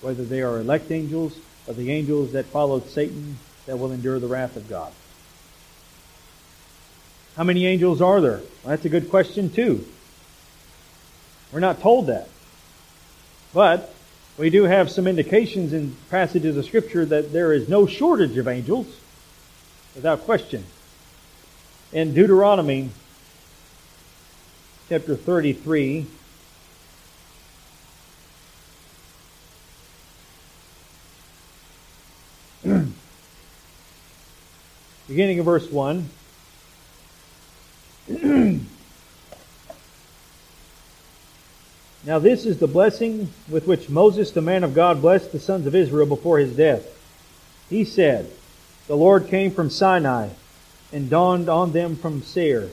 Whether 0.00 0.24
they 0.24 0.40
are 0.40 0.58
elect 0.58 0.90
angels 0.90 1.38
or 1.66 1.74
the 1.74 1.92
angels 1.92 2.32
that 2.32 2.46
followed 2.46 2.88
Satan 2.88 3.38
that 3.66 3.78
will 3.78 3.92
endure 3.92 4.18
the 4.18 4.26
wrath 4.26 4.56
of 4.56 4.68
God. 4.68 4.92
How 7.36 7.44
many 7.44 7.66
angels 7.66 8.00
are 8.00 8.20
there? 8.20 8.38
Well, 8.38 8.70
that's 8.70 8.84
a 8.84 8.88
good 8.88 9.10
question 9.10 9.50
too. 9.50 9.86
We're 11.52 11.60
not 11.60 11.80
told 11.80 12.06
that. 12.06 12.28
But 13.52 13.94
we 14.38 14.50
do 14.50 14.64
have 14.64 14.90
some 14.90 15.06
indications 15.06 15.72
in 15.72 15.96
passages 16.10 16.56
of 16.56 16.64
Scripture 16.64 17.04
that 17.04 17.32
there 17.32 17.52
is 17.52 17.68
no 17.68 17.86
shortage 17.86 18.36
of 18.36 18.48
angels, 18.48 18.86
without 19.94 20.22
question. 20.22 20.64
In 21.92 22.14
Deuteronomy 22.14 22.90
chapter 24.88 25.16
33, 25.16 26.06
beginning 35.08 35.38
of 35.38 35.44
verse 35.44 35.70
1. 35.70 36.08
now, 42.02 42.18
this 42.18 42.46
is 42.46 42.58
the 42.58 42.66
blessing 42.66 43.30
with 43.48 43.66
which 43.66 43.90
Moses, 43.90 44.30
the 44.30 44.40
man 44.40 44.64
of 44.64 44.74
God, 44.74 45.02
blessed 45.02 45.32
the 45.32 45.38
sons 45.38 45.66
of 45.66 45.74
Israel 45.74 46.06
before 46.06 46.38
his 46.38 46.56
death. 46.56 46.86
He 47.68 47.84
said, 47.84 48.30
The 48.86 48.96
Lord 48.96 49.28
came 49.28 49.50
from 49.50 49.68
Sinai 49.68 50.30
and 50.92 51.10
dawned 51.10 51.50
on 51.50 51.72
them 51.72 51.96
from 51.96 52.22
Seir. 52.22 52.70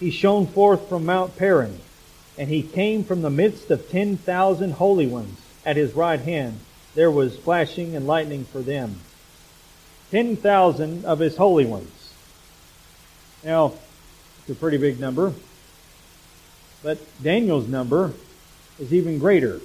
He 0.00 0.10
shone 0.10 0.48
forth 0.48 0.88
from 0.88 1.06
Mount 1.06 1.36
Paran, 1.36 1.78
and 2.36 2.48
he 2.48 2.62
came 2.62 3.04
from 3.04 3.22
the 3.22 3.30
midst 3.30 3.70
of 3.70 3.88
ten 3.88 4.16
thousand 4.16 4.72
holy 4.72 5.06
ones. 5.06 5.38
At 5.64 5.76
his 5.76 5.94
right 5.94 6.20
hand 6.20 6.60
there 6.94 7.10
was 7.10 7.36
flashing 7.36 7.94
and 7.94 8.06
lightning 8.06 8.44
for 8.46 8.60
them. 8.60 8.96
Ten 10.10 10.34
thousand 10.34 11.04
of 11.04 11.20
his 11.20 11.36
holy 11.36 11.66
ones. 11.66 12.12
Now, 13.44 13.74
it's 14.40 14.50
a 14.50 14.54
pretty 14.54 14.78
big 14.78 14.98
number. 14.98 15.34
But 16.82 16.98
Daniel's 17.22 17.68
number 17.68 18.12
is 18.78 18.92
even 18.92 19.18
greater. 19.18 19.60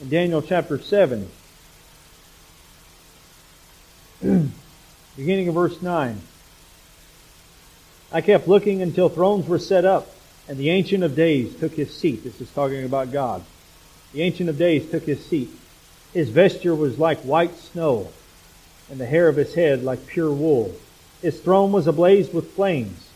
In 0.00 0.08
Daniel 0.08 0.42
chapter 0.42 0.78
7, 0.78 1.28
beginning 5.16 5.48
of 5.48 5.54
verse 5.54 5.80
9. 5.80 6.20
I 8.12 8.20
kept 8.20 8.46
looking 8.46 8.82
until 8.82 9.08
thrones 9.08 9.46
were 9.46 9.58
set 9.58 9.84
up, 9.84 10.14
and 10.48 10.58
the 10.58 10.70
Ancient 10.70 11.02
of 11.02 11.16
Days 11.16 11.58
took 11.58 11.72
his 11.72 11.94
seat. 11.94 12.22
This 12.24 12.40
is 12.40 12.50
talking 12.52 12.84
about 12.84 13.12
God. 13.12 13.44
The 14.12 14.22
Ancient 14.22 14.48
of 14.48 14.58
Days 14.58 14.90
took 14.90 15.02
his 15.04 15.24
seat. 15.24 15.50
His 16.14 16.28
vesture 16.30 16.74
was 16.74 16.98
like 16.98 17.18
white 17.20 17.56
snow, 17.56 18.12
and 18.90 19.00
the 19.00 19.06
hair 19.06 19.28
of 19.28 19.36
his 19.36 19.54
head 19.54 19.82
like 19.82 20.06
pure 20.06 20.32
wool. 20.32 20.74
His 21.20 21.40
throne 21.40 21.72
was 21.72 21.86
ablaze 21.86 22.32
with 22.32 22.52
flames 22.52 23.06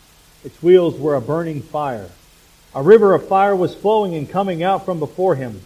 its 0.43 0.61
wheels 0.63 0.97
were 0.97 1.15
a 1.15 1.21
burning 1.21 1.61
fire. 1.61 2.09
A 2.73 2.81
river 2.81 3.13
of 3.13 3.27
fire 3.27 3.55
was 3.55 3.75
flowing 3.75 4.15
and 4.15 4.29
coming 4.29 4.63
out 4.63 4.85
from 4.85 4.99
before 4.99 5.35
him. 5.35 5.61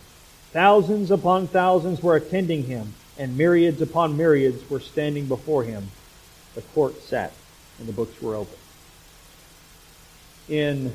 Thousands 0.52 1.12
upon 1.12 1.48
thousands 1.48 2.02
were 2.02 2.16
attending 2.16 2.64
him, 2.64 2.94
and 3.18 3.38
myriads 3.38 3.82
upon 3.82 4.18
myriads 4.18 4.68
were 4.70 4.80
standing 4.80 5.28
before 5.28 5.64
him. 5.64 5.92
The 6.56 6.62
court 6.62 7.02
sat, 7.02 7.34
and 7.78 7.88
the 7.88 7.94
books 7.94 8.20
were 8.22 8.36
open. 8.36 8.58
In 10.50 10.94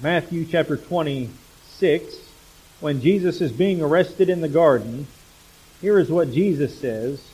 Matthew 0.00 0.44
chapter 0.44 0.76
26, 0.76 2.14
when 2.80 3.00
Jesus 3.00 3.40
is 3.40 3.50
being 3.50 3.82
arrested 3.82 4.28
in 4.28 4.40
the 4.42 4.48
garden, 4.48 5.08
here 5.80 5.98
is 5.98 6.10
what 6.10 6.32
Jesus 6.32 6.78
says 6.78 7.26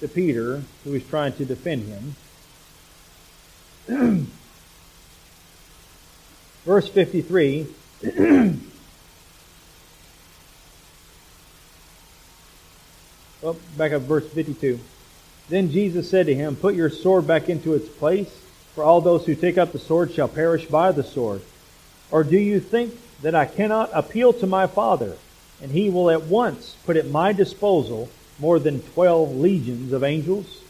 to 0.00 0.08
Peter, 0.08 0.62
who 0.82 0.94
is 0.94 1.06
trying 1.06 1.34
to 1.34 1.44
defend 1.44 2.16
him. 3.88 4.26
verse 6.66 6.88
53. 6.88 7.66
well, 8.02 8.54
oh, 13.42 13.56
back 13.78 13.92
up 13.92 14.02
verse 14.02 14.28
52. 14.28 14.78
Then 15.48 15.70
Jesus 15.70 16.10
said 16.10 16.26
to 16.26 16.34
him, 16.34 16.56
Put 16.56 16.74
your 16.74 16.90
sword 16.90 17.26
back 17.26 17.48
into 17.48 17.74
its 17.74 17.88
place, 17.88 18.28
for 18.74 18.84
all 18.84 19.00
those 19.00 19.24
who 19.24 19.34
take 19.34 19.56
up 19.56 19.72
the 19.72 19.78
sword 19.78 20.12
shall 20.12 20.28
perish 20.28 20.66
by 20.66 20.92
the 20.92 21.04
sword. 21.04 21.40
Or 22.10 22.24
do 22.24 22.36
you 22.36 22.60
think 22.60 22.98
that 23.22 23.34
I 23.34 23.46
cannot 23.46 23.90
appeal 23.94 24.32
to 24.34 24.46
my 24.46 24.66
Father, 24.66 25.16
and 25.62 25.70
he 25.70 25.88
will 25.88 26.10
at 26.10 26.24
once 26.24 26.76
put 26.84 26.96
at 26.96 27.08
my 27.08 27.32
disposal 27.32 28.10
more 28.38 28.58
than 28.58 28.82
twelve 28.82 29.34
legions 29.34 29.92
of 29.92 30.04
angels? 30.04 30.62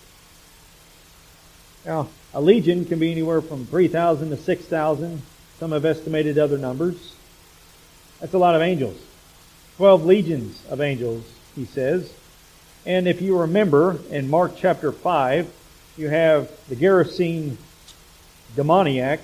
Now, 1.86 2.08
a 2.34 2.40
legion 2.40 2.84
can 2.84 2.98
be 2.98 3.10
anywhere 3.12 3.40
from 3.40 3.64
3,000 3.64 4.30
to 4.30 4.36
6,000. 4.36 5.22
Some 5.58 5.72
have 5.72 5.84
estimated 5.84 6.38
other 6.38 6.58
numbers. 6.58 7.14
That's 8.20 8.34
a 8.34 8.38
lot 8.38 8.54
of 8.54 8.62
angels. 8.62 9.00
Twelve 9.76 10.04
legions 10.04 10.62
of 10.70 10.80
angels, 10.80 11.24
he 11.54 11.64
says. 11.64 12.12
And 12.84 13.08
if 13.08 13.20
you 13.20 13.38
remember 13.40 13.98
in 14.10 14.30
Mark 14.30 14.52
chapter 14.56 14.92
5, 14.92 15.50
you 15.96 16.08
have 16.08 16.50
the 16.68 16.76
Gerasene 16.76 17.56
demoniac. 18.54 19.20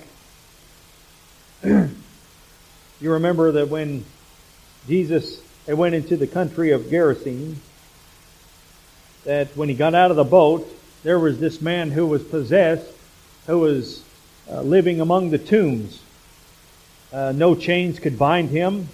you 1.63 1.91
remember 2.99 3.53
that 3.53 3.69
when 3.69 4.03
Jesus 4.87 5.41
went 5.67 5.95
into 5.95 6.17
the 6.17 6.27
country 6.27 6.71
of 6.71 6.83
Gerasene, 6.83 7.55
that 9.23 9.55
when 9.55 9.69
he 9.69 9.75
got 9.75 9.95
out 9.95 10.11
of 10.11 10.17
the 10.17 10.23
boat, 10.23 10.67
there 11.03 11.19
was 11.19 11.39
this 11.39 11.61
man 11.61 11.91
who 11.91 12.05
was 12.05 12.23
possessed, 12.23 12.91
who 13.47 13.59
was 13.59 14.03
uh, 14.51 14.61
living 14.61 14.99
among 14.99 15.29
the 15.29 15.37
tombs. 15.37 16.02
Uh, 17.13 17.31
no 17.31 17.53
chains 17.53 17.99
could 17.99 18.17
bind 18.17 18.49
him. 18.49 18.89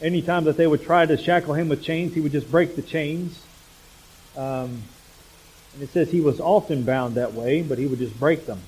Anytime 0.00 0.44
that 0.44 0.56
they 0.56 0.66
would 0.66 0.84
try 0.84 1.04
to 1.04 1.16
shackle 1.16 1.54
him 1.54 1.68
with 1.68 1.82
chains, 1.82 2.14
he 2.14 2.20
would 2.20 2.32
just 2.32 2.50
break 2.50 2.76
the 2.76 2.82
chains. 2.82 3.42
Um, 4.36 4.82
and 5.74 5.82
it 5.82 5.90
says 5.90 6.10
he 6.10 6.20
was 6.20 6.40
often 6.40 6.84
bound 6.84 7.16
that 7.16 7.34
way, 7.34 7.62
but 7.62 7.78
he 7.78 7.86
would 7.86 7.98
just 7.98 8.18
break 8.18 8.46
them. 8.46 8.60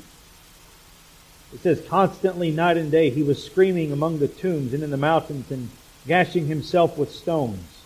It 1.55 1.61
says 1.61 1.81
constantly, 1.89 2.51
night 2.51 2.77
and 2.77 2.91
day, 2.91 3.11
he 3.11 3.23
was 3.23 3.43
screaming 3.43 3.93
among 3.93 4.19
the 4.19 4.29
tombs 4.29 4.75
and 4.75 4.83
in 4.83 4.91
the 4.91 4.97
mountains 4.97 5.51
and 5.51 5.71
gashing 6.07 6.47
himself 6.47 6.99
with 6.99 7.13
stones. 7.13 7.83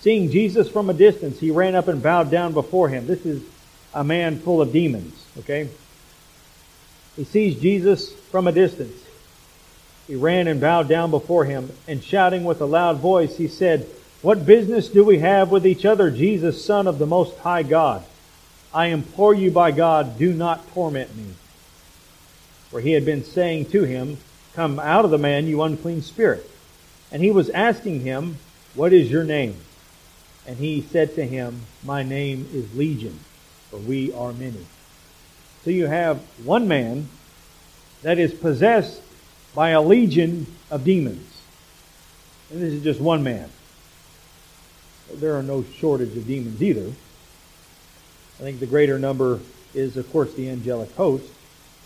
Seeing 0.00 0.30
Jesus 0.30 0.68
from 0.68 0.88
a 0.88 0.94
distance, 0.94 1.40
he 1.40 1.50
ran 1.50 1.74
up 1.74 1.88
and 1.88 2.00
bowed 2.00 2.30
down 2.30 2.52
before 2.52 2.88
him. 2.88 3.08
This 3.08 3.26
is 3.26 3.42
a 3.92 4.04
man 4.04 4.38
full 4.38 4.62
of 4.62 4.72
demons, 4.72 5.26
okay? 5.38 5.68
He 7.16 7.24
sees 7.24 7.60
Jesus 7.60 8.12
from 8.12 8.46
a 8.46 8.52
distance. 8.52 9.05
He 10.06 10.14
ran 10.14 10.46
and 10.46 10.60
bowed 10.60 10.88
down 10.88 11.10
before 11.10 11.44
him, 11.44 11.72
and 11.88 12.02
shouting 12.02 12.44
with 12.44 12.60
a 12.60 12.66
loud 12.66 12.98
voice, 12.98 13.36
he 13.36 13.48
said, 13.48 13.86
What 14.22 14.46
business 14.46 14.88
do 14.88 15.02
we 15.04 15.18
have 15.18 15.50
with 15.50 15.66
each 15.66 15.84
other, 15.84 16.10
Jesus, 16.10 16.64
Son 16.64 16.86
of 16.86 16.98
the 16.98 17.06
Most 17.06 17.36
High 17.38 17.64
God? 17.64 18.04
I 18.72 18.86
implore 18.86 19.34
you 19.34 19.50
by 19.50 19.72
God, 19.72 20.18
do 20.18 20.32
not 20.32 20.68
torment 20.72 21.16
me. 21.16 21.34
For 22.70 22.80
he 22.80 22.92
had 22.92 23.04
been 23.04 23.24
saying 23.24 23.66
to 23.70 23.84
him, 23.84 24.18
Come 24.54 24.78
out 24.78 25.04
of 25.04 25.10
the 25.10 25.18
man, 25.18 25.46
you 25.46 25.62
unclean 25.62 26.02
spirit. 26.02 26.48
And 27.10 27.22
he 27.22 27.30
was 27.30 27.50
asking 27.50 28.00
him, 28.00 28.38
What 28.74 28.92
is 28.92 29.10
your 29.10 29.24
name? 29.24 29.56
And 30.46 30.58
he 30.58 30.82
said 30.82 31.14
to 31.16 31.26
him, 31.26 31.62
My 31.84 32.02
name 32.02 32.48
is 32.52 32.74
Legion, 32.76 33.18
for 33.70 33.78
we 33.78 34.12
are 34.12 34.32
many. 34.32 34.66
So 35.64 35.70
you 35.70 35.86
have 35.86 36.18
one 36.44 36.68
man 36.68 37.08
that 38.02 38.18
is 38.18 38.32
possessed 38.32 39.00
by 39.56 39.70
a 39.70 39.80
legion 39.80 40.46
of 40.70 40.84
demons. 40.84 41.26
And 42.52 42.60
this 42.60 42.74
is 42.74 42.84
just 42.84 43.00
one 43.00 43.24
man. 43.24 43.48
there 45.14 45.34
are 45.36 45.42
no 45.42 45.64
shortage 45.78 46.14
of 46.14 46.26
demons 46.26 46.62
either. 46.62 46.86
I 46.88 48.42
think 48.42 48.60
the 48.60 48.66
greater 48.66 48.98
number 48.98 49.40
is, 49.72 49.96
of 49.96 50.12
course, 50.12 50.34
the 50.34 50.50
angelic 50.50 50.94
host. 50.94 51.24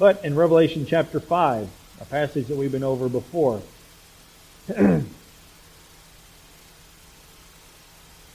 But 0.01 0.25
in 0.25 0.35
Revelation 0.35 0.85
chapter 0.85 1.21
5, 1.21 1.71
a 2.01 2.05
passage 2.07 2.49
that 2.49 2.57
we've 2.57 2.73
been 2.73 2.83
over 2.83 3.09
before, 3.09 3.63
in 4.77 5.07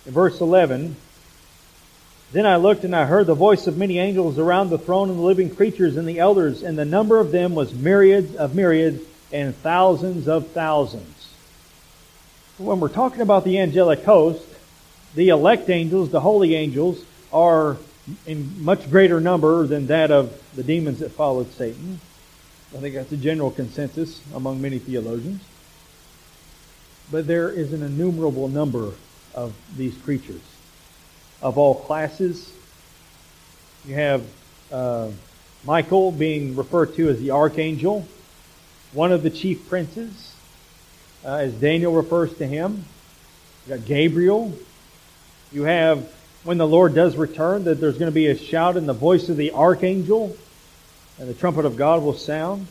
verse 0.05 0.39
11, 0.39 0.95
then 2.31 2.45
I 2.45 2.55
looked 2.55 2.85
and 2.85 2.95
I 2.95 3.03
heard 3.03 3.27
the 3.27 3.35
voice 3.35 3.67
of 3.67 3.77
many 3.77 3.99
angels 3.99 4.39
around 4.39 4.69
the 4.69 4.77
throne 4.77 5.09
and 5.09 5.19
the 5.19 5.23
living 5.23 5.53
creatures 5.53 5.97
and 5.97 6.07
the 6.07 6.19
elders, 6.19 6.63
and 6.63 6.77
the 6.77 6.85
number 6.85 7.19
of 7.19 7.33
them 7.33 7.53
was 7.53 7.73
myriads 7.73 8.33
of 8.37 8.55
myriads 8.55 9.01
and 9.35 9.53
thousands 9.53 10.29
of 10.29 10.47
thousands. 10.51 11.29
When 12.57 12.79
we're 12.79 12.87
talking 12.87 13.19
about 13.19 13.43
the 13.43 13.59
angelic 13.59 14.01
host, 14.05 14.47
the 15.13 15.27
elect 15.27 15.69
angels, 15.69 16.09
the 16.09 16.21
holy 16.21 16.55
angels, 16.55 17.03
are 17.33 17.75
in 18.25 18.63
much 18.63 18.89
greater 18.89 19.19
number 19.19 19.67
than 19.67 19.87
that 19.87 20.09
of 20.09 20.41
the 20.55 20.63
demons 20.63 20.99
that 20.99 21.11
followed 21.11 21.51
Satan. 21.51 21.99
I 22.73 22.77
think 22.77 22.95
that's 22.95 23.11
a 23.11 23.17
general 23.17 23.51
consensus 23.51 24.21
among 24.33 24.61
many 24.61 24.79
theologians. 24.79 25.41
But 27.11 27.27
there 27.27 27.49
is 27.49 27.73
an 27.73 27.83
innumerable 27.83 28.47
number 28.47 28.93
of 29.33 29.53
these 29.75 29.97
creatures 29.97 30.41
of 31.41 31.57
all 31.57 31.75
classes. 31.75 32.53
You 33.85 33.95
have 33.95 34.25
uh, 34.71 35.09
Michael 35.65 36.13
being 36.13 36.55
referred 36.55 36.95
to 36.95 37.09
as 37.09 37.19
the 37.19 37.31
archangel, 37.31 38.07
one 38.95 39.11
of 39.11 39.23
the 39.23 39.29
chief 39.29 39.67
princes, 39.67 40.33
uh, 41.25 41.35
as 41.35 41.53
Daniel 41.53 41.93
refers 41.93 42.33
to 42.37 42.47
him. 42.47 42.85
You 43.67 43.75
got 43.75 43.85
Gabriel. 43.85 44.53
You 45.51 45.63
have 45.63 46.11
when 46.43 46.57
the 46.57 46.67
Lord 46.67 46.95
does 46.95 47.17
return 47.17 47.65
that 47.65 47.81
there's 47.81 47.97
going 47.97 48.11
to 48.11 48.15
be 48.15 48.27
a 48.27 48.37
shout 48.37 48.77
in 48.77 48.85
the 48.85 48.93
voice 48.93 49.27
of 49.29 49.35
the 49.35 49.51
archangel, 49.51 50.35
and 51.19 51.27
the 51.27 51.33
trumpet 51.33 51.65
of 51.65 51.75
God 51.75 52.03
will 52.03 52.13
sound. 52.13 52.67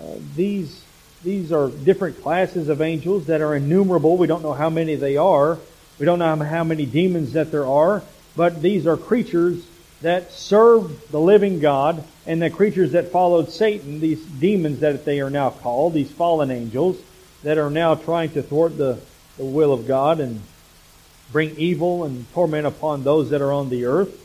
Uh, 0.00 0.14
these 0.34 0.82
these 1.22 1.52
are 1.52 1.68
different 1.68 2.22
classes 2.22 2.68
of 2.68 2.80
angels 2.80 3.26
that 3.26 3.40
are 3.40 3.54
innumerable. 3.54 4.16
We 4.16 4.26
don't 4.26 4.42
know 4.42 4.52
how 4.52 4.70
many 4.70 4.94
they 4.94 5.16
are. 5.16 5.58
We 5.98 6.06
don't 6.06 6.18
know 6.18 6.36
how 6.36 6.64
many 6.64 6.86
demons 6.86 7.34
that 7.34 7.50
there 7.50 7.66
are, 7.66 8.02
but 8.36 8.62
these 8.62 8.86
are 8.86 8.96
creatures 8.96 9.64
that 10.04 10.32
serve 10.32 11.10
the 11.10 11.18
living 11.18 11.60
God 11.60 12.04
and 12.26 12.42
the 12.42 12.50
creatures 12.50 12.92
that 12.92 13.10
followed 13.10 13.48
Satan, 13.48 14.00
these 14.00 14.22
demons 14.22 14.80
that 14.80 15.06
they 15.06 15.20
are 15.20 15.30
now 15.30 15.48
called, 15.48 15.94
these 15.94 16.12
fallen 16.12 16.50
angels 16.50 16.98
that 17.42 17.56
are 17.56 17.70
now 17.70 17.94
trying 17.94 18.30
to 18.32 18.42
thwart 18.42 18.76
the, 18.76 19.00
the 19.38 19.46
will 19.46 19.72
of 19.72 19.86
God 19.86 20.20
and 20.20 20.42
bring 21.32 21.56
evil 21.56 22.04
and 22.04 22.30
torment 22.34 22.66
upon 22.66 23.02
those 23.02 23.30
that 23.30 23.40
are 23.40 23.50
on 23.50 23.70
the 23.70 23.86
earth. 23.86 24.20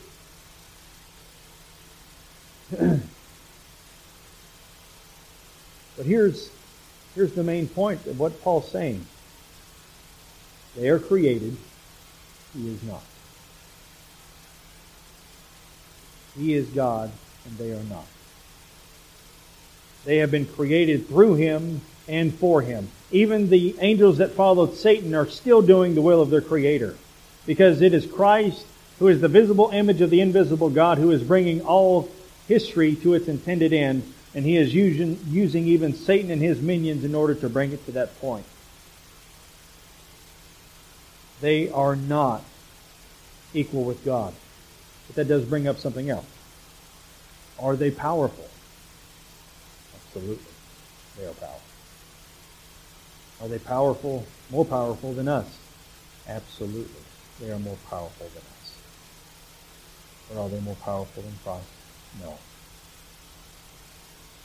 but 5.95 6.05
here's, 6.05 6.51
here's 7.15 7.31
the 7.31 7.43
main 7.43 7.69
point 7.69 8.05
of 8.05 8.19
what 8.19 8.41
Paul's 8.41 8.69
saying. 8.69 9.05
They 10.75 10.89
are 10.89 10.99
created. 10.99 11.55
He 12.53 12.67
is 12.67 12.83
not. 12.83 13.01
He 16.37 16.53
is 16.53 16.67
God, 16.69 17.11
and 17.45 17.57
they 17.57 17.71
are 17.71 17.83
not. 17.83 18.05
They 20.05 20.17
have 20.17 20.31
been 20.31 20.45
created 20.45 21.07
through 21.07 21.35
Him 21.35 21.81
and 22.07 22.33
for 22.33 22.61
Him. 22.61 22.89
Even 23.11 23.49
the 23.49 23.75
angels 23.79 24.17
that 24.17 24.31
followed 24.31 24.75
Satan 24.75 25.13
are 25.15 25.27
still 25.27 25.61
doing 25.61 25.95
the 25.95 26.01
will 26.01 26.21
of 26.21 26.29
their 26.29 26.41
Creator. 26.41 26.95
Because 27.45 27.81
it 27.81 27.93
is 27.93 28.05
Christ 28.05 28.65
who 28.99 29.07
is 29.07 29.21
the 29.21 29.27
visible 29.27 29.69
image 29.71 30.01
of 30.01 30.09
the 30.09 30.21
invisible 30.21 30.69
God 30.69 30.97
who 30.97 31.11
is 31.11 31.23
bringing 31.23 31.61
all 31.61 32.09
history 32.47 32.95
to 32.97 33.13
its 33.13 33.27
intended 33.27 33.73
end, 33.73 34.03
and 34.35 34.45
He 34.45 34.57
is 34.57 34.73
using, 34.73 35.19
using 35.27 35.65
even 35.65 35.93
Satan 35.93 36.29
and 36.31 36.41
his 36.41 36.61
minions 36.61 37.03
in 37.03 37.15
order 37.15 37.33
to 37.35 37.49
bring 37.49 37.71
it 37.71 37.85
to 37.85 37.91
that 37.93 38.19
point. 38.19 38.45
They 41.41 41.69
are 41.69 41.95
not 41.95 42.43
equal 43.53 43.85
with 43.85 44.03
God. 44.03 44.33
But 45.09 45.15
that 45.15 45.27
does 45.27 45.43
bring 45.43 45.67
up 45.67 45.79
something 45.79 46.09
else. 46.09 46.27
Are 47.59 47.75
they 47.75 47.89
powerful? 47.89 48.47
Absolutely. 49.95 50.53
They 51.17 51.25
are 51.25 51.33
powerful. 51.33 51.61
Are 53.41 53.47
they 53.47 53.57
powerful, 53.57 54.25
more 54.51 54.65
powerful 54.65 55.13
than 55.13 55.27
us? 55.27 55.57
Absolutely. 56.27 57.01
They 57.39 57.49
are 57.49 57.57
more 57.57 57.77
powerful 57.89 58.27
than 58.27 58.43
us. 58.43 58.77
But 60.29 60.39
are 60.39 60.49
they 60.49 60.59
more 60.59 60.75
powerful 60.75 61.23
than 61.23 61.33
Christ? 61.43 61.65
No. 62.21 62.37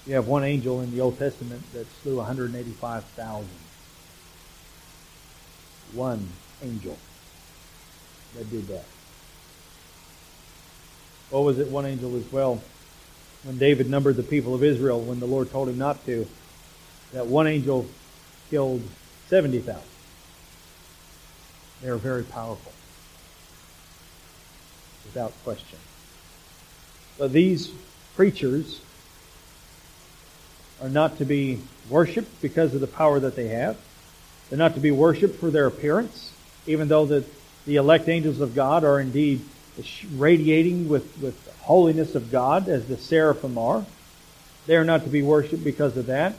You 0.07 0.15
have 0.15 0.27
one 0.27 0.45
angel 0.45 0.81
in 0.81 0.91
the 0.91 1.01
Old 1.03 1.19
Testament 1.19 1.63
that 1.75 1.87
slew 2.03 2.17
185,000. 2.17 3.49
One 5.93 6.29
angel 6.63 6.97
that 8.35 8.51
did 8.51 8.67
that. 8.69 8.85
What 11.31 11.45
was 11.45 11.59
it? 11.59 11.69
One 11.69 11.87
angel 11.87 12.17
as 12.17 12.31
well. 12.31 12.63
When 13.45 13.59
David 13.59 13.91
numbered 13.91 14.17
the 14.17 14.23
people 14.23 14.55
of 14.55 14.63
Israel, 14.63 15.01
when 15.01 15.21
the 15.21 15.27
Lord 15.27 15.51
told 15.51 15.69
him 15.69 15.79
not 15.79 16.05
to, 16.07 16.27
that 17.13 17.27
one 17.27 17.47
angel 17.47 17.87
killed 18.51 18.83
70,000. 19.29 19.83
They 21.83 21.89
are 21.89 21.97
very 21.97 22.23
powerful. 22.23 22.73
Without 25.05 25.33
question. 25.45 25.79
But 27.19 27.33
these 27.33 27.71
creatures 28.17 28.81
are 30.81 30.89
not 30.89 31.19
to 31.19 31.25
be 31.25 31.61
worshipped 31.89 32.41
because 32.41 32.75
of 32.75 32.81
the 32.81 32.87
power 32.87 33.21
that 33.21 33.37
they 33.37 33.49
have. 33.49 33.77
They're 34.49 34.59
not 34.59 34.75
to 34.75 34.81
be 34.81 34.91
worshipped 34.91 35.39
for 35.39 35.51
their 35.51 35.67
appearance 35.67 36.33
even 36.67 36.89
though 36.89 37.07
the, 37.07 37.25
the 37.67 37.77
elect 37.77 38.09
angels 38.09 38.41
of 38.41 38.55
God 38.55 38.85
are 38.85 39.01
indeed 39.01 39.45
radiating 40.15 40.89
with, 40.89 41.19
with 41.21 41.37
holiness 41.63 42.15
of 42.15 42.31
God 42.31 42.69
as 42.69 42.87
the 42.87 42.97
seraphim 42.97 43.59
are. 43.59 43.85
They 44.67 44.77
are 44.77 44.85
not 44.85 45.05
to 45.05 45.11
be 45.11 45.23
worshipped 45.23 45.65
because 45.65 45.97
of 45.97 46.07
that. 46.07 46.37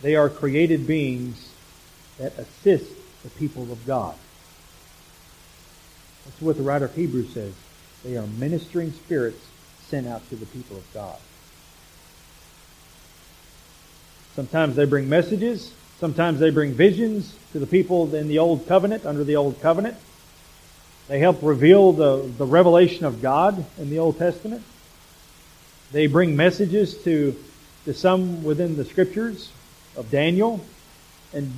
They 0.00 0.16
are 0.16 0.28
created 0.28 0.86
beings 0.86 1.52
that 2.18 2.36
assist 2.38 2.90
the 3.22 3.30
people 3.30 3.70
of 3.70 3.86
God. 3.86 4.14
That's 6.24 6.40
what 6.40 6.56
the 6.56 6.62
writer 6.62 6.86
of 6.86 6.94
Hebrews 6.94 7.30
says. 7.32 7.54
They 8.04 8.16
are 8.16 8.26
ministering 8.26 8.92
spirits 8.92 9.44
sent 9.86 10.06
out 10.06 10.28
to 10.30 10.36
the 10.36 10.46
people 10.46 10.76
of 10.76 10.94
God. 10.94 11.18
Sometimes 14.34 14.76
they 14.76 14.86
bring 14.86 15.08
messages. 15.08 15.72
Sometimes 15.98 16.40
they 16.40 16.50
bring 16.50 16.72
visions 16.72 17.36
to 17.52 17.58
the 17.58 17.66
people 17.66 18.14
in 18.14 18.26
the 18.28 18.38
Old 18.38 18.66
Covenant, 18.66 19.04
under 19.04 19.22
the 19.22 19.36
Old 19.36 19.60
Covenant. 19.60 19.96
They 21.12 21.18
help 21.18 21.42
reveal 21.42 21.92
the, 21.92 22.26
the 22.38 22.46
revelation 22.46 23.04
of 23.04 23.20
God 23.20 23.66
in 23.76 23.90
the 23.90 23.98
Old 23.98 24.16
Testament. 24.16 24.62
They 25.90 26.06
bring 26.06 26.36
messages 26.36 26.96
to, 27.04 27.36
to 27.84 27.92
some 27.92 28.42
within 28.42 28.78
the 28.78 28.86
scriptures 28.86 29.52
of 29.94 30.10
Daniel. 30.10 30.64
And 31.34 31.52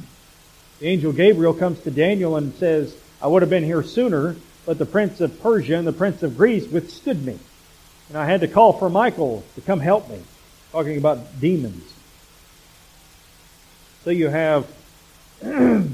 the 0.81 0.89
angel 0.89 1.13
Gabriel 1.13 1.55
comes 1.55 1.79
to 1.83 1.93
Daniel 1.93 2.37
and 2.37 2.53
says, 2.55 2.97
I 3.23 3.29
would 3.29 3.43
have 3.43 3.49
been 3.49 3.63
here 3.63 3.85
sooner, 3.85 4.35
but 4.67 4.79
the 4.79 4.87
prince 4.87 5.21
of 5.21 5.41
Persia 5.41 5.77
and 5.77 5.87
the 5.87 5.93
prince 5.93 6.25
of 6.25 6.37
Greece 6.37 6.67
withstood 6.67 7.25
me. 7.25 7.39
And 8.09 8.19
I 8.19 8.25
had 8.25 8.41
to 8.41 8.49
call 8.49 8.73
for 8.73 8.91
Michael 8.91 9.45
to 9.55 9.61
come 9.61 9.79
help 9.79 10.11
me. 10.11 10.21
Talking 10.73 10.99
about 10.99 11.41
demons. 11.41 11.95
So 14.03 14.11
you 14.11 14.31
have 14.31 14.67
you 15.45 15.93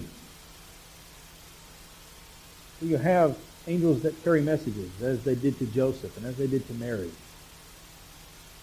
have 2.97 3.37
angels 3.71 4.03
that 4.03 4.23
carry 4.25 4.43
messages, 4.43 4.91
as 5.03 5.23
they 5.25 5.35
did 5.35 5.59
to 5.59 5.67
Joseph 5.67 6.17
and 6.17 6.27
as 6.27 6.37
they 6.37 6.47
did 6.47 6.67
to 6.67 6.75
Mary. 6.75 7.11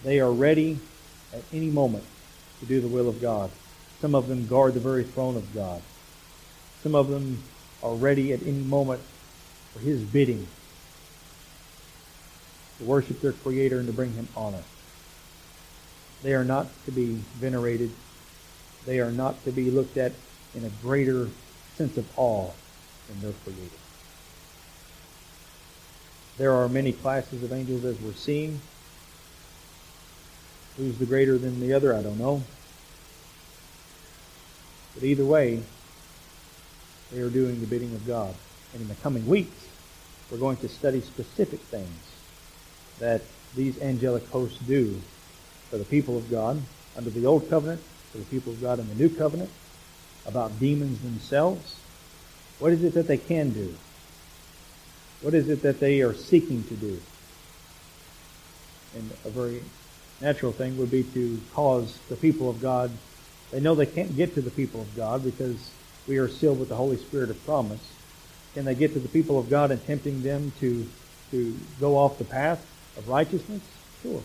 They 0.04 0.20
are 0.20 0.30
ready 0.30 0.78
at 1.32 1.42
any 1.52 1.70
moment 1.70 2.04
to 2.60 2.66
do 2.66 2.80
the 2.80 2.88
will 2.88 3.08
of 3.08 3.20
God. 3.20 3.50
Some 4.00 4.14
of 4.14 4.28
them 4.28 4.46
guard 4.46 4.74
the 4.74 4.80
very 4.80 5.04
throne 5.04 5.36
of 5.36 5.54
God. 5.54 5.82
Some 6.82 6.94
of 6.94 7.08
them 7.08 7.42
are 7.82 7.94
ready 7.94 8.32
at 8.32 8.42
any 8.42 8.62
moment 8.62 9.00
for 9.72 9.80
His 9.80 10.02
bidding 10.02 10.46
to 12.78 12.84
worship 12.84 13.20
their 13.20 13.32
Creator 13.32 13.78
and 13.78 13.86
to 13.86 13.92
bring 13.92 14.12
Him 14.12 14.28
honor. 14.36 14.62
They 16.22 16.34
are 16.34 16.44
not 16.44 16.68
to 16.84 16.92
be 16.92 17.14
venerated 17.38 17.90
they 18.88 19.00
are 19.00 19.10
not 19.10 19.44
to 19.44 19.52
be 19.52 19.70
looked 19.70 19.98
at 19.98 20.12
in 20.54 20.64
a 20.64 20.70
greater 20.80 21.28
sense 21.76 21.98
of 21.98 22.06
awe 22.16 22.50
than 23.06 23.20
their 23.20 23.32
Creator. 23.44 23.87
There 26.38 26.52
are 26.52 26.68
many 26.68 26.92
classes 26.92 27.42
of 27.42 27.52
angels 27.52 27.84
as 27.84 28.00
we're 28.00 28.12
seeing. 28.12 28.60
Who's 30.76 30.96
the 30.98 31.06
greater 31.06 31.36
than 31.36 31.58
the 31.58 31.72
other, 31.72 31.92
I 31.92 32.02
don't 32.02 32.18
know. 32.18 32.42
But 34.94 35.02
either 35.02 35.24
way, 35.24 35.62
They 37.10 37.20
are 37.20 37.30
doing 37.30 37.60
the 37.60 37.66
bidding 37.66 37.94
of 37.94 38.06
God. 38.06 38.34
And 38.72 38.82
in 38.82 38.88
the 38.88 38.94
coming 38.96 39.26
weeks, 39.26 39.66
we're 40.30 40.38
going 40.38 40.58
to 40.58 40.68
study 40.68 41.00
specific 41.00 41.60
things 41.60 41.88
that 42.98 43.22
these 43.56 43.80
angelic 43.80 44.28
hosts 44.28 44.58
do 44.66 45.00
for 45.70 45.78
the 45.78 45.84
people 45.84 46.18
of 46.18 46.30
God 46.30 46.60
under 46.96 47.10
the 47.10 47.24
Old 47.24 47.48
Covenant, 47.48 47.80
for 48.12 48.18
the 48.18 48.24
people 48.24 48.52
of 48.52 48.60
God 48.60 48.78
in 48.78 48.88
the 48.88 48.94
New 48.94 49.08
Covenant, 49.08 49.50
about 50.26 50.60
demons 50.60 51.00
themselves. 51.00 51.80
What 52.58 52.72
is 52.72 52.84
it 52.84 52.92
that 52.94 53.06
they 53.06 53.16
can 53.16 53.50
do? 53.50 53.74
What 55.20 55.34
is 55.34 55.48
it 55.48 55.62
that 55.62 55.80
they 55.80 56.00
are 56.00 56.14
seeking 56.14 56.62
to 56.64 56.74
do? 56.74 57.00
And 58.96 59.10
a 59.24 59.30
very 59.30 59.62
natural 60.20 60.52
thing 60.52 60.78
would 60.78 60.90
be 60.90 61.02
to 61.02 61.40
cause 61.54 61.98
the 62.08 62.16
people 62.16 62.48
of 62.48 62.60
God, 62.60 62.90
they 63.50 63.60
know 63.60 63.74
they 63.74 63.86
can't 63.86 64.16
get 64.16 64.34
to 64.34 64.40
the 64.40 64.50
people 64.50 64.80
of 64.80 64.96
God 64.96 65.24
because 65.24 65.70
we 66.06 66.18
are 66.18 66.28
sealed 66.28 66.58
with 66.58 66.68
the 66.68 66.76
Holy 66.76 66.96
Spirit 66.96 67.30
of 67.30 67.44
promise. 67.44 67.80
Can 68.54 68.64
they 68.64 68.74
get 68.74 68.92
to 68.94 69.00
the 69.00 69.08
people 69.08 69.38
of 69.38 69.50
God 69.50 69.70
and 69.70 69.84
tempting 69.86 70.22
them 70.22 70.52
to, 70.60 70.88
to 71.30 71.58
go 71.80 71.96
off 71.96 72.18
the 72.18 72.24
path 72.24 72.64
of 72.96 73.08
righteousness? 73.08 73.62
Sure. 74.02 74.22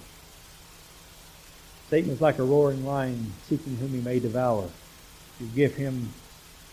Satan 1.90 2.12
is 2.12 2.22
like 2.22 2.40
a 2.40 2.44
roaring 2.44 2.86
lion 2.86 3.34
seeking 3.48 3.76
whom 3.78 3.90
he 3.90 4.02
may 4.02 4.20
devour. 4.20 4.70
You 5.40 5.48
give 5.48 5.76
him 5.76 6.12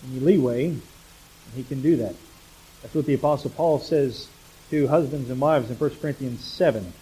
any 0.09 0.21
leeway, 0.21 0.67
and 0.67 0.81
he 1.55 1.65
can 1.65 1.83
do 1.83 1.97
that. 1.97 2.15
That's 2.83 2.95
what 2.95 3.07
the 3.07 3.15
Apostle 3.15 3.51
Paul 3.51 3.79
says 3.79 4.29
to 4.71 4.89
husbands 4.89 5.31
and 5.31 5.41
wives 5.41 5.71
in 5.71 5.77
1 5.77 5.91
Corinthians 6.01 6.45
7. 6.45 6.93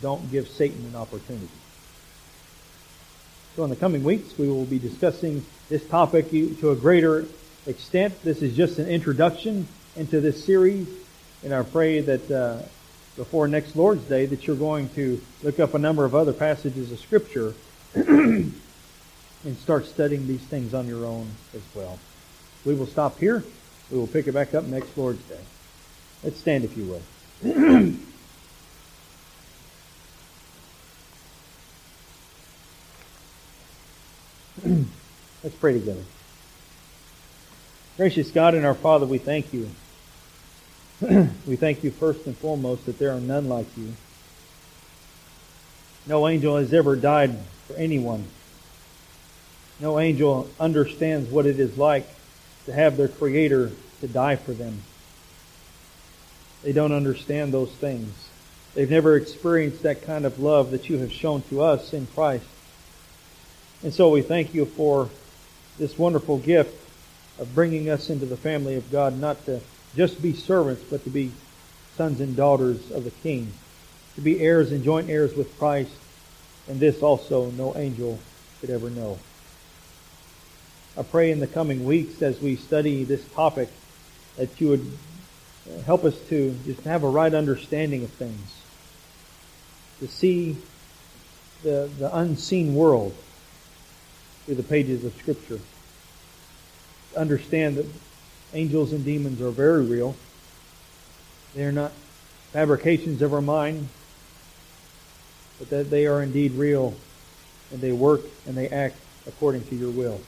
Don't 0.00 0.30
give 0.30 0.48
Satan 0.48 0.84
an 0.86 0.96
opportunity. 0.96 1.48
So 3.56 3.64
in 3.64 3.70
the 3.70 3.76
coming 3.76 4.02
weeks, 4.02 4.36
we 4.36 4.48
will 4.48 4.64
be 4.64 4.78
discussing 4.78 5.44
this 5.68 5.86
topic 5.86 6.30
to 6.30 6.70
a 6.70 6.76
greater 6.76 7.24
extent. 7.66 8.20
This 8.22 8.42
is 8.42 8.56
just 8.56 8.78
an 8.78 8.88
introduction 8.88 9.68
into 9.96 10.20
this 10.20 10.44
series, 10.44 10.88
and 11.44 11.54
I 11.54 11.62
pray 11.62 12.00
that 12.00 12.30
uh, 12.30 12.62
before 13.16 13.46
next 13.46 13.76
Lord's 13.76 14.02
Day 14.04 14.26
that 14.26 14.46
you're 14.46 14.56
going 14.56 14.88
to 14.90 15.20
look 15.42 15.60
up 15.60 15.74
a 15.74 15.78
number 15.78 16.04
of 16.04 16.14
other 16.14 16.32
passages 16.32 16.90
of 16.90 16.98
Scripture 16.98 17.54
and 17.94 18.52
start 19.60 19.86
studying 19.86 20.26
these 20.26 20.42
things 20.42 20.74
on 20.74 20.88
your 20.88 21.04
own 21.04 21.30
as 21.54 21.62
well. 21.74 21.98
We 22.64 22.74
will 22.74 22.86
stop 22.86 23.18
here. 23.20 23.44
We 23.90 23.98
will 23.98 24.06
pick 24.06 24.26
it 24.26 24.32
back 24.32 24.54
up 24.54 24.64
next 24.64 24.96
Lord's 24.96 25.22
Day. 25.28 25.40
Let's 26.22 26.38
stand 26.38 26.64
if 26.64 26.76
you 26.76 26.84
will. 26.84 27.02
Let's 35.42 35.56
pray 35.56 35.74
together. 35.74 36.02
Gracious 37.96 38.30
God 38.30 38.54
and 38.54 38.64
our 38.64 38.74
Father, 38.74 39.04
we 39.04 39.18
thank 39.18 39.52
you. 39.52 39.68
we 41.46 41.56
thank 41.56 41.84
you 41.84 41.90
first 41.90 42.26
and 42.26 42.36
foremost 42.36 42.86
that 42.86 42.98
there 42.98 43.12
are 43.12 43.20
none 43.20 43.48
like 43.48 43.66
you. 43.76 43.94
No 46.06 46.26
angel 46.26 46.56
has 46.56 46.72
ever 46.72 46.96
died 46.96 47.36
for 47.66 47.74
anyone. 47.74 48.24
No 49.80 49.98
angel 49.98 50.48
understands 50.58 51.30
what 51.30 51.46
it 51.46 51.60
is 51.60 51.76
like 51.76 52.08
to 52.66 52.72
have 52.72 52.96
their 52.96 53.08
Creator 53.08 53.72
to 54.00 54.08
die 54.08 54.36
for 54.36 54.52
them. 54.52 54.82
They 56.62 56.72
don't 56.72 56.92
understand 56.92 57.52
those 57.52 57.70
things. 57.70 58.12
They've 58.74 58.90
never 58.90 59.16
experienced 59.16 59.82
that 59.82 60.02
kind 60.02 60.24
of 60.24 60.40
love 60.40 60.70
that 60.70 60.88
you 60.88 60.98
have 60.98 61.12
shown 61.12 61.42
to 61.42 61.62
us 61.62 61.92
in 61.92 62.06
Christ. 62.08 62.46
And 63.82 63.92
so 63.92 64.08
we 64.08 64.22
thank 64.22 64.54
you 64.54 64.64
for 64.64 65.10
this 65.78 65.98
wonderful 65.98 66.38
gift 66.38 66.80
of 67.38 67.54
bringing 67.54 67.90
us 67.90 68.10
into 68.10 68.26
the 68.26 68.36
family 68.36 68.76
of 68.76 68.90
God, 68.90 69.18
not 69.18 69.44
to 69.46 69.60
just 69.94 70.22
be 70.22 70.32
servants, 70.32 70.82
but 70.88 71.04
to 71.04 71.10
be 71.10 71.32
sons 71.96 72.20
and 72.20 72.34
daughters 72.34 72.90
of 72.90 73.04
the 73.04 73.10
King, 73.10 73.52
to 74.14 74.20
be 74.20 74.40
heirs 74.40 74.72
and 74.72 74.82
joint 74.82 75.10
heirs 75.10 75.34
with 75.34 75.56
Christ, 75.58 75.92
and 76.68 76.80
this 76.80 77.02
also 77.02 77.50
no 77.52 77.76
angel 77.76 78.18
could 78.60 78.70
ever 78.70 78.90
know. 78.90 79.18
I 80.96 81.02
pray 81.02 81.32
in 81.32 81.40
the 81.40 81.48
coming 81.48 81.84
weeks 81.84 82.22
as 82.22 82.40
we 82.40 82.54
study 82.54 83.02
this 83.02 83.26
topic 83.30 83.68
that 84.36 84.60
you 84.60 84.68
would 84.68 84.98
help 85.86 86.04
us 86.04 86.16
to 86.28 86.56
just 86.64 86.82
have 86.82 87.02
a 87.02 87.08
right 87.08 87.34
understanding 87.34 88.04
of 88.04 88.10
things, 88.10 88.60
to 89.98 90.06
see 90.06 90.56
the, 91.64 91.90
the 91.98 92.16
unseen 92.16 92.76
world 92.76 93.12
through 94.44 94.54
the 94.54 94.62
pages 94.62 95.04
of 95.04 95.16
Scripture. 95.16 95.58
Understand 97.16 97.76
that 97.76 97.86
angels 98.52 98.92
and 98.92 99.04
demons 99.04 99.40
are 99.40 99.50
very 99.50 99.84
real. 99.84 100.14
They 101.56 101.64
are 101.64 101.72
not 101.72 101.90
fabrications 102.52 103.20
of 103.20 103.32
our 103.32 103.40
mind, 103.40 103.88
but 105.58 105.70
that 105.70 105.90
they 105.90 106.06
are 106.06 106.22
indeed 106.22 106.52
real 106.52 106.94
and 107.72 107.80
they 107.80 107.90
work 107.90 108.20
and 108.46 108.56
they 108.56 108.68
act 108.68 108.96
according 109.26 109.64
to 109.64 109.74
your 109.74 109.90
will. 109.90 110.20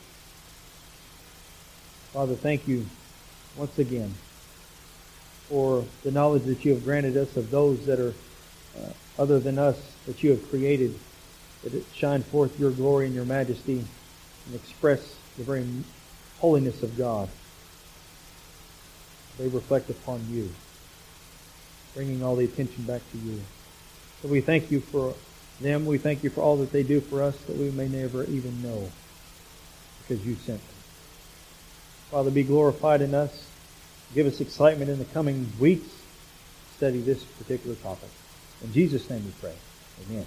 Father, 2.16 2.34
thank 2.34 2.66
you 2.66 2.86
once 3.58 3.78
again 3.78 4.14
for 5.50 5.84
the 6.02 6.10
knowledge 6.10 6.44
that 6.44 6.64
you 6.64 6.72
have 6.72 6.82
granted 6.82 7.14
us 7.14 7.36
of 7.36 7.50
those 7.50 7.84
that 7.84 8.00
are 8.00 8.14
uh, 8.74 8.88
other 9.18 9.38
than 9.38 9.58
us 9.58 9.76
that 10.06 10.22
you 10.22 10.30
have 10.30 10.48
created, 10.48 10.98
that 11.62 11.74
it 11.74 11.84
shine 11.94 12.22
forth 12.22 12.58
your 12.58 12.70
glory 12.70 13.04
and 13.04 13.14
your 13.14 13.26
majesty 13.26 13.84
and 14.46 14.54
express 14.54 15.14
the 15.36 15.44
very 15.44 15.66
holiness 16.38 16.82
of 16.82 16.96
God. 16.96 17.28
They 19.36 19.48
reflect 19.48 19.90
upon 19.90 20.26
you, 20.30 20.48
bringing 21.94 22.24
all 22.24 22.36
the 22.36 22.46
attention 22.46 22.84
back 22.84 23.02
to 23.12 23.18
you. 23.18 23.42
So 24.22 24.28
we 24.28 24.40
thank 24.40 24.70
you 24.70 24.80
for 24.80 25.12
them. 25.60 25.84
We 25.84 25.98
thank 25.98 26.24
you 26.24 26.30
for 26.30 26.40
all 26.40 26.56
that 26.56 26.72
they 26.72 26.82
do 26.82 27.02
for 27.02 27.22
us 27.22 27.36
that 27.42 27.58
we 27.58 27.70
may 27.70 27.88
never 27.88 28.24
even 28.24 28.62
know 28.62 28.90
because 30.00 30.24
you 30.24 30.36
sent 30.36 30.66
them. 30.66 30.75
Father, 32.10 32.30
be 32.30 32.44
glorified 32.44 33.02
in 33.02 33.14
us. 33.14 33.50
Give 34.14 34.26
us 34.26 34.40
excitement 34.40 34.90
in 34.90 34.98
the 34.98 35.04
coming 35.06 35.50
weeks. 35.58 35.88
Study 36.76 37.00
this 37.00 37.24
particular 37.24 37.74
topic. 37.76 38.10
In 38.62 38.72
Jesus' 38.72 39.08
name 39.10 39.24
we 39.24 39.32
pray. 39.40 39.54
Amen. 40.04 40.26